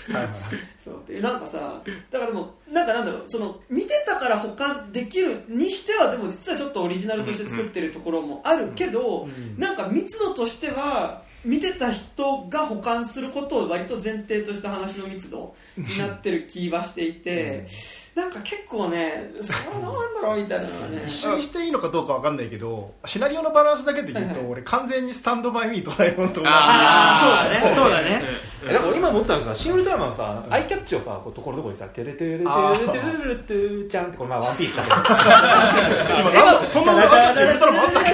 [0.86, 1.82] そうでなんかさ
[2.12, 9.26] だからでもなんかなんだろうその見てたから保管できるにしてはでも実はちょっとオリジナルとして作ってるところもあるけど、
[9.58, 17.66] なんか密度としては見てた人が保管することを割と前提とした話の密度になってる気はしていて、
[18.16, 21.04] なんか結構ねそれどうなんだろうみたいなのがね。
[21.06, 24.52] 一緒にしていいのかどうかわかんないけどシナリオのバランスだけで言うと、はいはい。
[24.52, 28.22] 俺完全にスタンドバイミードラえもんと同じああそうだね。
[28.64, 28.96] そうだね。
[28.96, 32.54] 今思ったんですがシン・ウルトラマンさアイキャッチをさこうところどころにさ「テレテレテレテレ
[32.88, 32.98] テ
[33.28, 38.10] レテレちゃん」ってこれまあワンピースだけど今なんだそんな赤ちゃん言ったのもあったっけ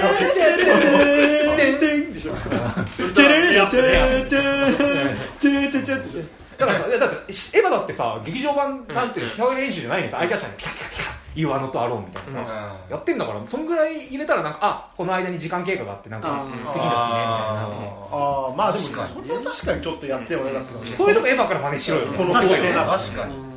[2.13, 2.35] でしょ
[3.13, 4.92] チェレレチェチェ
[5.43, 11.03] チェチェチェチェだからさいやだってエヴァだってさ劇場版なんていうの再編集じゃないんですアイキャッチャーにピカピカピカ
[11.35, 16.89] 「You are not alone」みたいなさ、やってんだからそんぐらい入れたらなんかあこの間に時間経過があってなんかあー次の日ねみたいな
[18.11, 18.93] ああまあでもそ
[19.27, 23.53] れは確かにちょっとやってもよかったかもしれないそういうとこエヴァから真似しろよこの構成だ確かに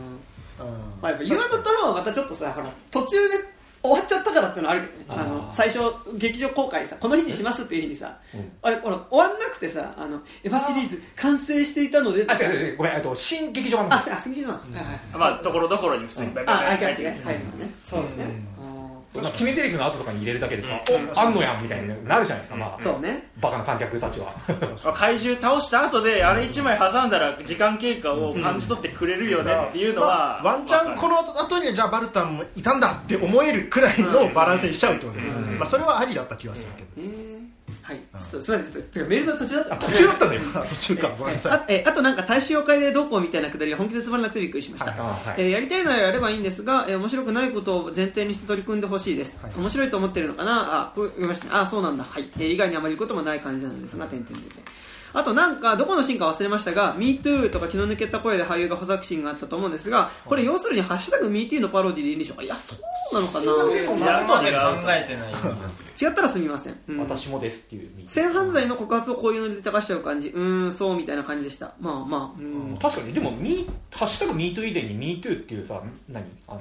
[1.02, 3.55] まあ、やっぱ Alone はまたちょっとさほら途中で
[3.86, 5.80] 終わっちゃったからっていうのはあるけどねあの最初
[6.14, 8.18] 劇場公開さこの日にしますっていう日にさ、
[8.62, 14.54] あれほら終わんなくてさあのエヴァシリーズ完成していたのであ違う違うごめんえっと新劇場版のあ、あ、すぎるな。
[14.54, 14.98] はいはいはい。
[15.16, 17.22] まあところどころに普通にバイバイあ、バイバイ相手が違う。
[17.24, 17.70] 入るのね。
[17.82, 18.30] そうだね。
[18.58, 18.75] まあ
[19.30, 20.80] 決め台詞の後とかに入れるだけでさ、
[21.14, 23.28] おあんのやんみたいになるじゃないですか、まあ、そうね。
[23.40, 24.34] バカな観客たちは。
[24.84, 37.45] まあ怪獣倒した後であれ1枚挟んだら時間経過を感じ取ってくれるよねっていうのは、まあワンチャンこの後にじゃあバルタンもいたんだって思えるくらいのバランスにしちゃうってことで、まあ、それはありだった気がするけど、えー
[37.86, 37.98] はい。
[37.98, 38.82] ちょっとすみません。
[38.82, 39.76] てかメールの途中だった。
[39.76, 40.40] 途中だったんだよ。
[40.68, 41.08] 途中か。
[41.16, 41.52] ごめんなさい。
[41.52, 44.92] あえあとなんか大衆会でどうこうみたいなくだりが本気でつまらなくてびっくりしました、
[45.38, 50.80] えーやりたいならやればいいんですが、えー面白くないことを前提にして取り組んでほしいです、面白いと思ってるのかな？
[50.80, 51.50] あこれ読みましたね。
[51.54, 52.04] あそうなんだ。
[52.04, 54.62] はい、えー以外にあまり言うこともない感じなのですが点々出て
[55.16, 62.42] あとなんかどこのシーンか忘れましたが「MeToo」とか気の抜けた声で俳優が補佐シーンがあったと思うんですがこれ要するに「ハッシュタグ MeToo」のパロディでいいんでしょうか。
[62.42, 63.44] いやそうなのかな。
[63.44, 65.82] そんなことで考えてない気がす。
[65.82, 66.98] る違ったらすみません、うん。
[66.98, 67.88] 私もですっていう。
[68.06, 71.72] 性犯罪の告発をこういうので茶化しちゃう感じうーんそうみたいな感じでした。
[71.80, 72.40] まあまあ。
[72.40, 72.76] うん。
[72.76, 76.24] 確かに、でも、ミーハッシュタグ MeToo 以前に MeToo っていうさ、何？
[76.46, 76.60] あの、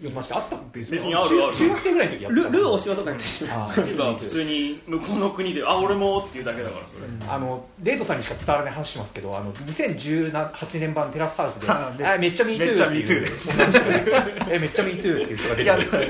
[0.00, 1.54] 読みましたあった別別にあるある。
[1.54, 2.40] 中学生ぐらいの時やった。
[2.40, 3.68] ルルーお仕事とかやってしまう
[4.16, 7.02] 普通に向こうの国であ俺もっていうだけだからそれ。
[7.30, 13.26] あのレイトさんにしか伝わらない話しますけどあの2018年版テラスハウスであめっちゃ MeToo めっちゃっていう。
[13.26, 16.02] MeToo えめっちゃ MeToo っていう人が出てくる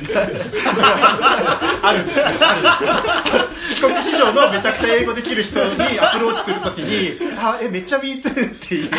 [1.82, 2.04] ある。
[2.04, 2.20] んです
[3.74, 8.90] 帰国子女のめちゃくちゃ英語できる人にアプローチするときにあえめっちゃ MeToo っていう。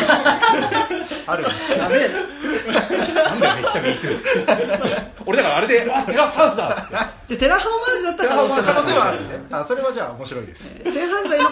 [1.26, 1.46] ある。
[1.46, 4.81] んですよなんだよめっちゃ MeToo
[5.26, 7.12] 俺だからあれであテラスハウスだって。
[7.26, 9.44] じゃあテラハオマージュだったら可能性可能性はあるるね。
[9.50, 10.74] あそれはじゃあ面白いです。
[10.84, 11.50] 性犯罪の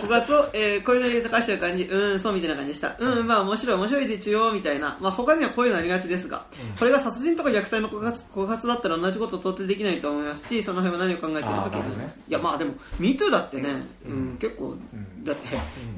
[0.00, 2.94] 告発を、えー、こういうので高橋は感じうーんそうみたいな感じでした。
[2.98, 4.96] うんまあ面白い面白いでちゅよみたいな。
[5.00, 6.42] まあ他にはこういうのありがちですが、
[6.78, 14.36] これが殺人とか虐待の告発告発だったら同じこと到底できないと思いますしその辺は何を考えているのか気になります、いやまあでも MeToo だってね、うん。
[14.38, 14.76] 結構
[15.24, 15.48] だって、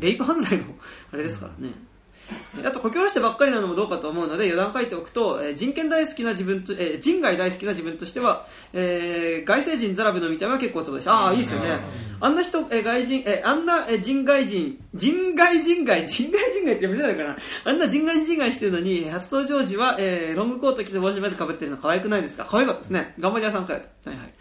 [0.01, 0.65] レイプ犯罪の
[1.12, 1.73] あれですからね、
[2.65, 11.81] あとこき下ろしてばっかりなのもどうかと思うので余談書いておくと、えー人権大好きな自分と、えー人外大好きな自分としては、えー外星人ザラブの見た目は結構そうでしたああいいですよね。
[12.21, 17.37] あんな人、えー外人、えーあんな、えー人外人人外人外 人外人外って読みづらいかな。
[17.65, 22.47] あんな人外人外してるのに初登場時は、えーロングコート着て帽子までかぶってるの可愛くないですか？
[22.51, 23.15] 可愛かったですね。
[23.19, 24.11] 頑張り屋さんかよと。
[24.11, 24.33] はいはい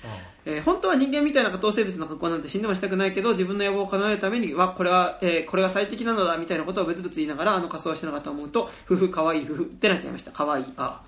[0.46, 10.32] えー本当は人間みたいな下等生物の格好なんて死んでもしたくないけど自分の野望を叶えるためにはこれは、えーこれが最適なのだみたいなことをブツブツ言いながらあの仮装をしたのかと思うとふふかわいいふふってなっちゃいました。
[10.32, 11.02] 可愛いあ。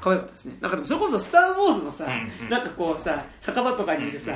[0.00, 0.56] 可愛かったですね。
[0.60, 2.06] なんかでもそれこそ「スター・ウォーズ」のさ、
[2.48, 4.32] なんかこうさ酒場とかにいるさ、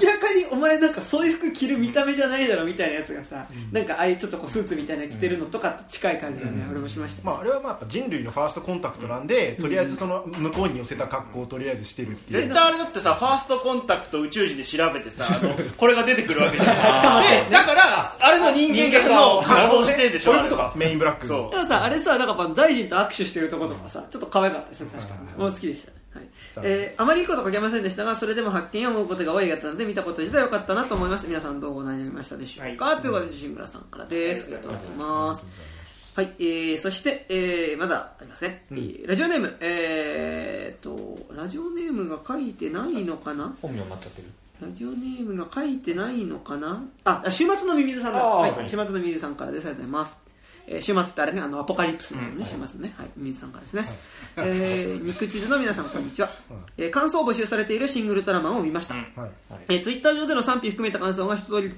[0.00, 12.42] 明らかにお前なんかそういう服着る見た目じゃないだろみたいなやつがさ、なんかああいうちょっとこうスーツみたいなの着てるのとかと近い感じがね、俺もしました、まあ、あれはまあやっぱ人類のファーストコンタクトなんで、とりあえずその向こうに寄せた格好をとりあえずしてるっていう。
[12.42, 20.34] 絶対あれだってさファーストコンタクト宇宙人で調べてさあのこれが出てくるわけじゃない でだからあれの人間の格好してでしょ
[20.74, 21.26] メインブラック。
[21.26, 21.50] そう。
[21.50, 25.96] でもさあれさなんかやっぱ大臣と握手してるとことかさちょっと可愛かったですね確かにもう好きでしたね。
[26.12, 26.28] はい。
[26.62, 31.26] えーあまりいいこと書けませんでしたがそれでも発見や思うことが多い方なので見たこと自体良かったなと思います。
[31.26, 34.44] 皆さんどうご覧になりましたでしょうか、ということで吉村さんからです。
[34.44, 35.46] ありがとうございます。
[36.16, 39.56] はい、えー、そして、えー、まだありますね、えーラジオネーム。
[39.60, 43.54] えー、っとラジオネームが書いてないのかな？
[43.62, 44.28] 本名になっちゃってる。
[44.60, 46.82] ラジオネームが書いてないのかな？
[47.04, 48.18] あ、あ週末のミミズさんだ。
[48.18, 49.66] はい、週末のミミズさんからです。
[49.66, 50.18] ありがとうございます。
[50.70, 53.82] えー週末ってあれねあのアポカリプスのね、週末のね、はい、水さんからですね、
[54.36, 56.30] えー肉地図の皆さんこんにちは、
[56.78, 59.30] えー感想を募集されているシングルトラマンを見ました、はい。
[59.68, 61.72] えーツイッター上での賛否含めた感想が一通り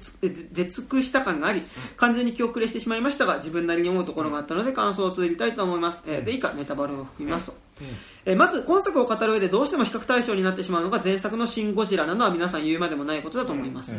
[0.52, 1.64] 出尽くした感があり、
[1.96, 13.96] 完全に気遅れしてしまいましたが自分なりに思うところがあったので感想を綴りたいと思います、えーで以下ネタバレを含みますと、えーまず今作を語る上でどうしても比較対象になってしまうのが前作の「シン・ゴジラ」なのは皆さん言うまでもないことだと思います、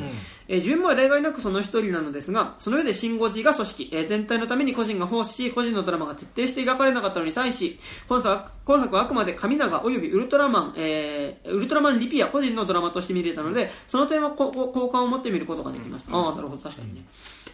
[0.48, 7.78] えー自分も例外なくその一人なのですがその上でシン・ゴジが組織、えー全体のために個人が奉仕し個人のドラマが徹底して描かれなかったのに対し
[8.08, 16.62] 今作は今作はあくまで神長およびウルトラマン、えーウルトラマンリピア個人のドラマとして見れたのでその点は好感を持って見ることができました、ああなるほど。
[16.62, 17.04] 確かにね、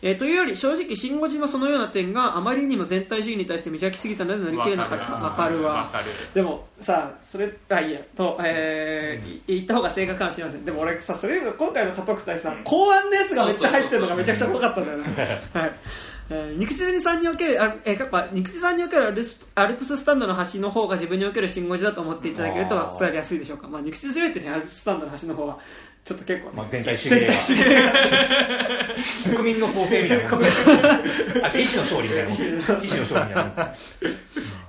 [0.02, 5.14] えーというより正直シン・ゴジのそのような点があまりにも全体主義に対して無邪気すぎたので乗り切れなかった。
[5.14, 5.90] わかるわ
[6.34, 10.66] でもさそれあいいやと、えーい言った方が正確かもしれません。
[10.66, 15.04] でも俺さそれ今回の家督隊さ公安のやつがめっちゃ入ってるのがめちゃくちゃ怖かったんだよね。
[15.54, 15.72] はい。
[16.32, 25.58] えー肉地さんにおけるあ、えー、やっぱ肉地さんにおけるアルスアルプススタンドの端の方が自分における信号時だと思っていただけると伝わりやすいでしょうか、まあ、肉地攻めてねアルプススタンドの端の方は
[26.06, 27.76] ちょっと結構ね、まあ、全体主義で
[29.36, 30.30] 国民の創生みたいな。
[31.46, 33.74] あ違う意志の勝利みたいなの勝利みたいな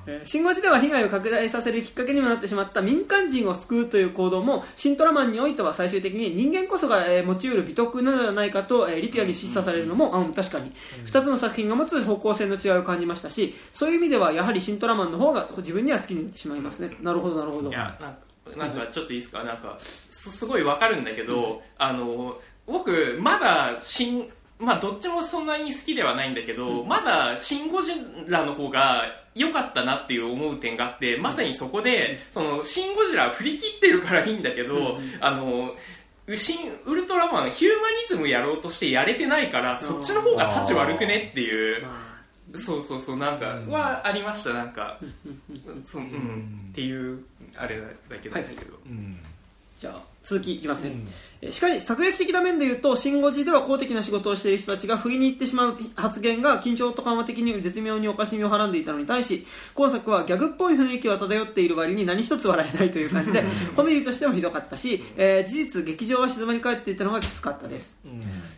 [0.07, 10.35] えーシン・ゴジでは被害を拡大させるきっかけにもなってしまった民間人を救うという行動もシントラマンにおいては最終的に人間こそが、えー持ち得る美徳なのではないかと、えーリピアに示唆されるのも、あうん。
[10.35, 10.73] 確かに。
[11.05, 16.97] 2つの作品が持つ方向性の違いを感じましたしそういう意味ではやはりシントラマンの方が自分には好きになってしまいますね。
[17.03, 17.69] なるほどなるほど。
[17.71, 19.45] いやなんかなんかちょっといいですか？
[19.45, 19.79] なんか
[20.11, 27.93] すすごいわかるんだけど、あの僕まだ新まあどっちもそんなに好きではないんだけど、まだシン・ゴジ
[28.29, 29.05] ラの方が
[29.35, 35.75] 良かったなっていう思う点があってまさにそこで、そのシン・ゴジラは振り切ってるからいいんだけど、あの
[36.27, 42.11] ウシンウルトラマンヒューマニズムやろうとしてやれてないからそっちの方が立ち悪くねっていうま
[42.59, 44.99] そうそうそうなんかはありましたなんか。
[45.85, 46.69] そううん。
[46.73, 47.25] っていう
[47.61, 47.85] あれだ
[48.23, 48.79] けなんだけど、
[49.79, 63.43] じゃあ続きいきますね、えーしかし作劇的な面で言うとシン・ゴジでは公的な仕事をしている人たちが不意に言ってしまう発言が緊張と緩和的に絶妙におかしみをはらんでいたのに対し今作はギャグっぽい雰囲気は漂っている割に何一つ笑えないという感じで
[63.75, 67.99] コメディとしてもひどかったし、えー事実劇場は静まり返っていたのがきつかったです、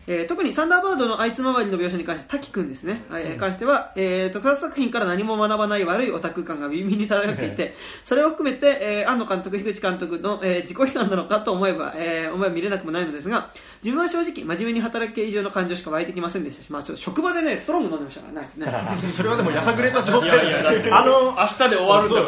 [0.07, 7.73] えー特にサンダーバードのあいつ周りの描写に関して滝くんですね、えー関しては、えー特撮作品から何も学ばない悪いオタク感がビンビンに漂っていて
[8.03, 13.51] それを含めて、えー庵野監督樋口監督の、えー自己批判なのかと思えば、えー思えば見れなくもないのですが
[13.83, 16.63] 自分は正直真面目に働き系以上の感情しか湧いてきませんでした。
[16.63, 18.33] し、まあ、ちょっと職場でねストロング飲んでましたから。
[18.33, 18.67] ないですね。
[19.13, 20.29] それはでもやさぐれた状態。
[20.29, 22.21] いやいやだってあの明日で終わるんだ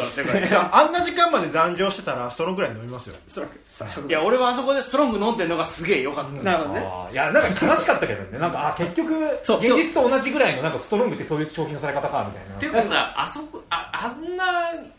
[0.48, 3.16] からあんな時間まで残業してたらストロングぐらい飲みますよ。
[3.26, 6.86] ストロング職いや俺はあそこでストロング飲んでるのがすげえ良かった、なるほどね。
[6.86, 7.12] あー。
[7.12, 8.38] いやなんか悲しかったけどね。
[8.38, 9.58] なんかあ結局そう。
[9.58, 12.56] 現実と同じぐらいのなんかストロングってそういう消費のされ方かみたいな。
[12.56, 14.44] っていうかさあそこああんな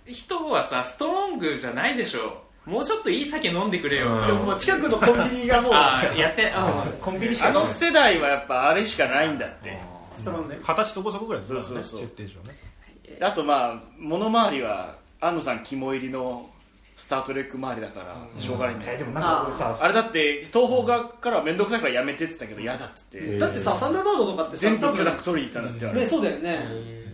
[0.06, 4.28] 人はさストロングじゃないでしょもうちょっといい酒飲んでくれよ、うん。
[4.28, 4.60] でももう。
[4.60, 5.72] 近くのコンビニがもう。
[5.74, 7.64] あ やってあコンビニしかない。
[7.64, 9.80] あの世代はやっぱあれしかないんだって。
[10.12, 10.60] ストロングね。
[10.62, 11.62] 二十歳そこそこぐらいですね。
[11.62, 12.02] そうそうそう。
[12.02, 12.58] ね。
[13.22, 16.50] あとまあ物回りは安野さん肝入りの
[16.98, 18.94] スター・トレック周りだからしょうがないんだよ。
[18.96, 23.38] えでもなんか俺さあれだって東宝側からは面倒くさいからやめてって言ってたけど嫌だっつって。
[23.38, 26.00] だってさサンダーバードとかってさ全部許諾取りに行ったんだってあれ。
[26.02, 27.07] ねそうだよね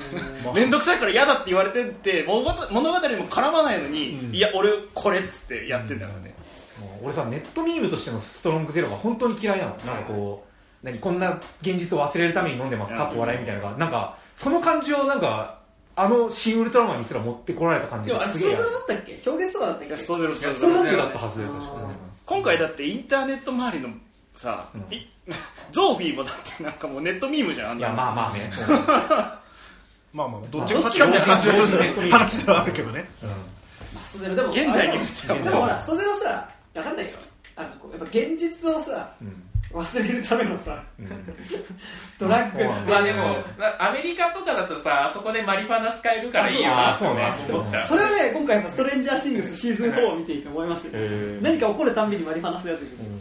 [0.54, 6.34] 面倒くさいから嫌だって言われてって物語物語にも絡まないのに、いや俺これっつってやってんだからね、
[6.80, 9.76] もう俺さネットミームとしてのストロングゼロが本当に嫌いなの。
[9.84, 10.44] なんかこ
[10.82, 13.76] う何こんな現実を忘れるために飲んでますかっこ笑いみたいなのが。
[13.76, 15.58] なんかその感じをなんか
[15.94, 19.30] あの新ウルトラマンにすら持ってこられた感じでもあがすげえれストゼロだったっけ？
[19.30, 19.88] 表現とかだったっけ？
[19.88, 21.90] いやストゼロストゼロだったはずだ確か
[22.24, 23.90] 今回だってインターネット周りの
[24.34, 24.96] さ、い
[25.70, 28.50] ゾーフィーもだってなんかもうネットミームじゃんあんいやまあまあね。
[28.54, 29.38] そ う
[30.12, 33.08] まあまあどっちが先かって話ではあるけどね。
[34.00, 37.12] ストゼロでも現代にでもほらストゼロさわかんないよ。
[37.56, 39.14] あのこうやっぱ現実をさ、
[39.72, 40.82] 忘れるためのさ、
[42.18, 42.64] ドラッグ。
[42.64, 46.94] まあまあでも、まアメリカとかだとさあそこでマリファナ使えるからいいよな。
[46.94, 47.32] あそうね。
[47.86, 51.42] それはね今回やっぱストレンジャーシングスシーズン4を見ていて思いますよ、へー。
[51.42, 53.16] 何か起こるたんびに割り離すやついるんですよ、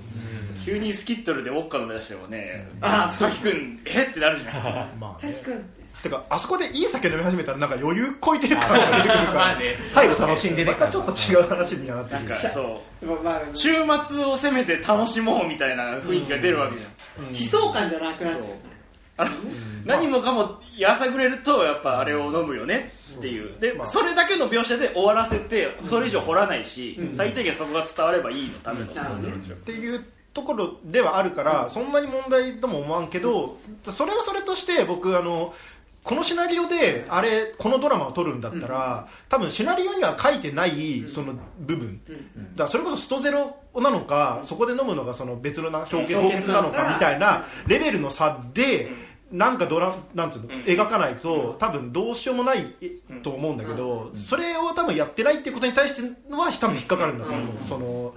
[0.66, 5.16] 急にスキットルでウォッカ飲み出してもねああ滝君えってなるじゃん。
[5.20, 5.60] 滝君っ
[6.02, 9.34] ててかあそこでいい酒飲み始めたらなんか余裕こいてる感が出てくるから。
[9.34, 9.76] まあね。
[9.94, 10.72] 最後楽しんでね。
[10.72, 13.06] またちょっと違う話にはなってるかそう。
[13.06, 13.70] でもまあ週
[14.06, 18.62] 末を攻めて楽しもうみたいな雰囲気が出るわけじゃん、悲壮感じゃなくなっちゃうね。
[19.18, 19.26] あ。
[19.26, 19.32] の
[19.86, 23.60] 何もかもやさぐれるとやっぱあれを飲むよねっていう。
[23.60, 28.90] で、それだけの描写で終わらせてそれ以上掘らないし、最低限そこが伝わればいいのためのっ
[29.66, 33.58] ていうところではあるから、そんなに問題とも思わんけど、
[33.90, 35.54] それはそれとして僕あの
[36.04, 42.02] このシナリオであれこのドラマを撮るんだったら、多分シナリオには書いてないその部分、
[42.56, 48.90] だそれこそストゼロなのか、そこで飲むのがその別のな氷結凍結なのかみたいなレベルの差で、
[49.32, 52.66] なんかドラなんつうの、描かないと多分どうしようもない
[53.22, 58.16] と思うんだけど、それを多分やってないっていうことに対しては多分引っかかるんだと思う、その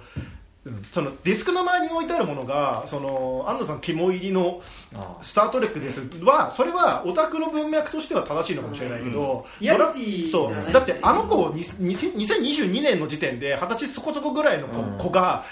[0.65, 0.83] うん。
[0.91, 4.61] そのデスクの周りに置いてあるものがその庵野さん肝入りの
[5.21, 6.01] 「スター・トレック」です。
[6.23, 10.73] はそれはオタクの文脈としては正しいのかもしれないけど、リアドラリティそう。
[10.73, 15.43] だってあの子にに2022年の時点で二十歳そこそこぐらいの子,、子が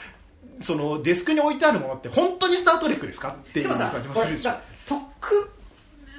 [0.62, 5.52] そのデスクに置いてあるものって本当に「スター・トレック」ですかっていう感じもするでしょ俺だ特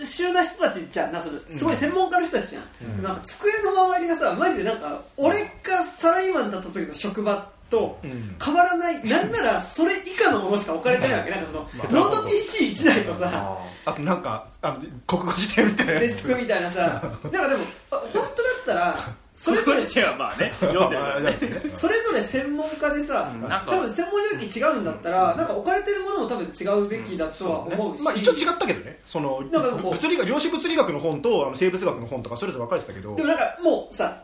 [0.02, 8.36] 殊な人たちじゃんなそのすごい専門家の人たちじゃん、なんか机の周りがさマジでなんか俺がサラリーマンだった時の職場とん。
[8.42, 11.30] 変わらない、なんならそれ以下のものしか置かれてないわけ。
[11.30, 14.76] なんかその ノート PC1 台とさあとなんかあの
[15.06, 16.00] 国語辞典みたいな。
[16.00, 16.80] デスクみたいなさ。
[16.80, 18.98] なんかでもあ本当だったら
[19.34, 19.80] それぞれ
[20.16, 21.60] まあね読んでる。
[21.64, 21.70] ね。
[21.72, 23.66] それぞれ専門家でさ、なん。
[23.66, 29.00] か多分専門領域違うんだったら、なんか置かれてるものも多分違うべきだとは思うし、まあ一応違ったけどね。
[29.04, 33.16] そのなんかこう物理学量子物理学の本とあの生物学の本とかそれぞれ分かれてたけど。
[33.16, 34.22] でもなんかもうさ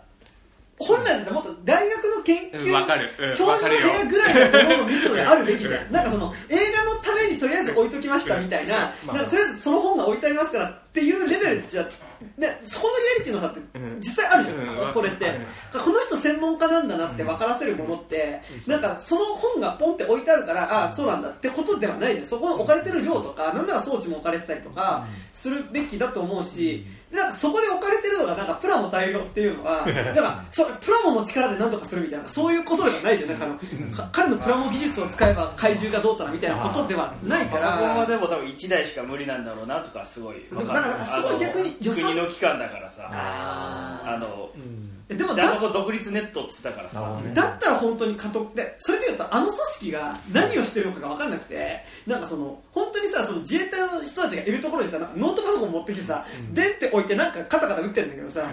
[0.81, 3.11] 本来だったらもっと大学の研究うんわかる。
[3.19, 5.93] うん教授の部屋ぐらいのものの密度であるべきじゃん。
[5.93, 9.17] なんかその映画のためにとりあえず置いときましたみたいな,、まあ。
[9.17, 11.89] なんかとりあえずその本が置いてありますからっていうレベルじゃ
[12.37, 13.61] でそこのリアリティの差って
[13.99, 14.93] 実際あるじゃん、うん。
[14.93, 15.47] これって、うん
[15.81, 22.27] この人専門家なんだなって分からせるものって、なんかその本がポンって置いてあるから、ああそうなんだってことではないじゃん。
[22.27, 33.39] そこの置かれてる量とか、なんなら装置も置かれてたりとかするべきだと思うし、でなんかそこで置かれてるのがなんかプラモ大量っていうのは なんかそれプラモの力で何とかするみたいなそういうことではないじゃんなん。
[33.39, 40.45] かあのか彼のプラモ技術を使えば怪獣がどうたらみたいなことではないかそこらはでも多分1台しか無理なんだろうなとかすごい
[40.83, 43.09] からそこ逆に予算国の機関だからさ。
[43.13, 44.81] ああのー
[45.17, 47.21] でもであそだこ独立ネットっつったからさ。
[47.35, 58.53] だったら本当に監督でそれでいうとあの組織が何をしてるのかが分かんなくてなんかその本当にさその自衛隊の人たちがいるところにさなんかノートパソコン持ってきてさ、でって置いてなんかカタカタ打ってるんだけどさ、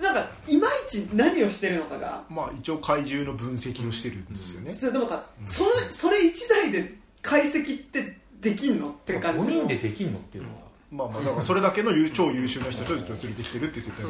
[0.00, 2.22] なんかいまいち何をしてるのかが。
[2.30, 4.74] まあ一応怪獣の分析をしてるんですよね。
[4.74, 10.65] それでもかそれそれ1台で解析ってできんのって感じ5の人でできんのっていうのは
[10.96, 14.08] まあまあだからそれだけの優超優秀な人たちを連れてきてるっていう設定そ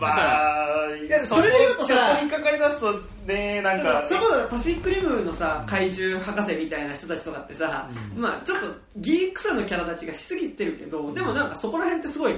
[0.00, 8.66] だいやそれで言うとさそこにかかりだすとねなんかそれこそパシフィックリムのさ怪獣博士みたいな人たちとかってさ、まあちょっと
[8.96, 12.34] ギークさのキャラ立ちがしすぎてるけどでもなんかそこら辺ってすごい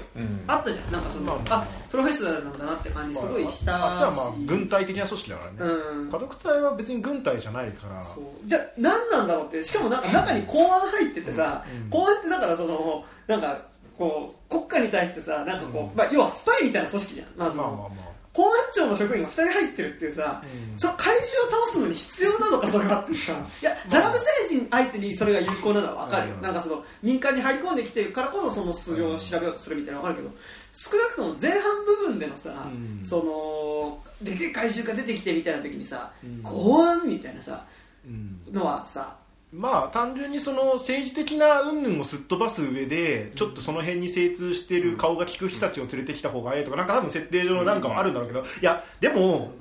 [0.46, 0.92] あったじゃん。
[0.92, 5.56] なんかその、まあプロフェッショナルなんだなって感じすごいしたし、あじゃあまあ軍隊的な組織だからね。
[5.60, 6.10] うん。
[6.10, 8.04] 家族隊は別に軍隊じゃないから。
[8.04, 8.24] そう。
[8.46, 13.62] じゃあ何なんだろうってしかもなんか中に公安入っててさ、公安ってだからそのなんか
[13.98, 17.72] こう国家に対してさなんかこう、まあ、要はスパイみたいな組織じゃん、まあそのまあ。
[17.72, 20.40] まあまあ公安庁の職員が2人入ってるっていうさ、
[20.76, 26.42] その怪獣を倒すのに必要なのかそれはってさいやザラブ星人相手にそれが有効なのは分かるよ、うん。
[26.42, 30.36] なんかその民間に入り込んできてるからこそその素性を調べようとするみたいなの分かるけど
[30.72, 33.00] 少なくとも前半部分でのさ、うん。
[33.02, 36.12] そのでけえ怪獣が出てきてみたいな時にさ、
[36.44, 37.66] 公安みたいなさ
[38.06, 38.40] うん。
[38.52, 39.16] のはさ
[39.52, 49.52] まあ単純にその政治的な云々をすっ飛ばす上でちょっとその辺に精通している顔が利く人たちを連れてきた方がいいとかなんか多分設定上のなんかはあるんだろうけどいやでも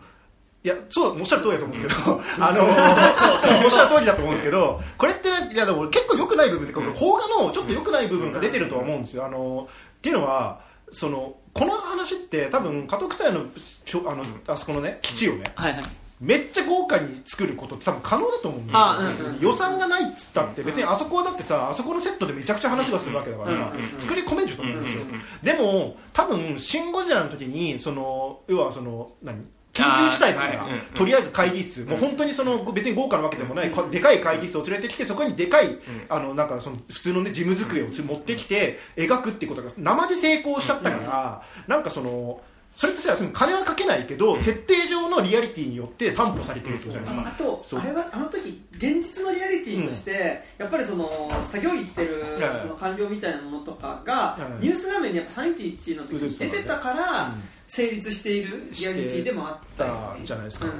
[0.64, 9.26] いやそうおっしゃる通りだと思うんですけど あのおっしゃる通りだと思うんですけどこれっていやでも結構良くない部分ってこれ邦画のちょっと良くない部分が出てるとは思うんですよ。
[9.26, 10.59] あのっていうのは
[10.91, 15.84] そのこの話って多分家督隊のあのあそこのね基地をねはいはい
[16.19, 18.68] めっちゃ豪華に作ることって多分可能だと思うん
[19.11, 25.03] ですよ、予算がないっつったって別にあそこはだってさあそこのセットでめちゃくちゃ話がするわけだからさ、作り込めると思うんですよ、
[25.44, 29.48] でも多分「シン・ゴジラ」の時にその要はその何？
[29.73, 30.80] 緊急事態だから、あーはい。
[30.80, 30.81] うん。
[30.95, 35.77] とりあえず会議室、もう本当にその別に豪華なわけでもない、こでかい会議室を連れてきてそこにでかい、
[36.10, 42.41] あのなんかその普通の、ね、事務机をつ持ってきて描くっていうことが生で成功しちゃったから、なんかその
[42.78, 52.24] それとしてはその金はかけないけど設定上のリアリティによって担保されてるってことじゃないですか、あとあれはあの時現実のリアリティとして、やっぱりその作業着着てる
[52.62, 57.44] その官僚みたいなものとかがニュース画面にやっぱ311の時に出てたからうん。
[57.68, 59.86] 成立しているリアリティでもあった
[60.24, 60.68] じゃないですか。
[60.68, 60.72] うん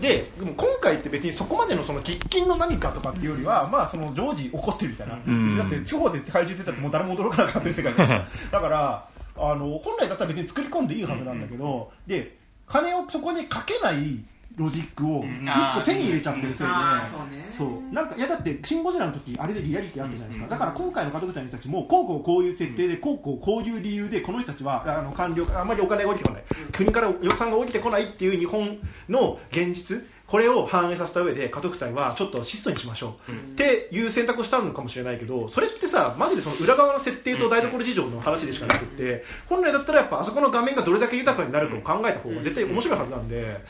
[0.00, 5.56] ででも今回って別にそこまでのその喫緊の何かとかっていうよりは、まあその常時起こってるみたいな、ん。
[5.56, 12.36] だって地方で怪獣出たってもう誰も驚かなかった世界ですだから あの本来だったら別に作り込んでいいはずなんだけど、で
[12.66, 14.24] 金をそこにかけない
[14.56, 15.44] ロジックをん。
[15.44, 16.72] 一個手に入れちゃってるせいで、
[17.12, 17.46] そうね。
[17.48, 17.94] そう。
[17.94, 43.64] なんかいやだって「シン・ゴジラ」の時あれでリアリティあったじゃないですか、だから今回の家族隊の人たちもこうこうこういう設定でこうこうこういう理由でこの人たちはあの官僚あんまりお金が降りてこない、国から予算が降りてこないっていう日本の現実これを反映させた上で家督隊はちょっと質素にしましょう、っていう選択をしたのかもしれないけどそれってさマジでその裏側の設定と台所事情の話でしかなくって本来だったらやっぱあそこの画面がどれだけ豊かになるかを考えた方が絶対面白いはずなんで。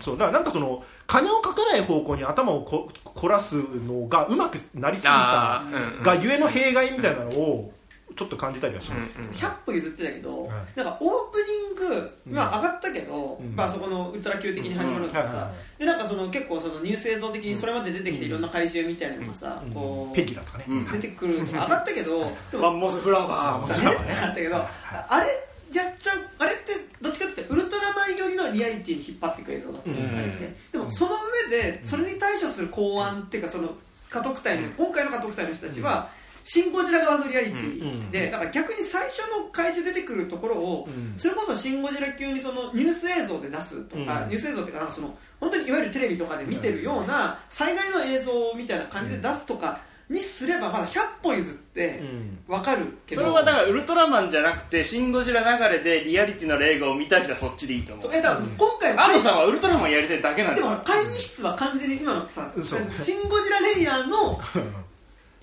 [0.00, 5.62] そうだからなんかその金をかけない方向に頭をこ凝らすのがうまくなりすぎた
[6.02, 7.72] がゆえの弊害みたいなのを
[8.20, 10.50] ちょっと感じたりはします、100歩譲ってたけど、はい。
[10.76, 11.38] なんかオープ
[11.78, 13.56] ニング、まあ、上がったけど、うん。
[13.56, 19.72] まあ、そこのウルトラ Q 的に始まるのがさ、でなんかその結構そのニュース映像的にそれまで出てきていろんな怪獣みたいなのがさ、うん。
[19.72, 20.92] こうペギラとかね、うん。
[20.92, 25.26] 出てくる上がったけどでもマンモスフラワーねあったけどあれ
[25.72, 30.18] やっちゃうあれってどっちかっていうとウルトラマン寄りのリアリティに引っ張っていく映像だったうん。
[30.18, 30.54] あれって。
[30.72, 31.12] でもその
[31.48, 33.70] 上でそれに対処する公安っていうかその
[34.10, 36.10] 家督隊の、今回の家督隊の人たちは、
[36.44, 38.10] シン・ゴジラ側のリアリティ。
[38.10, 41.14] で、だから逆に最初の怪獣出てくるところを、うん。
[41.16, 44.28] それこそシン・ゴジラ級にそのニュース映像で出すとか、うん。
[44.30, 49.80] ニュース映像っていうかなんかその本当にいわゆるテレビとかで見てるような災害の映像みたいな感じで出すとか
[50.10, 52.02] にすればまだ100歩譲って
[52.48, 64.40] わかるけど、それはだからウルトラマンじゃなくてシン・ゴジラ流れでリアリティの映画を見た人はそっちでいいと思そううえだから今回安藤さんはウルトラマンやりたいだけなんでも会議室は完全に今のさシン・ゴジラレイヤーの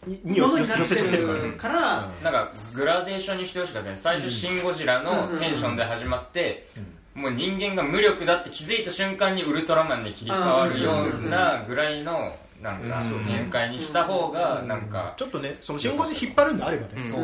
[0.07, 3.97] ににものになってるからねるから、なんかグラデーションにしてほしかったね。
[3.97, 6.67] 最初「シン・ゴジラ」のテンションで始まって
[7.13, 17.21] もう人間が無力だって気づいた瞬間にウルトラマンに切り替わるようなぐらいのなんか展開にした方がなんかちょっとねその信号時引っ張るんであればね、そう。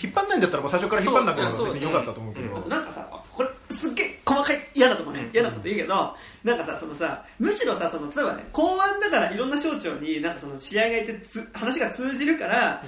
[0.00, 6.14] 引っ張んないんだったらもう最初から引っ張んなくてそうそうも別に良かったと思うけど、あとなんかさこれすっげえ細かい嫌なとこね嫌なこと言うけど
[6.44, 12.82] なんかさそのさむしろさその例えばね公安だからいろんな省庁になんかその試合がいてつ話が通じるから、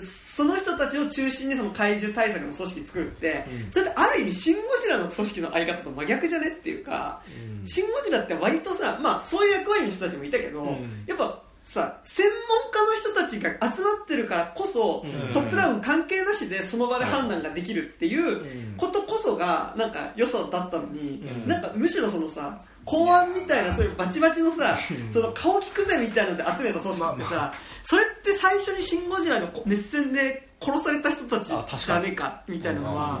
[0.00, 7.22] その人たちを中心にその怪獣対策の組織作るって、それってある意味シン・ゴジラの組織のあり方と真逆じゃねっていうか、
[7.64, 11.04] シン・ゴジラって割とさまあそういう役割の人たちもいたけど、ん。
[11.06, 11.42] やっぱ
[11.72, 15.32] さ専門家の人たちが集まってるからこそ、うん。
[15.32, 21.48] トップダウン関係なしでその場で判断ができるっていうことこそがなんか良さだったのに、うん。
[21.48, 24.78] なんかむしろそのさ公安みたいなそういうバチバチのさ
[25.10, 27.52] その顔利くぜみたいなので集めた組織ってさ、
[27.82, 33.20] それって最初に「シン・ゴジラ」の熱戦で殺された人たちじゃねえかみたいなのは、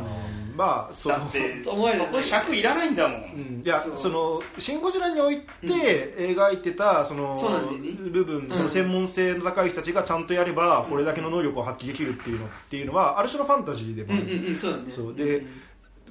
[0.56, 3.20] まあそのだってそこ尺いらないんだもん。
[3.20, 14.22] うんいやその「シン・ゴジラ」において描いてたそのそうなん部分その専門性の高い人たちがちゃんとやればこれだけの能力を発揮できるっていうのっていうのはある種のファンタジーでもある。
[14.24, 14.84] うんうんうんそうだね。
[14.94, 15.14] そう。
[15.14, 15.46] で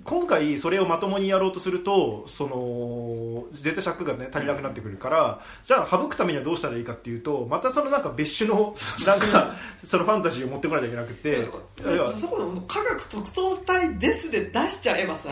[0.03, 8.73] 今回それをまともにやろうとするとその絶対尺がね足りなくなってくるからじゃあ省くためにはどうしたらいいかっていうとまたそのなんか別種の
[9.05, 11.47] なんかそのファンタジーを持ってこないといけなくて。
[12.19, 15.29] そこの科学特捜隊ですで出しちゃえばさ、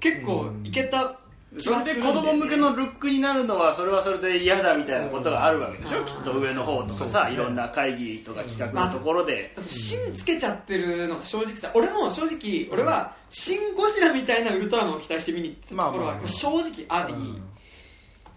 [0.00, 1.25] 結構いけた気
[1.58, 17.14] それで子供向けのルックになるのはそれはそれで嫌だみたいなことがあるわけでしょ、きっと上の方とかさ、いろんな会議とか企画のところで、だって芯つけちゃってるのが正直さ俺も正直俺は「シン・ゴジラ」みたいなウルトラマンを期待して見に行ったところはまあまあ正直あり、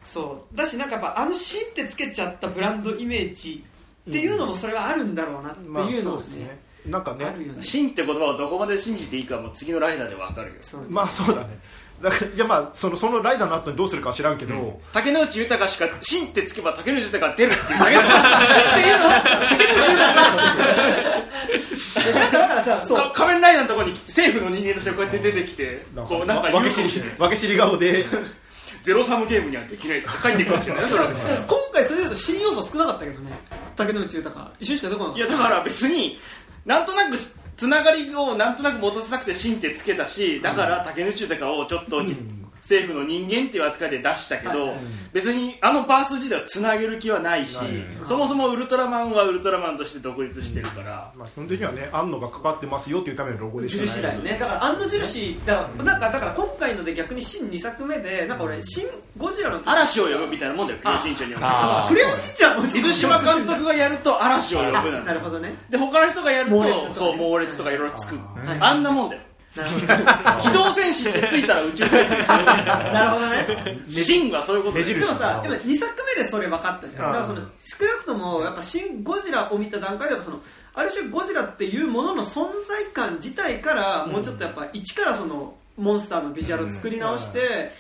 [0.04, 0.58] そう。
[0.58, 3.64] だしなんかやっぱあの芯ってつけちゃったブランドイメージ
[4.10, 6.60] っていうのもそれはあるんだろうなってまあいうのはね,、そうですね。
[6.86, 7.34] なんかねっ
[7.94, 10.56] て言葉をどこまで信じていいかはもう次のライダーでわかるよ。
[10.88, 11.60] まあそうだね
[12.02, 20.10] だからいやまあそのそのライダーの後にどうするかは知らんけど、竹野内豊しか真ってつけば竹野内豊が出るっていうだけだ真っていうのは竹野内豊
[22.20, 26.84] だからだからさそうか仮面ライダーのところに来て政府の人間としてこうやって出てきてこうなんかわけ知
[27.48, 28.04] りり顔で
[28.84, 30.98] ゼロサムゲームにはできないっつって帰っていくわけじゃない今
[31.74, 33.32] 回それで言うと新要素少なかったけどね。
[33.76, 36.18] 竹野内豊一緒しか出てこなかったいやだから別に
[36.66, 37.18] なんとなく
[37.60, 42.02] つながりをなんとなく持たせたくて芯ってつけたしだから竹内豊をちょっと、
[42.62, 44.76] 政府の人間っていう扱いで出したけど、はい。
[45.14, 47.58] 別にあのバース自体はつなげる気はないし、
[48.06, 53.88] そもそもウルトラマンはウルトラマンとして独立してるから、まあ基本的にはね安野がかかってますよっていうためのロゴでしかない。
[53.88, 54.38] 印だよね。
[54.40, 58.86] だからあの印だからなんかだから今回ので逆に新2作目でなんか俺新
[59.18, 65.54] ゴジラの時嵐を呼ぶみたいなもんだよクレヨンしんちゃんにはクレヨンしんちゃんも水島監督がやると嵐を呼ぶあなのなるほどね。
[65.70, 66.96] で他の人がやると猛烈とかね。
[66.96, 68.60] そう猛烈とかいろいろつくはい。
[68.60, 69.22] あんなもんだよ
[69.54, 73.80] 機動戦士ってついたら宇宙戦士ですよなるほどね。
[73.90, 77.02] 芯はそういうこと目印でもさでも2作目でそれ分かったじゃん。
[77.02, 80.40] だからそのうん少なくともやっぱ新ゴジラを見た段階ではその
[80.76, 87.72] ある種ゴジラっていうものの存在感自体からもうちょっとやっぱ一からそのモンスターのビジュアルを作り直して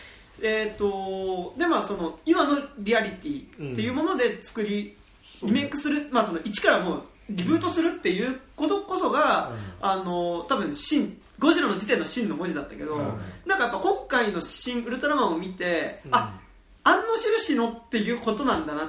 [0.41, 4.96] えー、とでまあその今のリアリティっていうもので作り、
[5.44, 9.52] リメイクする、まあ、その一からもうリブートするっていうことこそが、
[9.82, 12.98] あの多分真ゴジラの時点の真の文字だったけど、
[13.45, 16.40] なんかやっぱ今回の「新ウルトラマン」を見て、あ
[16.84, 18.88] あんの印のっていうことなんだなっ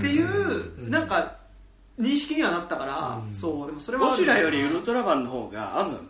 [0.00, 1.36] ていう、なんか
[1.98, 6.00] 認識にはなったから、そうでもそれはゴジラよりウルトラマンの方があの好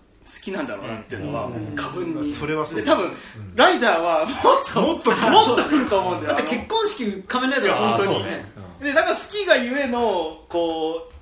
[0.42, 2.32] きなんだろうなっていうのは過分に。
[2.32, 2.76] それはそう。
[2.76, 3.12] で多分
[3.54, 4.36] ライダーはもっ
[4.72, 8.24] ともっともっと来ると思うんだよだって結婚式仮面ライダーが本当に。
[8.24, 11.14] ねでだから好きがゆえのこう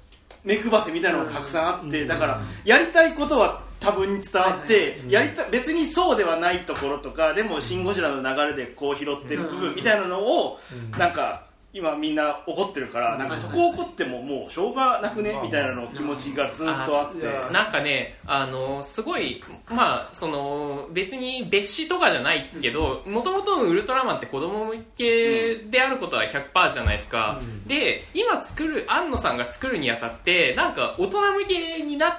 [0.44, 10.60] 目配せみたいなのがたくさんあって、だからやりたいことは多分に伝わって、やりた別にそうではないところとかでも「シン・ゴジラ」の流れでこう拾ってる部分みたいなのを、
[10.96, 11.44] なんか
[11.74, 17.26] 今みんな怒ってるから、なんかそこ怒ってももうしょうがなくねみたいなの気持ちがずっとあって。
[17.50, 32.14] なんかね、あのすごい、まあ、その別に別紙とかじゃないけど、もともとのウルトラマンって子供向けであることは100%じゃないですか、で今作る、庵野さんが作るにあたって、なんか大人向けになっ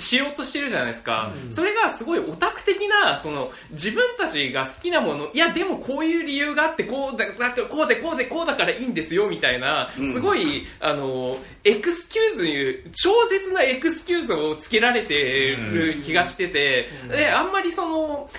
[0.00, 10.12] しようとしてるじゃないですか、それがすごいオタク的なその自分たちが好きなものいやでもこういう理由があってこうだだこうでこうでこうだからいいんですよみたいな、うん。
[10.12, 18.30] すごいあのエクスキューズに超絶なエクスキューズをつけられてる気がしてて、であんまりその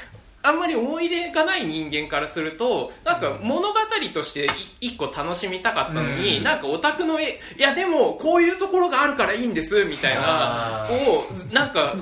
[0.44, 3.80] あんまり思い入れがない人間からするとなんか物語
[4.14, 4.46] として
[4.80, 11.96] い一個楽しみたかったのに、なんかオタクの絵いやでもこういうところがあるからいいんですみたいなあをなんか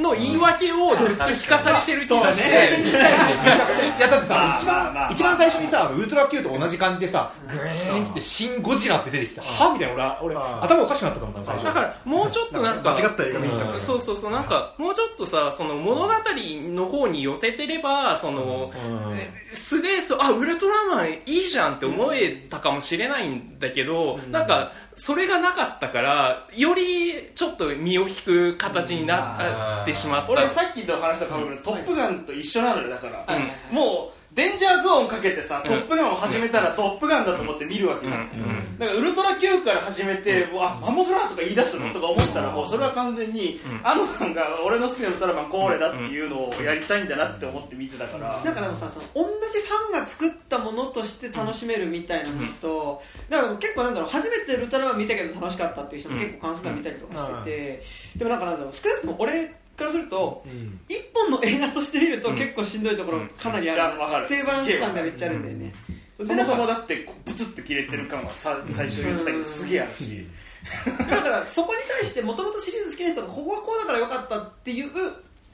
[0.00, 2.78] の言い訳をずっと聞かされてる気がして。
[2.78, 18.70] めちゃくちゃいやだってさ、一番一番最初にさウルトラ Q と同じ感じでさグーンって「シン・ゴジラ」って出てきたはみたいな俺は俺頭おかしくなったと思っただからもうちょっとなんか間違った映画見に来たからそうそうそうなんかもうちょっとさその物語の方に寄せてればその
[19.52, 30.32] 素でそうあウルトラマンいいじゃんって思えたかもしれないんだけど、なんかそれがなかったからよりちょっと身を引く形になってしまった。
[30.32, 33.38] 俺さっきと話したかぶるトップガンと一緒なのよだから、
[33.70, 38.12] もうデンジャーゾーンかけてさ、トップガンを始めたらトップガンだと思って見るわけよ、
[38.80, 57.82] だからウルトラ Q から始めて、うわマモトラとか言い出すのとか思ったらもうそれは完全に、あのさんが俺の好きなウルトラマンこれだっていうのをやりたいんだなって思って見てたから、なんかでもさその同じファンが作ったものとして楽しめるみたいなのと、だから結構なんだろう初めてウルトラマン見たけど楽しかったっていう人も結構関数が見たりとかしてて、
[58.16, 60.44] でもなんかなんだろう少なくとも俺からすると、
[60.88, 64.24] 一本の映画として見ると結構しんどいところかなりある。
[64.24, 65.74] っていうバランス感がめっちゃあるんだよね、
[66.24, 70.26] そもそもだってこうブツッと切れてる感はさ最初言ってたけどすげえあるし、
[71.10, 74.90] だからそこに対してもともとシリーズ好きな人がここはこうだからよかったっていう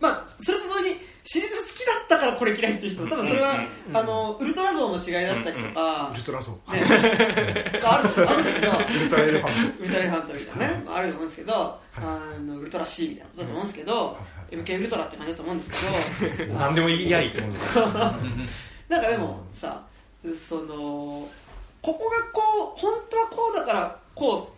[0.01, 3.61] まあそれと同時にシリーズ好きだったからこれ嫌いっていう人多分それは、
[3.93, 14.19] あのウルトラゾーンの違いだったりとかウ、ルトラソーね、があるあるけどウルトラエレファンウルトラエレファントみたいなね、あると思うんですけど、あのウルトラ C みたいなことだと思うんですけど、
[14.51, 15.71] MK ウルトラって感じだと思うんです
[16.37, 17.87] けど 何でも言いやい思うんですよ
[18.89, 19.83] なんかでもさ
[20.35, 21.29] その
[21.83, 24.53] ここがこう本当はこうだからこ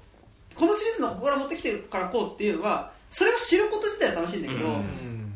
[0.54, 4.68] うこのシリーズのここから持ってきてるからこうっていうのはそれを知ること自体は楽しいんだけど、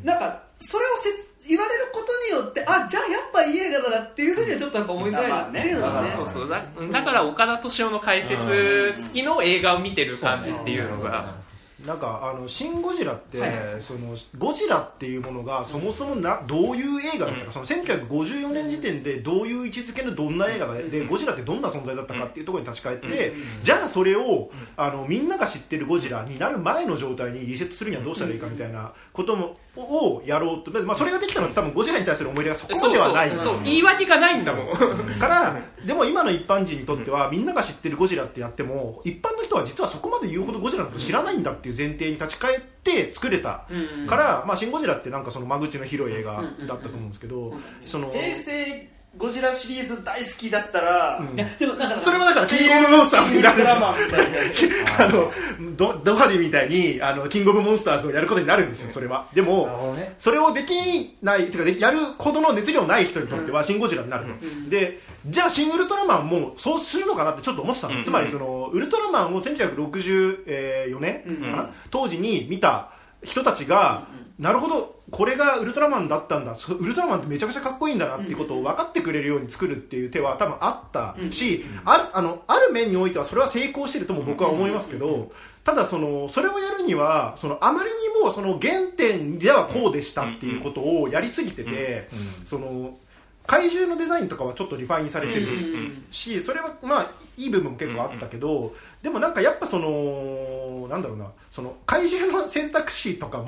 [0.02, 6.48] なんかそれをせつ言われることによってあじゃあやっぱいい映画だなっていうふうにはちょっとやっぱ思いづらいなっていうのがね,、そうそう。
[6.48, 11.46] だだから岡田敏夫の解説付きの映画を見てる感じっていうのが。
[11.86, 13.52] なんかあの「シン・ゴジラ」って、はい。
[13.80, 33.28] そのゴジラっていうものがそもそもなどういう映画だったか、その1954年時点でどういう位置づけのどんな映画で、でゴジラってどんな存在だったかっていうところに立ち返って、じゃあそれをあのみんなが知ってるゴジラになる前の状態にリセットするにはどうしたらいいかみたいなこともをやろうと、まあ、それができたのって多分ゴジラに対する思い入れがそこまではない。
[33.30, 33.54] そうそう。
[33.54, 34.74] そう言い訳がないんだもん。
[35.18, 43.66] からでも今の一般人にとってはみんなが知ってるゴジラってやっても一般の人は実はそこまで言うほどゴジラのこと知らないんだっていう前提に立ち返って作れた。
[43.70, 47.54] うんから「まあ、シン・ゴジラ」ってなんかその間口の広い映画だったと思うんですけど
[47.84, 51.36] その平成ゴジラシリーズ大好きだったら、うん。
[51.36, 53.62] いやでもだからそれはだからキングオブモンスターズになる。
[53.62, 54.38] トラマンみたいな
[55.04, 55.32] あの
[55.76, 59.28] ドドハディみたいにあのキングオブモンスターズをやることになるんですよそれは。
[59.34, 60.14] でもどね。
[60.18, 68.04] それをできないてかでやるほどの熱量ない人にとってはシン・ゴジラになると、でじゃあシン・ウルトラマンもそうするのかなってちょっと思ってたの、うん。
[68.04, 72.90] つまりそのウルトラマンを1964年かな、当時に見た
[73.24, 74.06] 人たちが、
[74.38, 76.54] なるほどこれがウルトラマンだったんだ。
[76.54, 85.32] そウルトラマンってめちゃくちゃかっこいいんだなっていうことを分かってくれるように作るっていう手は多分あったし、あるあのある面においてはそれは成功してるとも僕は思いますけど、
[85.64, 92.10] ただそのそれをやるにはそのあまりにもその原点ではこうでしたっていうことをやりすぎてて、
[92.44, 92.98] その
[93.46, 103.46] 怪獣のデザインとかはちょっとリファインされてるんしそれはまあいい部分も結構あったけどでもなんかやっぱそのなんだろうなその怪獣の選択肢とかも、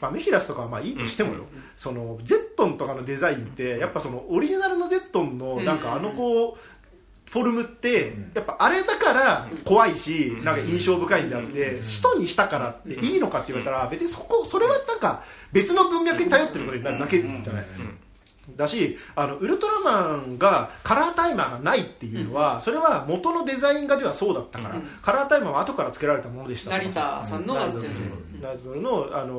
[0.00, 1.44] まあ、メフィラスとかはまあいいとしてもよ、
[1.76, 6.58] そのゼットンとかのデザインってやっぱそのオリジナルのゼットンのなんかあのこう
[7.30, 15.22] フォルムってやっぱあれだから怖いしなんか印象深いんであって使徒にしたからっていいのかって言われたら別にそこそれはなんか
[15.52, 17.66] 別の文脈に頼ってることになるだけじゃない
[18.56, 24.82] だしあのウルトラマンがカラータイマーがないっていうのは、それは元のデザイン画ではそうだったから、うん。
[25.02, 26.70] カラータイマーは後から付けられたものでした。
[26.70, 27.88] 成田さんのがナズドル
[28.40, 29.34] ナズドルの、あの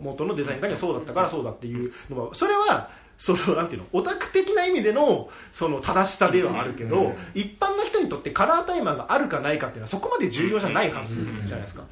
[0.00, 11.84] ー元のデザイン画にはそうだったからそうだっていうのはそれはそのなんていうのオタク的な意味でのその正しさではあるけど、一般の人にとってカラータイマーがあるかないかっていうのはそこまで重要じゃないはずじゃないですか。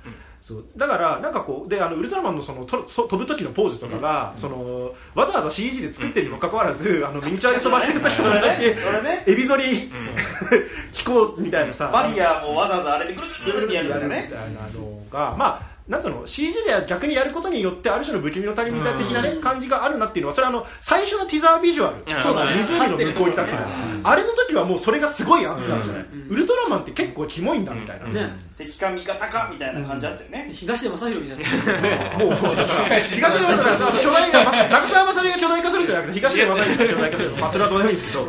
[0.44, 0.64] そう。
[0.76, 9.24] だからなんかこうであのウルトラマンのそのとと飛ぶ時のポーズとかが、そのわざわざ CG で作ってるにもかかわらずあのミニチュアで飛ばしてる時とかだし、俺ね。
[9.26, 9.64] エビ反り、
[10.92, 11.88] 飛行みたいなさ。
[11.90, 14.36] バリアもわざわざあれでぐるぐるぐるってやるみたいな
[14.68, 21.96] のがまあなんつうの？CG で逆にやることによってある種の不気味の谷みたい的なね感じがあるなっていうのはそれはあの最初のティザービジュアル。
[22.14, 22.56] うんそうだね。
[22.56, 26.06] 湖の向こう行ったっていうのあれの時はもうそれがすごいあったじゃない。
[26.10, 26.28] うん。
[26.30, 28.34] ウルトラマンって結構キモいんだみたいなね。
[28.56, 30.48] 敵か味方かみたいな感じあったよね。
[30.54, 32.18] 東出正宏みたいな。
[32.18, 38.28] もう東出正宏が巨大な中澤まさみが巨大化するんじゃなくて東出正宏が巨大化するまあそれはどうでもいいんですけど。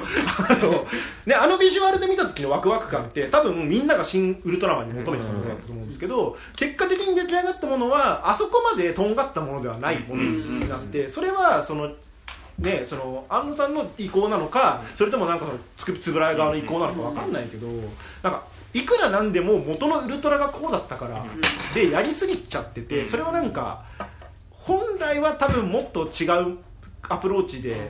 [0.49, 0.87] あの
[1.25, 11.91] ねあのビジュアルで見た時のワクワク感って多分みんなが新ウルトラマンに求めてたものだと思うんですけど結果的に出来上がったものはあそこまでとんがったものではないものになってそれはその
[12.59, 17.67] ね、その安野さんの意向なのかそれともなんかそのつくつぶらや側の意向なのかわかんないけど
[18.23, 21.25] なんかいくらなんでも元のウルトラがこうだったから
[21.73, 23.85] でやりすぎちゃっててそれはなんか
[24.51, 26.57] 本来は多分もっと違う
[27.09, 27.89] アプローチで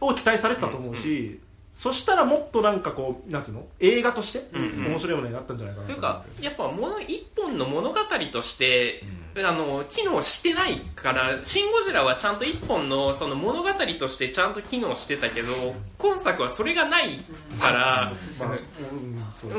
[0.00, 1.38] を期待されてたと思うし
[1.78, 3.64] そしたらもっとなんかこうなんつうの？
[3.78, 4.90] 映画としてうんうん。
[4.90, 7.98] 面白いものになったんじゃないかなというかやっぱもの一本の物語
[8.32, 9.04] として、
[9.36, 17.18] あの機能してないから「シン・ゴジラ」はちゃんと一本のその物語としてちゃんと機能してたけど今作はそれがない
[17.60, 18.48] から、 まあ
[18.92, 19.56] うんそうで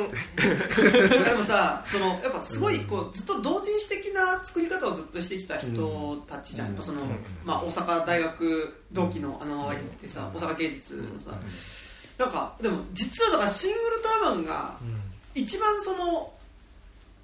[0.74, 1.24] すね。
[1.24, 7.06] でもさそのやっぱすごいこうずっと同人誌的な作り方をずっとしてきた人たちじゃん、やっぱその、
[7.46, 11.38] まあ、大阪大学同期のあの周りってさ、大阪芸術のさ、
[12.20, 14.76] なんかでも実はだからシン・ウルトラマンが
[15.34, 16.32] 一番その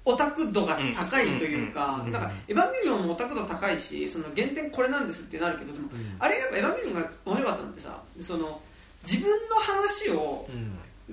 [0.06, 2.12] オタク度が高いというか、うん。
[2.12, 8.60] なんかエヴァンゲリオンもオタク度高いしその原点これなんですってなるけどでも、あれやっぱエヴァンゲリオンが面白かったのってさその
[9.02, 10.48] 自分の話を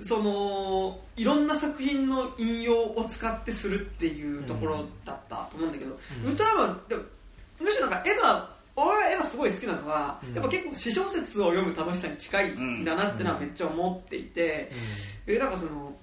[0.00, 7.02] そのいろんな作品の引用を使ってするっていうところだったと思うんだけど、ウルトラマンでも
[7.60, 14.70] むしろなんかエヴァ俺はエヴァすごい好きなのは、やっぱ結構詩小説を読む楽しさに近いんだなってのはめっちゃ思っていて、
[15.26, 15.94] えなんかその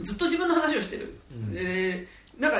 [0.00, 1.18] ずっと自分の話をしてる、
[1.52, 2.06] で
[2.38, 2.58] なんか、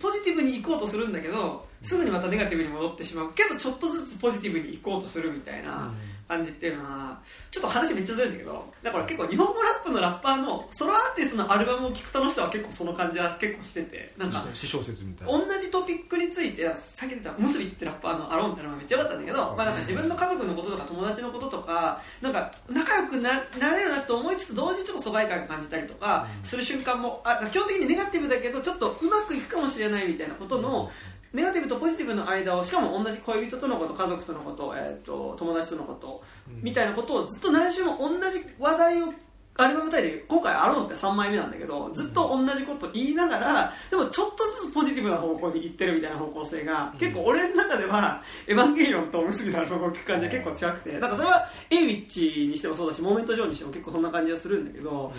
[0.00, 3.32] ポジティブに行こうとするんだけどすぐにまたネガティブに戻ってしまう。
[3.32, 5.94] けどちょっとずつポジティブに行こうとするみたいな
[6.28, 7.18] 感じっていうのは
[7.50, 15.38] ちょっと話めっちゃずれるんだけどだから結構日本語ラップのラッパーのソロアーティストのアルバムを聴く楽しさは結構その感じは結構しててなんか詩小説みたいな。
[15.38, 30.90] 同じトピックについてさっき言った「ムスビ」ってラッパーの「アローン」ってのがめっちゃ良かったんだけど、まあ、なんか自分の家族のこととか友達のこととかなんか仲良くななれるなと思いつつ同時にちょっと疎外感を感じたりとかする瞬間もあ基本的にネガティブだけどちょっとうまくいくかもしれないみたいなことの
[31.34, 36.22] ネガティブとポジティブの間をしかも同じ恋人とのこと家族とのこと,、えー、と友達とのこと
[36.62, 39.12] みたいなことをずっと何週も同じ話題を
[39.56, 55.12] アルバムタイで今回「アローン」って3枚目なんだけどずっと同じこと言いながらでもちょっとずつポジティブな方向に行ってるみたいな方向性が、結構俺の中では「エヴァンゲリオン」と「結びのアルバム」を聞く感じが結構違くてなんかそれはエイウィッチにしてもそうだしモーメント・ジョーにしても結構そんな感じがするんだけど、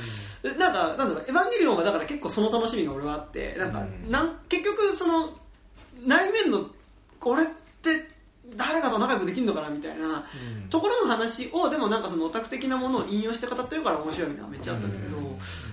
[0.58, 5.30] なんかなんだろうエヴァンゲリオンはだから結構その楽しみが俺はあってなんか、なん結局その
[6.06, 6.70] 内面の
[7.22, 7.46] 俺っ
[7.82, 8.14] て
[8.56, 10.24] 誰かと仲良くできるのかなみたいな
[10.70, 15.18] ところの話をでもなんかそのオタク的なものを引用して語ってるから面白いみたいなのめっちゃあったんだけど、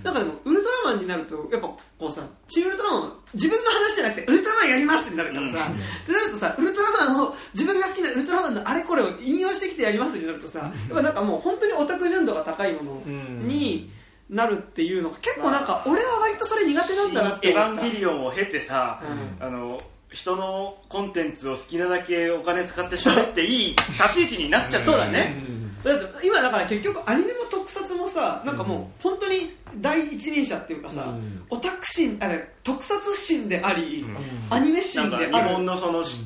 [0.03, 5.71] なんかでもウルトラマンになるとやっぱこうさ新ウルトラマン自分の話じゃなくてウルトラマンやりますってなるからさ、
[6.03, 13.01] ってなるとさウルトラマンを自分が好きなウルトラマンのあれこれを引用してきてやりますってなるとさ、やっぱなんかもう本当にオタク純度が高いもの
[13.45, 13.91] に
[14.31, 18.99] なるっていうのが結構なんか俺は割とそれ苦手なんだなってエヴァンゲリオンを経てさ、
[19.39, 19.79] あの
[20.13, 25.35] 人のコンテンツを好きなだけお金使って喋っていい立ち位置になっちゃったそうだね、
[25.83, 31.15] だって今だから結局アニメも特撮もさなんかもう本当に第一人者っていうかさ、
[31.49, 32.29] オタク心あ
[32.63, 34.05] 特撮心であり、
[34.49, 35.55] アニメ心である。
[35.55, 36.25] 本のそのし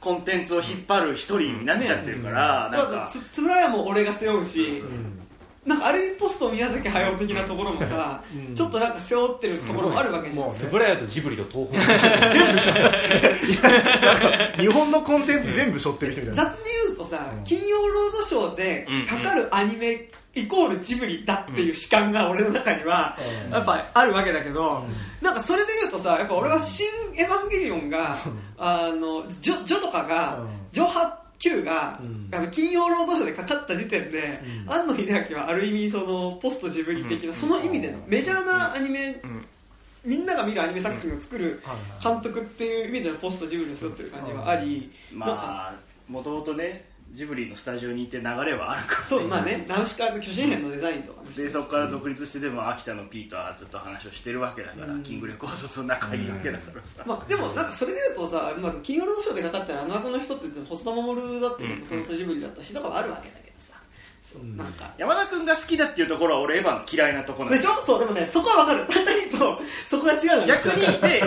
[0.00, 3.08] コンテンツを引っ張る一人になっちゃってるから、だからなんか。
[3.08, 4.82] つつぶらやも俺が背負うし、
[5.64, 8.22] なんかある意味ポスト宮崎駿的なところもさ、
[8.54, 12.92] ちょっとなんか背負ってるところもあるわけじゃん、つぶらやとジブリと東宝
[14.60, 23.16] 日本のコンテンツ全部背負ってる人みたいな雑に言うとさ、金曜ロードショーでかかるアニメイコールジブリだっていう主観が俺の中には
[23.50, 24.84] やっぱあるわけだけど、
[25.20, 28.18] なんかそれで言うとさやっぱ俺は「新エヴァンゲリオンが」
[28.58, 30.40] あのジョジョとかが、
[30.72, 32.00] ジョハ Q が、
[32.30, 39.20] あの金曜ロードショーでかかった時点で、庵野秀明はある意味そのポストジブリ的な、その意味でのメジャーなアニメ、
[40.04, 41.60] みんなが見るアニメ作品を作る
[42.02, 45.74] 監督っていう意味でのポストジブリに沿ってる感じはあり、まあ
[46.08, 63.41] もともとねジブリのスタジオにいて流れはあるから、そうまあねナウシカの巨人編のデザインとかもしてでそこから独立してでも秋田のピーとはずっと話をしてるわけだから、キングレコードと仲いいわけだからさ、まあ、でもなんかそれで言うとさ、まあ、金曜ロードショーでかかったらあの枠の人って細田守だってもともとジブリだったしとかはあるわけだけ
[64.40, 64.90] うなんか。
[64.98, 67.82] 山田君が好きだっていうところは俺エヴァの嫌いなところなんでしょ？
[67.82, 68.86] そうでもねそこは分かる。
[69.04, 71.22] 単にとそこが違うの逆にでで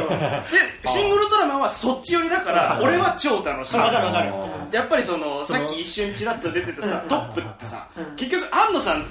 [0.87, 3.73] シングルトラマンはそっち寄りだから俺は超楽しい。
[3.73, 4.33] 分かる分かる。
[4.71, 7.07] やっぱりそのさっき一瞬ちらっと出てたさうん。
[7.09, 8.15] トップってさうん。
[8.15, 9.05] 結局安野さん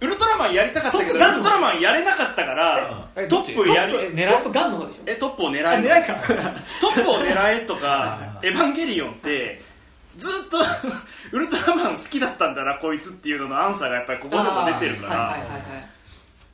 [0.00, 5.02] ウルトラマンやりたかったけどウルトップガントラマンやれなかったからえトップやりト狙いップガンの方でしょ？
[5.06, 6.14] えトップを狙あえ狙いか。
[6.80, 9.62] トップを狙えとかエヴァンゲリオンって
[10.16, 10.58] ずっと
[11.32, 15.36] ウルトラマン好きだったんだなこいつっていうののアンサーがやっぱりここでも出てるから。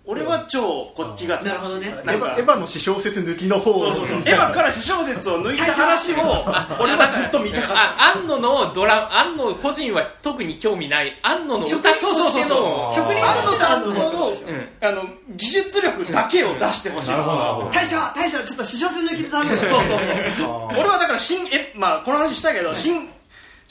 [0.07, 1.89] 俺は超こっちがなるほどね。
[1.89, 4.19] エヴァエヴァの私小説抜きの方そうそうそう。
[4.19, 6.17] エヴァから私小説を抜いた話を
[6.81, 7.83] 俺はずっと見たかった。
[7.83, 11.17] あ安野のドラ安野個人は特に興味ない。
[11.23, 14.37] 安野の歌としての職人としての安野のの
[14.81, 15.05] あの
[15.37, 17.11] 技術力だけを出してほしい。
[17.11, 19.53] 大将大将ちょっと試食抜きで頼む。
[19.53, 19.99] よそうそう
[20.37, 20.49] そう。
[20.81, 23.11] 俺はだから新えまあこの話したけど新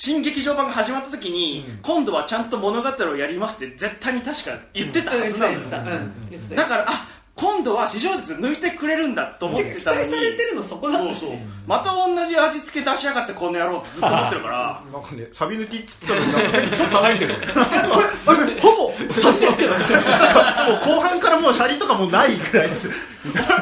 [0.02, 5.56] 新劇場版が始まった時に、今度はちゃんと物語をやりますって絶対に確か言ってたはずなん
[6.30, 6.56] です。
[6.56, 10.08] だからあ今度は史上説抜いてくれるんだと思って期たのに。
[10.08, 11.14] 待されてるのそこだった。
[11.14, 11.40] しそうそう。
[11.66, 14.84] また同じ味付け出しやがってこの野郎ってずっと思ってるから。
[14.92, 17.36] なんかねサビ抜きっつったのになんか変に騒いでる。
[18.62, 22.90] ほぼサビですけど後半からもうシャリとかもうないぐらいです。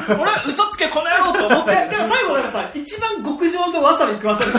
[0.09, 4.57] 俺は嘘つけこの野郎と思ってででも最後なんかさ一番極上のわさび食わされて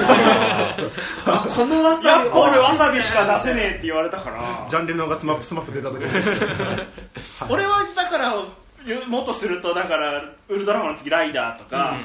[1.26, 4.66] あこのわさび俺わさびしか出せねえって言われたから。
[4.68, 6.04] ジャンルのがスマップスマップ出た時
[7.48, 8.34] 俺はだから
[9.06, 11.96] もっとするとだからウルトラマンの次ライダーとか、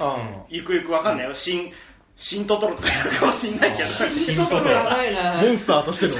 [0.49, 1.33] ゆくゆくわかんないよ。
[1.33, 1.71] 新
[2.15, 5.33] 新トトロとかやる かもしんないけどちょっとやばいな。
[5.41, 6.13] モンスターとしての。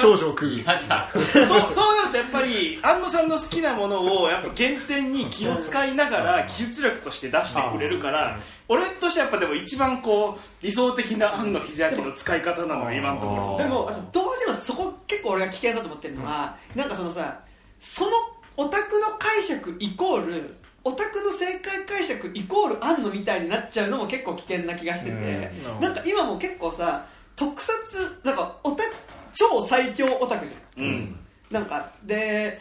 [0.00, 0.58] 少女を食う。
[0.58, 8.38] そうそうなるとやっぱり安野さんの好きなものをやっぱ原点に気を使いながら技術力として出してくれるから
[8.68, 13.56] 俺としてはやっぱでも一番こう理想的な安野秀明の使い方なのが今のところ。
[13.58, 17.40] でもあと同時にそこ結構俺が危険だと思ってるのは、なんかそのさ
[17.80, 18.10] その
[18.56, 27.72] オタクの解釈イコールオタクの正解解釈イコールあんのみたいになっちゃうのも結構危険な気がしてて、なんか今も結構さ特撮
[28.22, 28.84] なんかオタ
[29.34, 30.84] 超最強オタクじゃん。
[30.84, 31.18] うん。
[31.50, 32.60] なんかで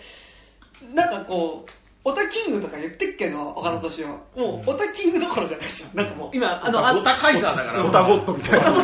[0.93, 1.71] なんかこう
[2.03, 4.41] オタキングとか言ってっけど岡田敏夫。
[4.41, 7.85] もうオタキングどころじゃないでしょなんかもう今あのあオタカイザーだから。
[7.85, 8.71] オタゴットみたいな。
[8.71, 8.81] オタ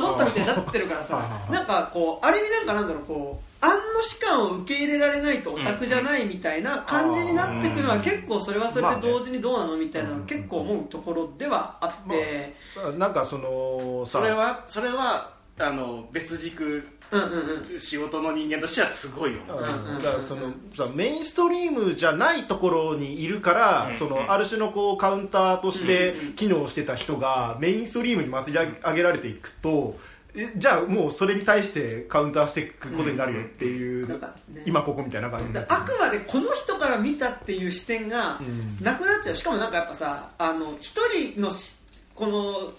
[0.00, 1.40] ゴットみたいになってるからさ。
[1.50, 12.54] なんかこうある意味なんかなんだろうこう安野士官を受け入れられないとオタクじゃないみたいな感じになっていくのは結構それはそれで同時にどうなのみたいなの結構思うところではあって。
[12.98, 19.52] なんかそのさそれはそれはあの別軸うんうんうん仕事の人間としてはすごいよう
[19.98, 29.98] んだからそのさメインストリームじゃないところにいるから、そのある種のこうカウンターとして機能してた人がメインストリームに祭り上げられていくと
[30.34, 34.62] えじゃあもうそれに対してカウンターしていくことになるよっていう、なんかね。
[34.66, 38.40] 今ここみたいな感じになだってあくまでこの人から見たっていう視点が
[38.80, 39.36] なくなっちゃう。
[39.36, 41.76] しかもなんかやっぱさあの一人のし
[42.14, 42.72] この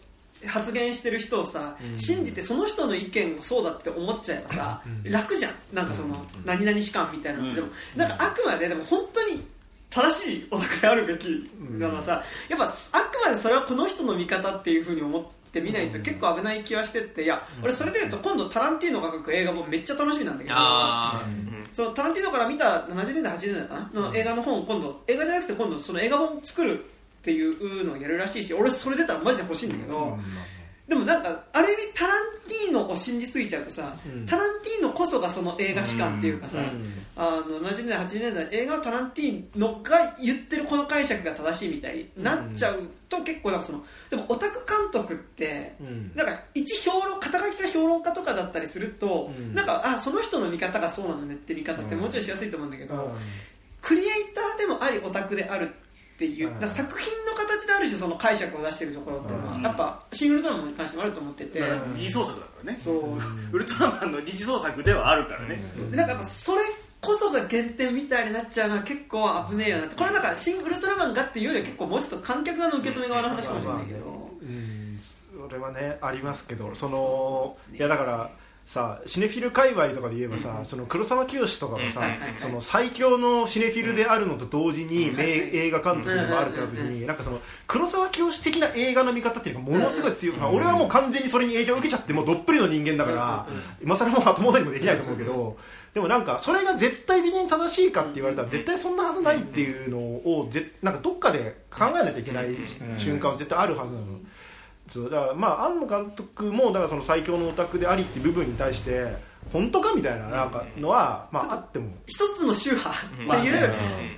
[0.48, 5.54] 発言してる人をさ、信じてその人の意見もそうだって思っちゃえばさ、楽じゃん。
[5.74, 9.46] なんかその、何々士官みたいなのでもなんかあくまででも本当に
[9.90, 15.30] 正しいオタクであるべきなのはさ、やっぱあくまでそれはこの人の見方っていうふうに思って
[15.60, 21.26] 見ないと結構危ない気はしてっていや俺それで言うと今度タランティーノが描く映画もめっちゃ楽しみなんだけどあ
[21.74, 24.02] そのタランティーノから見た70年代80年代かな？
[24.10, 30.18] の映画の本を今度映画じゃなくて今度その映画本を作るっていうのをやるらしいし俺それ出たらマジで欲しいんだけど、
[30.88, 34.26] でもなんかある意味タランティーノを信じすぎちゃうとさ、うん。
[34.26, 36.84] タランティーノこそがその映画史観っていうかさ、うん
[37.16, 46.12] あの70年代80年代映画のタランティーノが言ってるこの解釈が正しいみたいになっちゃうと結構なんかそのでもオタク監督ってうん。
[46.16, 49.54] なんか一評論肩書きが評論家とかだったりすると、うん。
[49.54, 53.12] なんかあその人の見方がそうなのねって見方ってもうちょいしやすいと思うんだけど、うん。
[53.82, 55.74] クリエイターでもありオタクである
[56.22, 59.62] っていう、作品の形である種その解釈を出してるところっていうのは、うん。
[59.64, 62.78] やっぱシングルドラマに関してもあると思ってて、うん二次創作だからね。
[62.78, 63.18] そう。
[63.52, 65.60] ウルトラマンの二次創作ではあるからね。
[65.90, 66.62] でなんかやっぱそれ
[67.02, 69.96] こそが原点みたいになっちゃうのは結構危ねえよなって。
[69.96, 75.00] これなんかシングルトラマンがっていうよりは結構もうちょっと観客側の受け止め側の話かもしれないけど、うん。
[75.48, 78.30] それはねありますけどそのいやだから
[78.66, 93.48] さシネフィル界隈とかで言えばさ、その黒沢清とかがさ、うんはいはいその最強のシネフィルであるのと同時に、うん名映画監督でもあるってなった時に、なんかその黒沢清的な映画の見方っていうのがものすごい強い、まあ俺はもう完全にそれに影響を受けちゃってもうどっぷりの人間だから、
[93.84, 95.58] 今更もう後戻りもできないと思うけど、
[95.94, 102.56] でもなんかそれが絶対的に正しいかって言われたら絶対そんなはずないっていうのをぜなんかどっかで考えないといけない
[102.98, 104.06] 瞬間は絶対あるはずなの。
[104.92, 109.16] そうだからまあ庵野監督もだからその最強のオタクでありっていう部分に対して
[109.52, 111.90] 本当かみたいななんかのは、まああっても。
[112.06, 113.52] 一つの宗派っていう、まあね。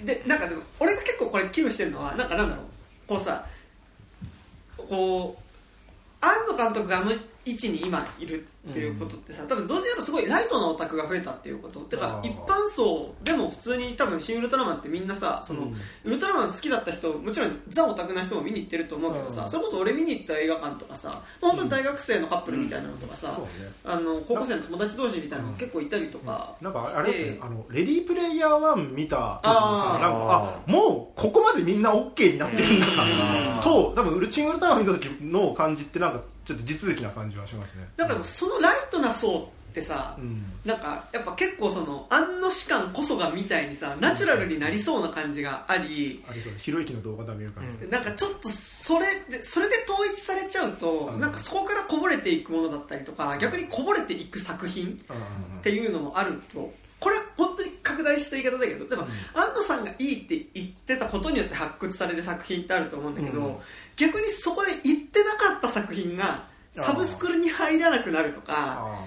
[0.03, 2.65] でなんかでも俺が結構これ危惧してるのはなんかなんだろう。
[3.07, 3.45] こうさ
[4.77, 5.43] こう
[6.25, 7.11] 庵野監督があの
[7.45, 11.81] 位置に今いるっていうことってさ、多分同時にやっぱすごいライトなオタクが増えたっていうこと。
[11.81, 15.75] てか一般層でも普通に多分新ウルトラマンってみんなさその、うん。
[16.05, 19.49] ウルトラマン好きだった人もちろんザオタクな人も見に行ってると思うけどさ、うん。
[19.49, 21.09] それこそ俺見に行った映画館とかさ、
[21.41, 23.49] まあ本当に大学生のカップルみたいなのとかさ、そうね。
[23.83, 27.37] あの高校生の友達同士みたいなのが結構いたりとかなんかあれ？
[27.41, 33.61] あのレディープレイヤー1見た時にさなんかあもうここまでみんな OK になってるんだうん。
[33.61, 37.87] と多分ウルチンウルトラマン見た時の感じってなんかちょっと地続きな感じはしますね。
[37.97, 40.43] だからそのライトな層ってさ、うん。
[40.65, 46.53] なんかやっぱ結構その安野士官こそがみたいにさナチュラルになりそうな感じがあり、ありそう。
[46.57, 51.19] ひろゆきの動画で見るから、なんかちょっとそれでそれで統一されちゃうと、うん。
[51.19, 54.99] なんかそこからこぼれていくものだったりとか逆にこぼれていく作品
[55.59, 63.55] っていうのもあるとこれは本当に拡大した言い方だけどでも、安野さんがいいって言ってたことによって発掘される作品ってあると思うんだけど、うん
[63.95, 66.45] 逆にそこで言ってなかった作品が
[66.75, 69.05] サブスクに入らなくなるとかあ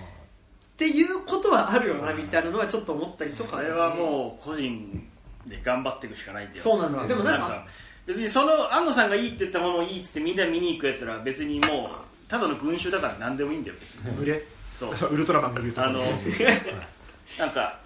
[0.75, 3.57] っていうことはあるよなみたいなのはちょっと思ったりとか。
[3.57, 5.09] それはもう個人
[5.47, 6.63] で頑張っていくしかないんだよ。
[6.63, 7.09] そうなんだよ。
[7.09, 7.67] でもなんか
[8.07, 11.91] 別にその安野さんがいいって言ったものをいいっつってみんな見に行くやつらは別にも
[12.27, 14.13] うただの群衆だから何でもいいんだよ別に。
[14.13, 14.43] ー群れ？
[14.73, 14.97] そう。
[14.97, 15.99] そ うウルトラマンが言うとあの
[17.39, 17.79] なんか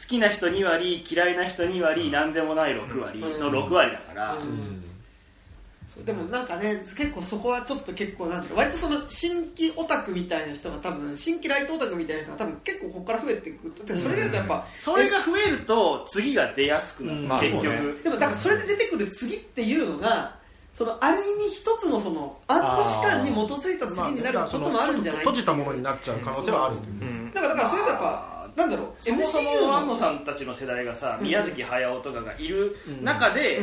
[0.00, 4.84] 好きな人2割嫌いな人2割何でもない6割の6割だから、うん
[6.04, 17.28] でもなんかね結構そこはちょっと結構なんていうか割とその新規オタクみたいな人が多分新規ライトオタクみたいな人が多分結構ここから増えていくでそれだとやっぱ、それが増えると次が出やすくなる、うん。
[17.28, 17.92] まあ結局、そうね。
[18.04, 20.38] でもだからそれで出てくる次っていうのが
[20.72, 25.20] そのある意味一つのその暗号史観に基づいた次になることもあるんじゃない？
[25.22, 26.76] 閉じたものになっちゃう可能性はある。
[26.76, 27.32] うん。
[27.32, 31.26] だからだからそれとやっぱなんだろうそもそ MCU のも安野さんたちの世代がさ、うん。
[31.26, 33.60] 宮崎駿とかがいる中で,、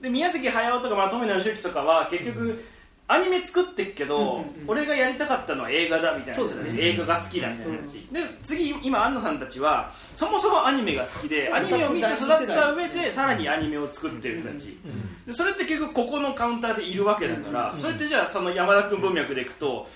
[0.00, 2.64] で宮崎駿とか、まあ、富野義行とかは結局、
[3.08, 6.72] アニメ作ってっけど、俺がやりたかったのは映画だみたいなそうだね。
[6.78, 11.54] 映画が好きだみたいな話、で次今安野さんたちはそもそもアニメが好きでうん。
[11.54, 12.92] アニメを見て育った上うん。
[12.92, 14.78] でさらにアニメを作ってる人たち、
[15.26, 19.88] でそれって結局ここのカウンターでいるわけだから、それってじゃあその山田君文脈でいくと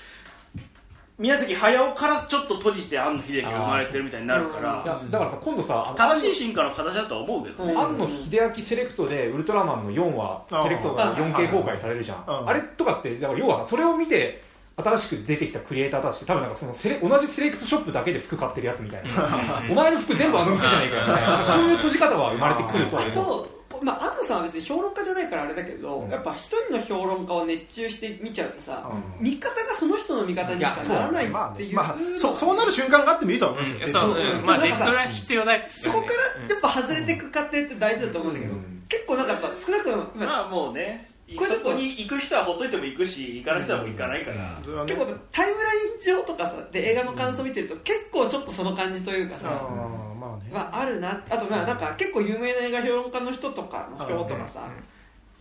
[1.18, 7.80] 宮崎駿からちょっと閉じて庵野秀明が生まれてるみたいになるかいらやだからさ今度さあの正しい進化の形だとは思うけどね、うん。
[7.80, 12.24] 庵野秀明セレクトでウルトラマンの4話あーセレクトが 4K 公開されるじゃん。
[12.26, 12.48] うん。
[12.48, 14.43] あれとかってだから要はそれを見て
[14.76, 19.10] 新しく出てきたクリエイターたちって多分なんかそのセレ同じセレクトショップだけで服買ってるやつみたいな。
[19.70, 21.52] お前の服全部あの店じゃねえかよみたいな。
[21.55, 23.12] そういう閉じ方は生まれてくるとあ思う。
[23.47, 23.55] と、
[23.86, 26.10] まあ、安野さんは別に評論家じゃないからあれだけど、うん。
[26.10, 29.24] やっぱ一人の評論家を熱中して見ちゃうとさ、うん。
[29.24, 31.68] 見方がその人の見方にしかならないまあっていう。
[31.68, 33.88] ねまあそうそうなる瞬間があってもいいとは思いますよ。
[33.88, 35.68] そう、まあなんかさそれは必要だよね。
[35.68, 38.82] そこからやっぱ外れていく過程って大事だと思うんだけど、うん。
[38.88, 50.51] 結構なんかやっぱ少なくとも、まあまあもうねそこに行く人はほっといても行くし行かない人はもう行かないから、それはね結構タイムライン上とかさで映画の感想見てると結構ちょっとその感じというかさ、あーまあね。
[50.53, 54.70] まあ、あるなあとまあなんか結構有名な映画評論家の人とかの表とかさ、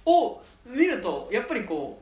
[0.05, 2.01] を見るとやっぱりこ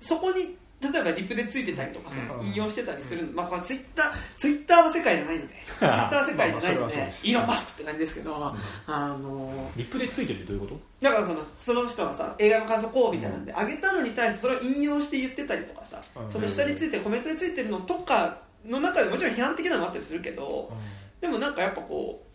[0.00, 2.46] うそこに例えばリプでついてたりとかさ、うん。
[2.46, 8.54] 引用してたりするの、まあ、これツイッターツイッターは世界じゃないのでツイッターは世界じゃないのでまあまイーロン・マスクって感じですけど、
[8.86, 10.80] あのリップでついてるってどういうこと？
[11.02, 16.30] だからそのその人がさ映画の感想こうみたいなんで、上げたのに対してそれを引用して言ってたりとかさ、うん。
[16.30, 20.72] その下についてコメントについてるのとかの中でもちろん批判的なのもあったりするけど、
[21.20, 22.27] でもなんかやっぱこう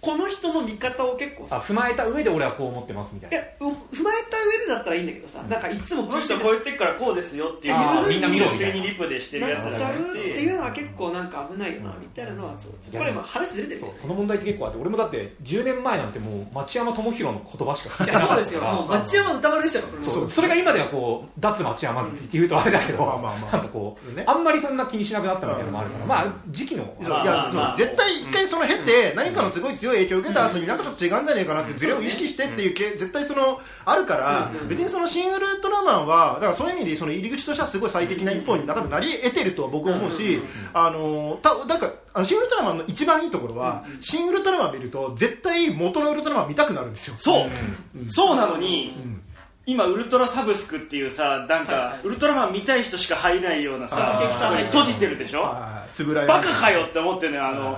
[0.00, 3.36] この人の見方を結構さあ踏まえた上で俺はこう思ってますみたいな。
[3.36, 3.64] いやう
[3.94, 18.62] 踏まえた上でだったらいいんだけどさ、なんかいつもこの人こう言ってっからこうですよっていうみんな見ろみたいな普通にリプでしてるやつらなっていうのは結構なんか危ないよなみたいなのはそうちょっとこれまあ話ずれてるその問題って結構あって俺もだって10年前なんてもう町山智博の言葉しか聞いやそうですよ。
[18.62, 24.24] もう町山歌丸でしたよそうそれが今ではこう脱町山って言うとあれだけど、まあまあまあなんかこう、ね。
[24.26, 26.08] あんまりそんな気にしなくなったみたいなのもあるから、うん。
[26.08, 40.40] まあ時期の、いやそうまあ絶対一回その経て何かのすごい強い影響を受けた後になんかちょっと違うんじゃねえかなってズレを意識してっていうけ絶対そのあるから別にそのシン・ウルトラマンはだからそういう意味でその入り口としてはすごい最適な一本になり得てるとは僕は思うし
[40.72, 47.14] あのたなんかあのシン・ウルトラマンの一番いいところはシン・ウルトラマン見ると絶対元のウルトラマン見たくなるんですよ。
[47.18, 47.50] そう、
[47.96, 48.10] うん。
[48.10, 49.22] そうなのに、ん
[49.70, 52.00] 今ウルトラサブスクっていうさなんか、はいはい。
[52.04, 54.20] ウルトラマン見たい人しか入れないようなさ
[54.66, 55.42] 閉じてるでしょ？
[55.42, 57.76] はいつぶらバカかよって思ってるのよあの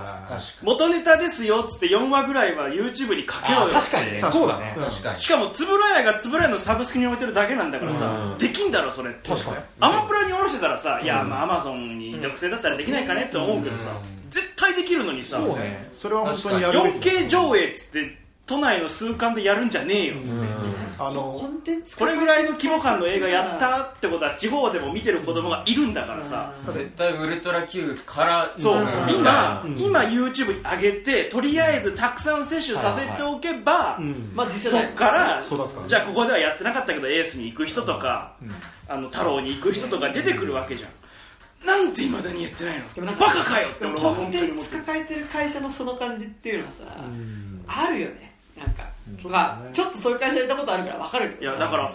[0.61, 4.21] 元ネタですよっつって4話ぐらいは YouTube にかけろよあ確かにね。
[4.21, 4.75] そうだね。
[4.77, 5.19] に確かに。
[5.19, 8.37] しかもつぶらやがつぶらやのサブスクに置いてるだけなんだからさ、うん。
[8.37, 9.29] できんだろそれって。
[9.29, 9.57] 確かに。
[9.79, 13.99] アマプラに下ろしてたらさ、いやまあアマゾンに独占だったらできないかねって思うけどさ、
[14.29, 29.79] 絶対できるのにさ、そうねそれは本当にやるべき 4K 上映っつって都内の数館でやるんじゃねえよっつって、これぐらいの規模感の映画やったってことは地方でも見てる子供がいるんだからさ、絶対ウルトラ Q からそう、ん今、うん。
[29.79, 34.31] 今 YouTube に上げてとりあえずたくさん摂取させておけば、うん。
[34.35, 35.41] まあ実そ際っから
[35.87, 38.35] じゃあここではやってなかったけどエースに行く人とか、
[38.89, 40.89] あの太郎に行く人とか出てくるわけじゃん。
[41.65, 42.93] なんていまだにやってないの。
[42.93, 44.81] でもなんかバカかよってでも俺はコンテン本当に思ってる。
[44.81, 47.63] ツ抱えてる会社のその感じっていうのはさ、うん。
[47.67, 48.32] あるよね
[48.65, 48.89] なんか、
[49.23, 51.57] まあちょっとそういう会社いたことあるから分かるけどさ。
[51.57, 51.93] いやだから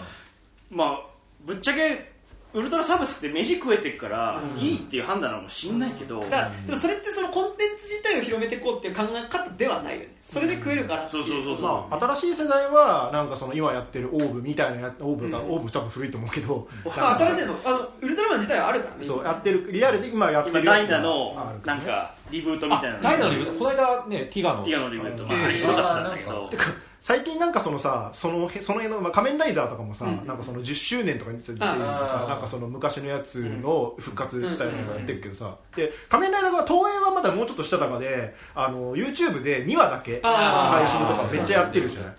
[0.69, 1.01] まあ
[1.45, 2.11] ぶっちゃけ
[2.51, 10.15] ウルトラサブスって飯食えてるから、いいっていう判断なのかもしんないけど、だからでもそれってそのコンテンツ自体を広めていこうっていう考え方ではないよね。
[10.23, 11.65] それで食えるからっていそうそうそうそう。
[11.65, 16.67] まあ、新しい世代はなんかその今やってるオーブみたいなやオーブが、オーブ多分古いと思うけど。
[16.85, 19.05] まあ新しいのあのウルトラマン自体はあるからね。
[19.05, 21.61] そうやってるリアルで今やって今るやつがダイナのあるね。
[21.65, 23.59] なんかリブートみたいなあダイナのリブート。
[23.59, 24.63] この間ねティガの。
[24.63, 25.29] ティガのリブート、うん。
[25.29, 26.47] まあ、それひどかったんだけど。
[26.49, 26.63] てか
[27.01, 30.27] 最近なんかそのさそのへその辺の、まあ、仮面ライダーとかもさ、うん。
[30.27, 42.15] なんかその10周年とかについてあさあなんかその昔のやつの復活したやつとかやってるけどさで仮面ライダーが東映はまだもうちょっとしたたかであの YouTube で2話だけあ配信とかめっちゃやってるじゃない？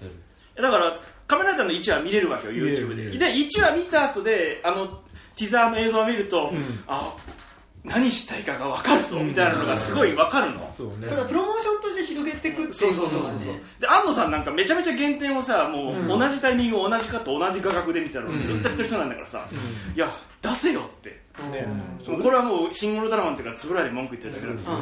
[0.63, 3.19] だからカメライダーの1話見れるわけよ YouTube で。
[3.19, 4.87] で1話見た後であの
[5.37, 6.83] ティザーの映像を見ると、ん。
[6.87, 7.17] あ
[7.83, 11.09] 何したいかが分かるぞみたいなのがすごい分かるの、そうね。
[11.09, 18.45] ただプロモーションとして広げていくっていうことはねで安野さんなんかめちゃめちゃ減点をさもううん同じタイミング同じかと同じ価格で見たらうん。
[18.45, 19.49] ずっとやってる人なんだからさ、
[19.95, 20.11] いや
[20.43, 21.21] 出せよって。
[21.51, 21.67] ね。
[22.07, 24.73] もうこれはもうシングルドラマンっていうかつぶらで文句言ってるだけなんですよ、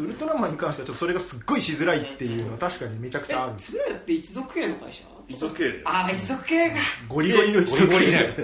[0.00, 3.52] ウルトラマンに関してはちょっとそれがすっごいしづらいっていうのは確かにめちゃくちゃある。
[3.56, 6.76] えつぶらやって一族系の会社遺族系でああ一族系か。
[7.08, 8.34] ゴリゴリの一族ゴリゴリね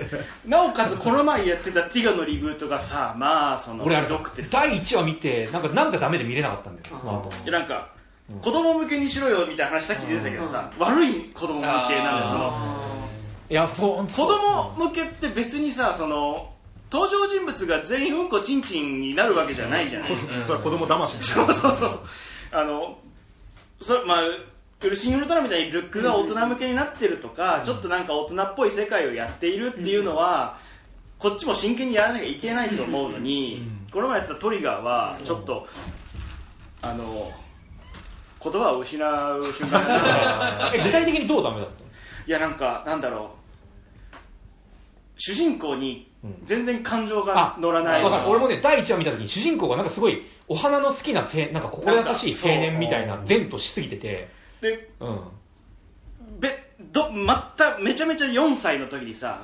[0.46, 4.60] なおかつこの前やってたティガのリブートがさまあその俺あれ遺族ってさ。
[4.60, 7.30] 第1話見てなんかなんかダメで見れなかったんだよその後。
[7.44, 7.88] いやなんか、
[8.40, 12.92] 子供向けにしろよみたいな話さっき出てたけどさ、悪い子供向けなんだよその。
[13.50, 16.52] いやそう子供向けって別にさその
[16.90, 20.10] 登場人物が全員うんこちんちんになるわけじゃないじゃない、
[20.44, 22.00] それは子供騙しそうそうそう。
[22.50, 22.98] あの
[23.80, 24.22] それまあ
[24.94, 30.58] シングルトラみたいにルックが大人向けになってるとか、ちょっとなんか大人っぽい世界をやっているっていうのは、
[31.18, 35.66] こっちも真剣にやらなきゃいけないと思うのに、この前やってたトリガーはちょっと、
[36.82, 37.30] あの
[38.42, 39.86] 言葉を失う瞬間で
[40.72, 40.84] すよ。
[40.84, 41.86] 具体的にどうダメだったの？
[42.26, 43.42] いやなんかなんだろう。
[45.16, 46.10] 主人公に
[46.44, 48.28] 全然感情が乗らない、わかる。
[48.28, 54.28] 俺もね第1話見た時に主人公がなんかすごいお花の好きなせなんか心優しい青年みたいな善としすぎてて
[54.62, 55.20] でうん。
[56.40, 59.42] べどまためちゃめちゃ4歳の時にさ、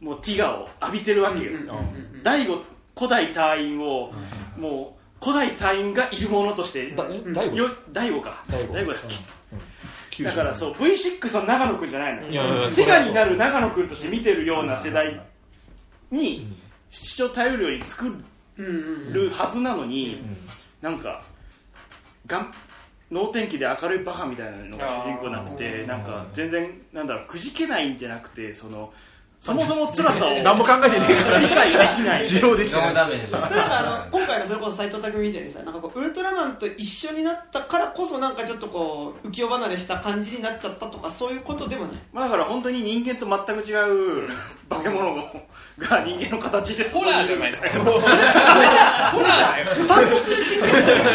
[0.00, 1.50] もうティガを浴びてるわけよ、
[2.22, 2.62] 第五
[2.96, 4.12] 古代隊員を、
[4.56, 8.44] もう古代隊員がいるものとして第よ5第五か。
[8.48, 8.92] 第五。
[8.92, 9.02] だっ
[10.10, 12.22] け、だからそう V6 の長野くんじゃないの。
[12.74, 15.20] ティガになる長野くんとして見てるような世代
[16.10, 16.56] に
[16.90, 18.68] 父親を頼るように作うんう
[19.10, 20.22] んるはずなのに、
[20.80, 21.22] なんか
[22.26, 22.54] がん
[23.10, 28.92] 能天気で明るいバカみたいなのが主人公になっててなんか全然なんだろうくじけないんじゃなくてその
[29.40, 31.38] そもそも辛さを 何も考えてねえから。
[31.40, 32.24] 理解できない。
[32.24, 32.92] 需要できない。
[33.48, 41.92] それあの今回のそれこそ斎藤匠みたいにさなんかこうウルトラマンと一緒になったからこそなんかちょっとこう浮世離れした感じになっちゃったとかそういうことでもない。
[42.12, 43.72] まあだから本当に人間と全く違
[44.26, 44.28] う
[44.68, 45.14] 化け物
[45.78, 47.70] が人間の形でホラーじゃないですか。
[47.70, 47.80] 散
[50.06, 51.14] 歩するシーンじゃない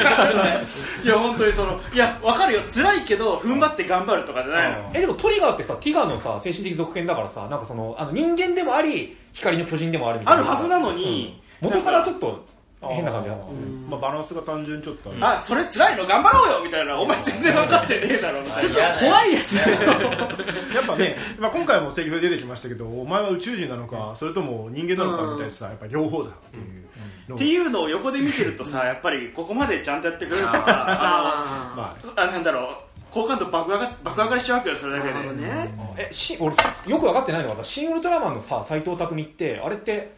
[1.03, 2.61] いや本当にそのいや分かるよ。
[2.73, 4.89] 辛いけど踏ん張って頑張るとかじゃないの。
[4.95, 10.42] えでもトリガーってさティガのさ精神的続編だからさなんかそのあの人間でもあり光の巨人でもあるみたいな。
[10.42, 12.46] あるはずなのに、元からちょっと
[12.82, 17.00] 変な感じなんですよまあバランスが単純にちょっとあるあそれ辛いの頑張ろうよみたいな。
[17.00, 18.56] お前全然分かってねえだろうな。
[18.56, 19.56] ちょっと怖いやつ。
[20.76, 26.86] やっぱね、まあ、今回もセリフで出てきましたけどお前は宇宙人なのかそれとも人間なのかみたいなさやっぱり両方だっていう。
[27.28, 35.36] のをっていうのを横で見てるとさやっぱりここまでちゃんとやってくれるとさ あのあなんだろう好感度爆上が爆上がりしちゃうわけよそれだけで。
[35.36, 35.74] ね。
[35.98, 36.54] えし俺
[36.86, 40.14] よく分かってないのがさ新ウルトラマンのさ斎藤工ってあれって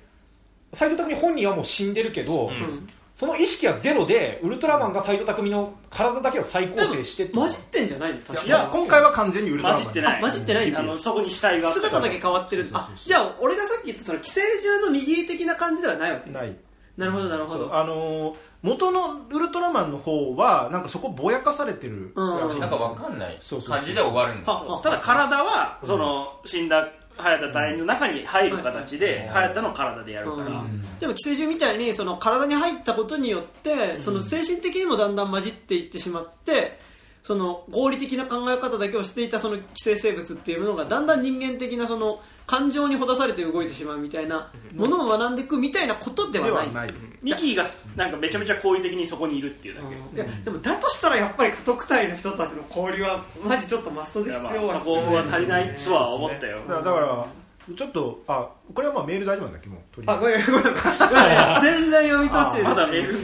[0.74, 2.88] 斎藤工本人はもう死んでるけど、うん。
[3.16, 10.18] その意識はゼロでウルトラマンが斎藤工の体だけを再構成して混じってんじゃないの確かいや今回は完全にウルトラマン混じってない。
[10.18, 10.70] あ混じってない。
[10.72, 12.68] んだあのそこに死体が姿だけ変わってる。
[12.74, 16.32] あじゃあ俺がさっき言ったその寄生獣の右的な感じではないわけ。
[16.32, 16.56] ない。
[16.98, 17.76] なるほどなるほど。
[17.76, 23.78] あのー元のウルトラマンの方はなんかそこぼやかされてるらしいなんかわかんないそうそうそう。
[23.78, 30.64] 感じで終わるんだははただ体はその死んだ早田隊員の中に入る形で早田の体でやるから。
[31.00, 36.80] でも寄生獣みたいにその体に入ったことによってその精神的にもだんだん混じっていってしまって
[37.28, 46.70] その合理的な考え方だけをしていたその寄生生物っていうものがだんだん人間的なその感情にほだされて動いてしまうみたいなものを学んでいくみたいなことではない。
[46.70, 46.94] ではない。
[47.22, 47.66] ミキーが
[47.98, 50.22] なんかめちゃめちゃ好意的にそこにいるっていうだけ。
[50.22, 56.60] いやでもだとしたらやっぱり家督隊の人たちの交流はマジちょっとマストで必要はまあそこは足りないとは思ったよ。
[56.60, 57.28] だからだから
[57.76, 60.76] ちょっとあこれはまあメール大丈夫なんだっけもうとりあごめんごめんごめん。
[61.62, 63.20] 全然読み途中です、ね、まだメール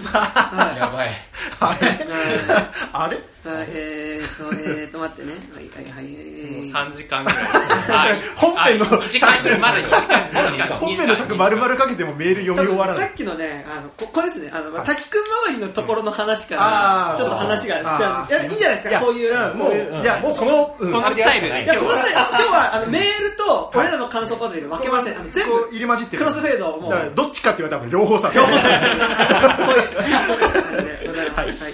[0.79, 1.09] やばい。
[1.09, 1.15] ず
[2.93, 3.17] あれ？
[3.43, 3.67] はい。
[3.73, 5.33] えーっとえーっと待ってね。
[5.53, 7.43] はいはいはいえー3時間ぐらい。
[7.43, 8.21] はい。
[8.35, 10.17] 本編の2時間ぐらいまだ2時間。
[10.31, 13.01] 2時間本編の尺丸々かけてもメール読み終わらない。
[13.03, 14.49] さっきのねあのここですね。
[14.53, 17.11] あの、まあ、滝くん周りのところの話かあー。
[17.13, 18.29] らちょっと話があー。
[18.29, 18.99] いやいいんじゃないですか。
[19.01, 19.57] こういううん。
[19.57, 20.91] もうこいやもうその、うん。
[20.91, 21.63] このスタイルで。
[21.65, 25.17] いやこの際今日はあのメールと俺らの感想パネル分けません。
[25.17, 26.19] あの全部入り混じってる。
[26.19, 27.11] クロスフェードをもう。
[27.15, 28.31] どっちかって言われたら両方さ。
[28.33, 28.75] 両方そうい
[31.05, 31.63] うございます。
[31.63, 31.73] はい、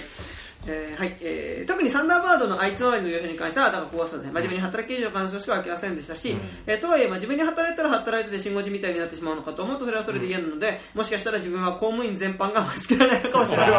[0.66, 1.16] えーはい。
[1.20, 13.70] えー特にサンダーバードのあいつ周りの描写に関してはだからここはそうね真面目に働き以上の感想しか分けませんでしたし、えーとはいえ真面目に働いたら働いてて信号寺みたいになってしまうのかと思うとそれはそれで嫌なので、もしかしたら自分は公務員全般が見つけられないのかもしれない。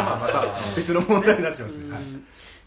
[0.75, 1.91] 別の問題になってますね。
[1.91, 2.01] はい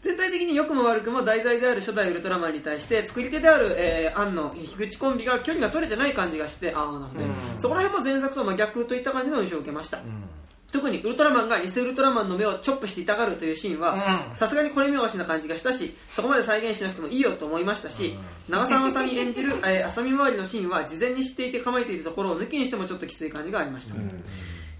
[0.05, 10.01] 全体的に良くも悪くも題材である初代ウルトラマンに対して作り手である、えー、庵野樋口コンビが距離が取れてない感じがしてああなるほどね、そこら辺も前作と真逆といった感じの印象を受けました、
[10.71, 13.97] 特にウルトラマンが偽ウルトラマンの目をチョップして痛がるというシーンは
[14.35, 18.15] さすがにこれ見よがしな感じがしたしそこまで再現しなくてもいいよと思いましたし、
[18.47, 23.95] 長澤まさみ演じる、えー、浅見回りのシーンは事前に知っていて構えているところを抜きにしてもちょっときつい感じがありました、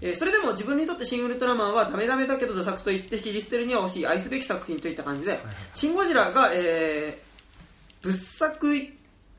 [0.00, 5.38] えーそれでも自分にとってシン・ウルトラマンはダメダメだけどダ作と言って切り捨てるには惜しい愛すべき作品といった感じで、
[5.74, 8.74] シン・ゴジラが、えー、仏作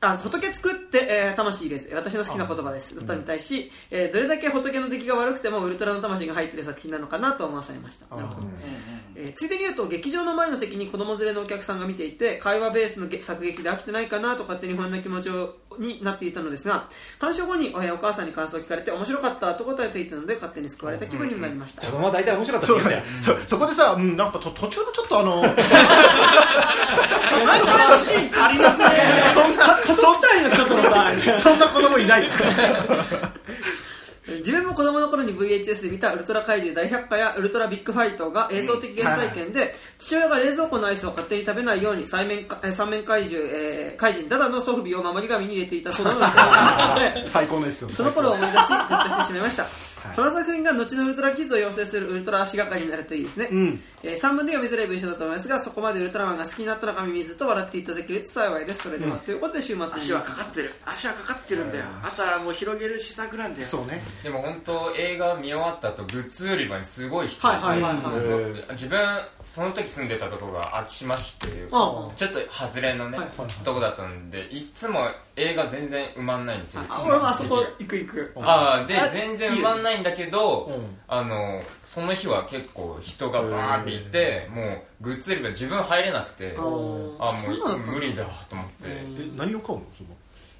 [0.00, 2.94] あ仏作って、えー魂入れず私の好きな言葉です。
[2.94, 8.14] だったのに対し、えーどれだけ仏の出来が悪くてもウルトラの魂が入っている作品なのかなと思わされました。
[8.14, 8.46] なるほど、
[9.16, 16.88] えーついでに言うと劇場の前の席に子供連れのお客さんが見ていて会話ベースのげ作劇で飽きてないかなと勝手に不安な気持ちをになっていたのですが
[17.18, 25.54] 鑑賞後におお母さんに感想を聞かれて面白かったと答えていたので勝手に救われた気分にもなりました、子供は大体面白かったって言うんだよそ そこでさ、うん、なんかと途中のちょっとあの何
[27.64, 28.84] かシーン足りなくね。
[29.34, 32.28] そんな家族隊の人とのさそんな子供いない。
[34.28, 49.66] 自分も子供の頃に VHS で見たウルトラ怪獣大百科やウルトラビッグファイトが映像的原体験で、父親が冷蔵庫のアイスを勝手に食べないように三面三面怪獣、えー怪人ダダのソフビを守り神に入れていたそのウルトラマンな ので最高のですよその頃を思い出しグッと来てしまいました、
[50.14, 53.80] この作品が後のウルトラキッズを養成するウルトラ足がかりになるといいですね、ん。
[54.02, 58.82] えー3分で読みづらい文章だと思いますがそこまでウルトラマンが好きになったのかミずっと笑っていただけると幸いです。
[58.82, 59.86] それでは、ということで週末に。
[59.92, 60.70] 足はかかってる。
[60.84, 61.84] 足はかかってるんだよ。
[62.02, 63.66] あとはもう広げる施策なんだよ。
[63.66, 64.02] そうね。
[64.22, 68.72] でも本当映画見終わった後グッズ売り場にすごい人いてはいはいはいはい。
[68.72, 68.98] 自分
[69.44, 73.28] その時住んでたとこが昭島市っていうちょっと外れのね、はい
[73.64, 75.00] とこだったんでいつも
[75.36, 76.82] 映画全然埋まんないんですよ。
[76.88, 78.32] あ俺もあそこ行く行く。
[78.36, 84.62] ああであ全然埋まんないんだけどうんあのその日は結構人がバーっていても
[85.00, 86.64] うグッズ売り場自分入れなくてあー。
[87.18, 88.72] あもう無理だと思って。
[88.84, 89.84] え何を買うの？
[89.96, 90.10] その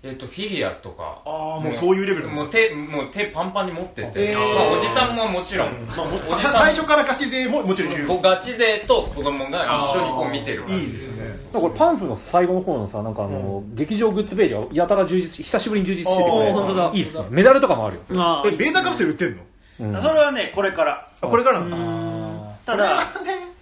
[0.03, 1.23] えっとフィギュアとか。
[1.27, 4.55] ああもうそういうレベルもう手もう手パンパンに持ってて、えー。
[4.55, 11.33] まあ、おじさんももちろん、まあもおじさん最初からガチ勢ももちろんガチ勢と子供が一緒にこう見てるいいですね。
[11.53, 16.91] これパンフの最後の方のさなんかあの、劇場グッズページがやたら充実し久しぶりに充実しててこれ本当だ。
[16.95, 19.43] いいっすねメダルとかもあるよ、あえベータカプセル売ってんの？
[19.81, 21.09] うんそれはねこれから。
[21.21, 22.73] あこれからなんだ。
[22.73, 23.05] ただ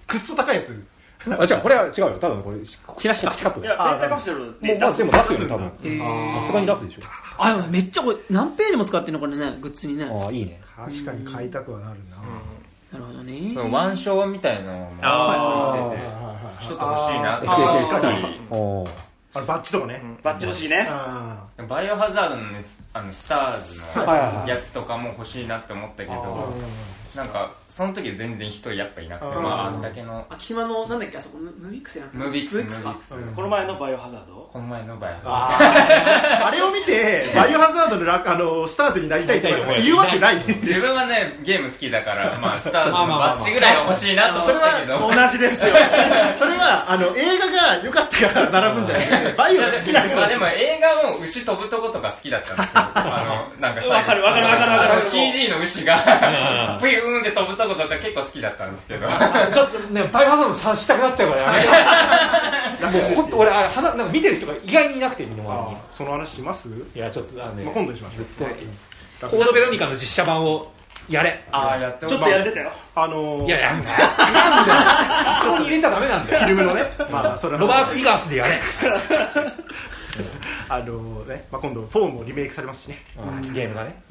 [0.07, 0.85] くっそ高いやつ
[1.29, 2.13] あ違うこれは違うよ。
[2.15, 2.59] ただのこれ
[2.97, 3.35] チラシか。
[3.35, 5.73] チカットでいやベータカプセルもうまずでも出すよね多分。
[5.83, 6.41] えー。
[6.41, 7.03] さすがに出すでしょ。
[7.39, 10.05] あでもめっちゃこれ何ページも使ってるのこれねグッズにね。
[10.05, 10.61] なああいいね。
[10.77, 12.17] 確かに買いたくはなるな。
[12.99, 13.89] るほどね。
[13.91, 18.23] 腕章みたいのもあ置いててちょっと欲しいなって確かに。
[18.23, 18.91] りおー
[19.35, 20.03] あのバッジとかね。
[20.23, 20.87] バッチ欲しいね。
[20.89, 24.47] あバイオハザードの,、ね、あのスターズはいはいはい。
[24.47, 26.55] のやつとかも欲しいなって思ったけど
[27.15, 34.49] なんかその時全然一人やっぱいなくてあーまああんだけの秋島のなんだっけあそこムムビックスじゃなムービックスムービかックスこの前のバイオハザード？
[34.53, 36.47] この前のバイオあー。
[36.47, 40.37] あれを見てバイオハザードのラあのスターズになりたいとか言 うわけない。
[40.47, 44.99] 自分はね ゲーム好きだからまあスターズのバッジぐらいは欲しいなと思ったけど。
[44.99, 45.75] 同じですよ。
[46.39, 50.17] それはあの映画が良かったから並ぶんじゃなくてバイオが好きだから。
[50.17, 52.83] まあでも映画も牛飛ぶとことか好きだったんですよ。
[52.95, 53.97] あのなんか最後。
[53.97, 55.03] わかるわかるわかるわかる。
[55.03, 59.09] CG の牛がプユーンって飛ぶとことか結構好きだったんですけど。
[59.09, 61.69] ちょっとねバイオハザードさしたくなっちゃうからやめて。
[62.87, 68.27] もう本当俺あ花なんか見てる人が意外にいなくて身の回りにその話します、いやちょっとあのね、まあ、今度にしましょう
[69.31, 70.71] コードベロニカの実写版を
[71.09, 71.45] やれ。
[71.53, 72.73] ああやってちょっとやってたよ。
[72.95, 73.97] あのーいやいやなんだよ。
[73.99, 74.81] なんだよ
[75.43, 76.39] そこに入れちゃダメなんだよ。
[76.41, 76.83] フィルムのね。
[77.11, 77.61] まあそれは。
[77.61, 78.61] ロバート・イガースでやれ。
[80.69, 83.05] あのね、まあ、今度4もリメイクされますしね。
[83.53, 84.03] ゲームがね。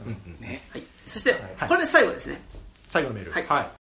[0.72, 0.84] はい。
[1.06, 1.36] そして
[1.68, 2.42] これで最後ですね
[2.96, 3.32] 最後のメール。
[3.34, 3.46] はい。
[3.46, 3.76] はい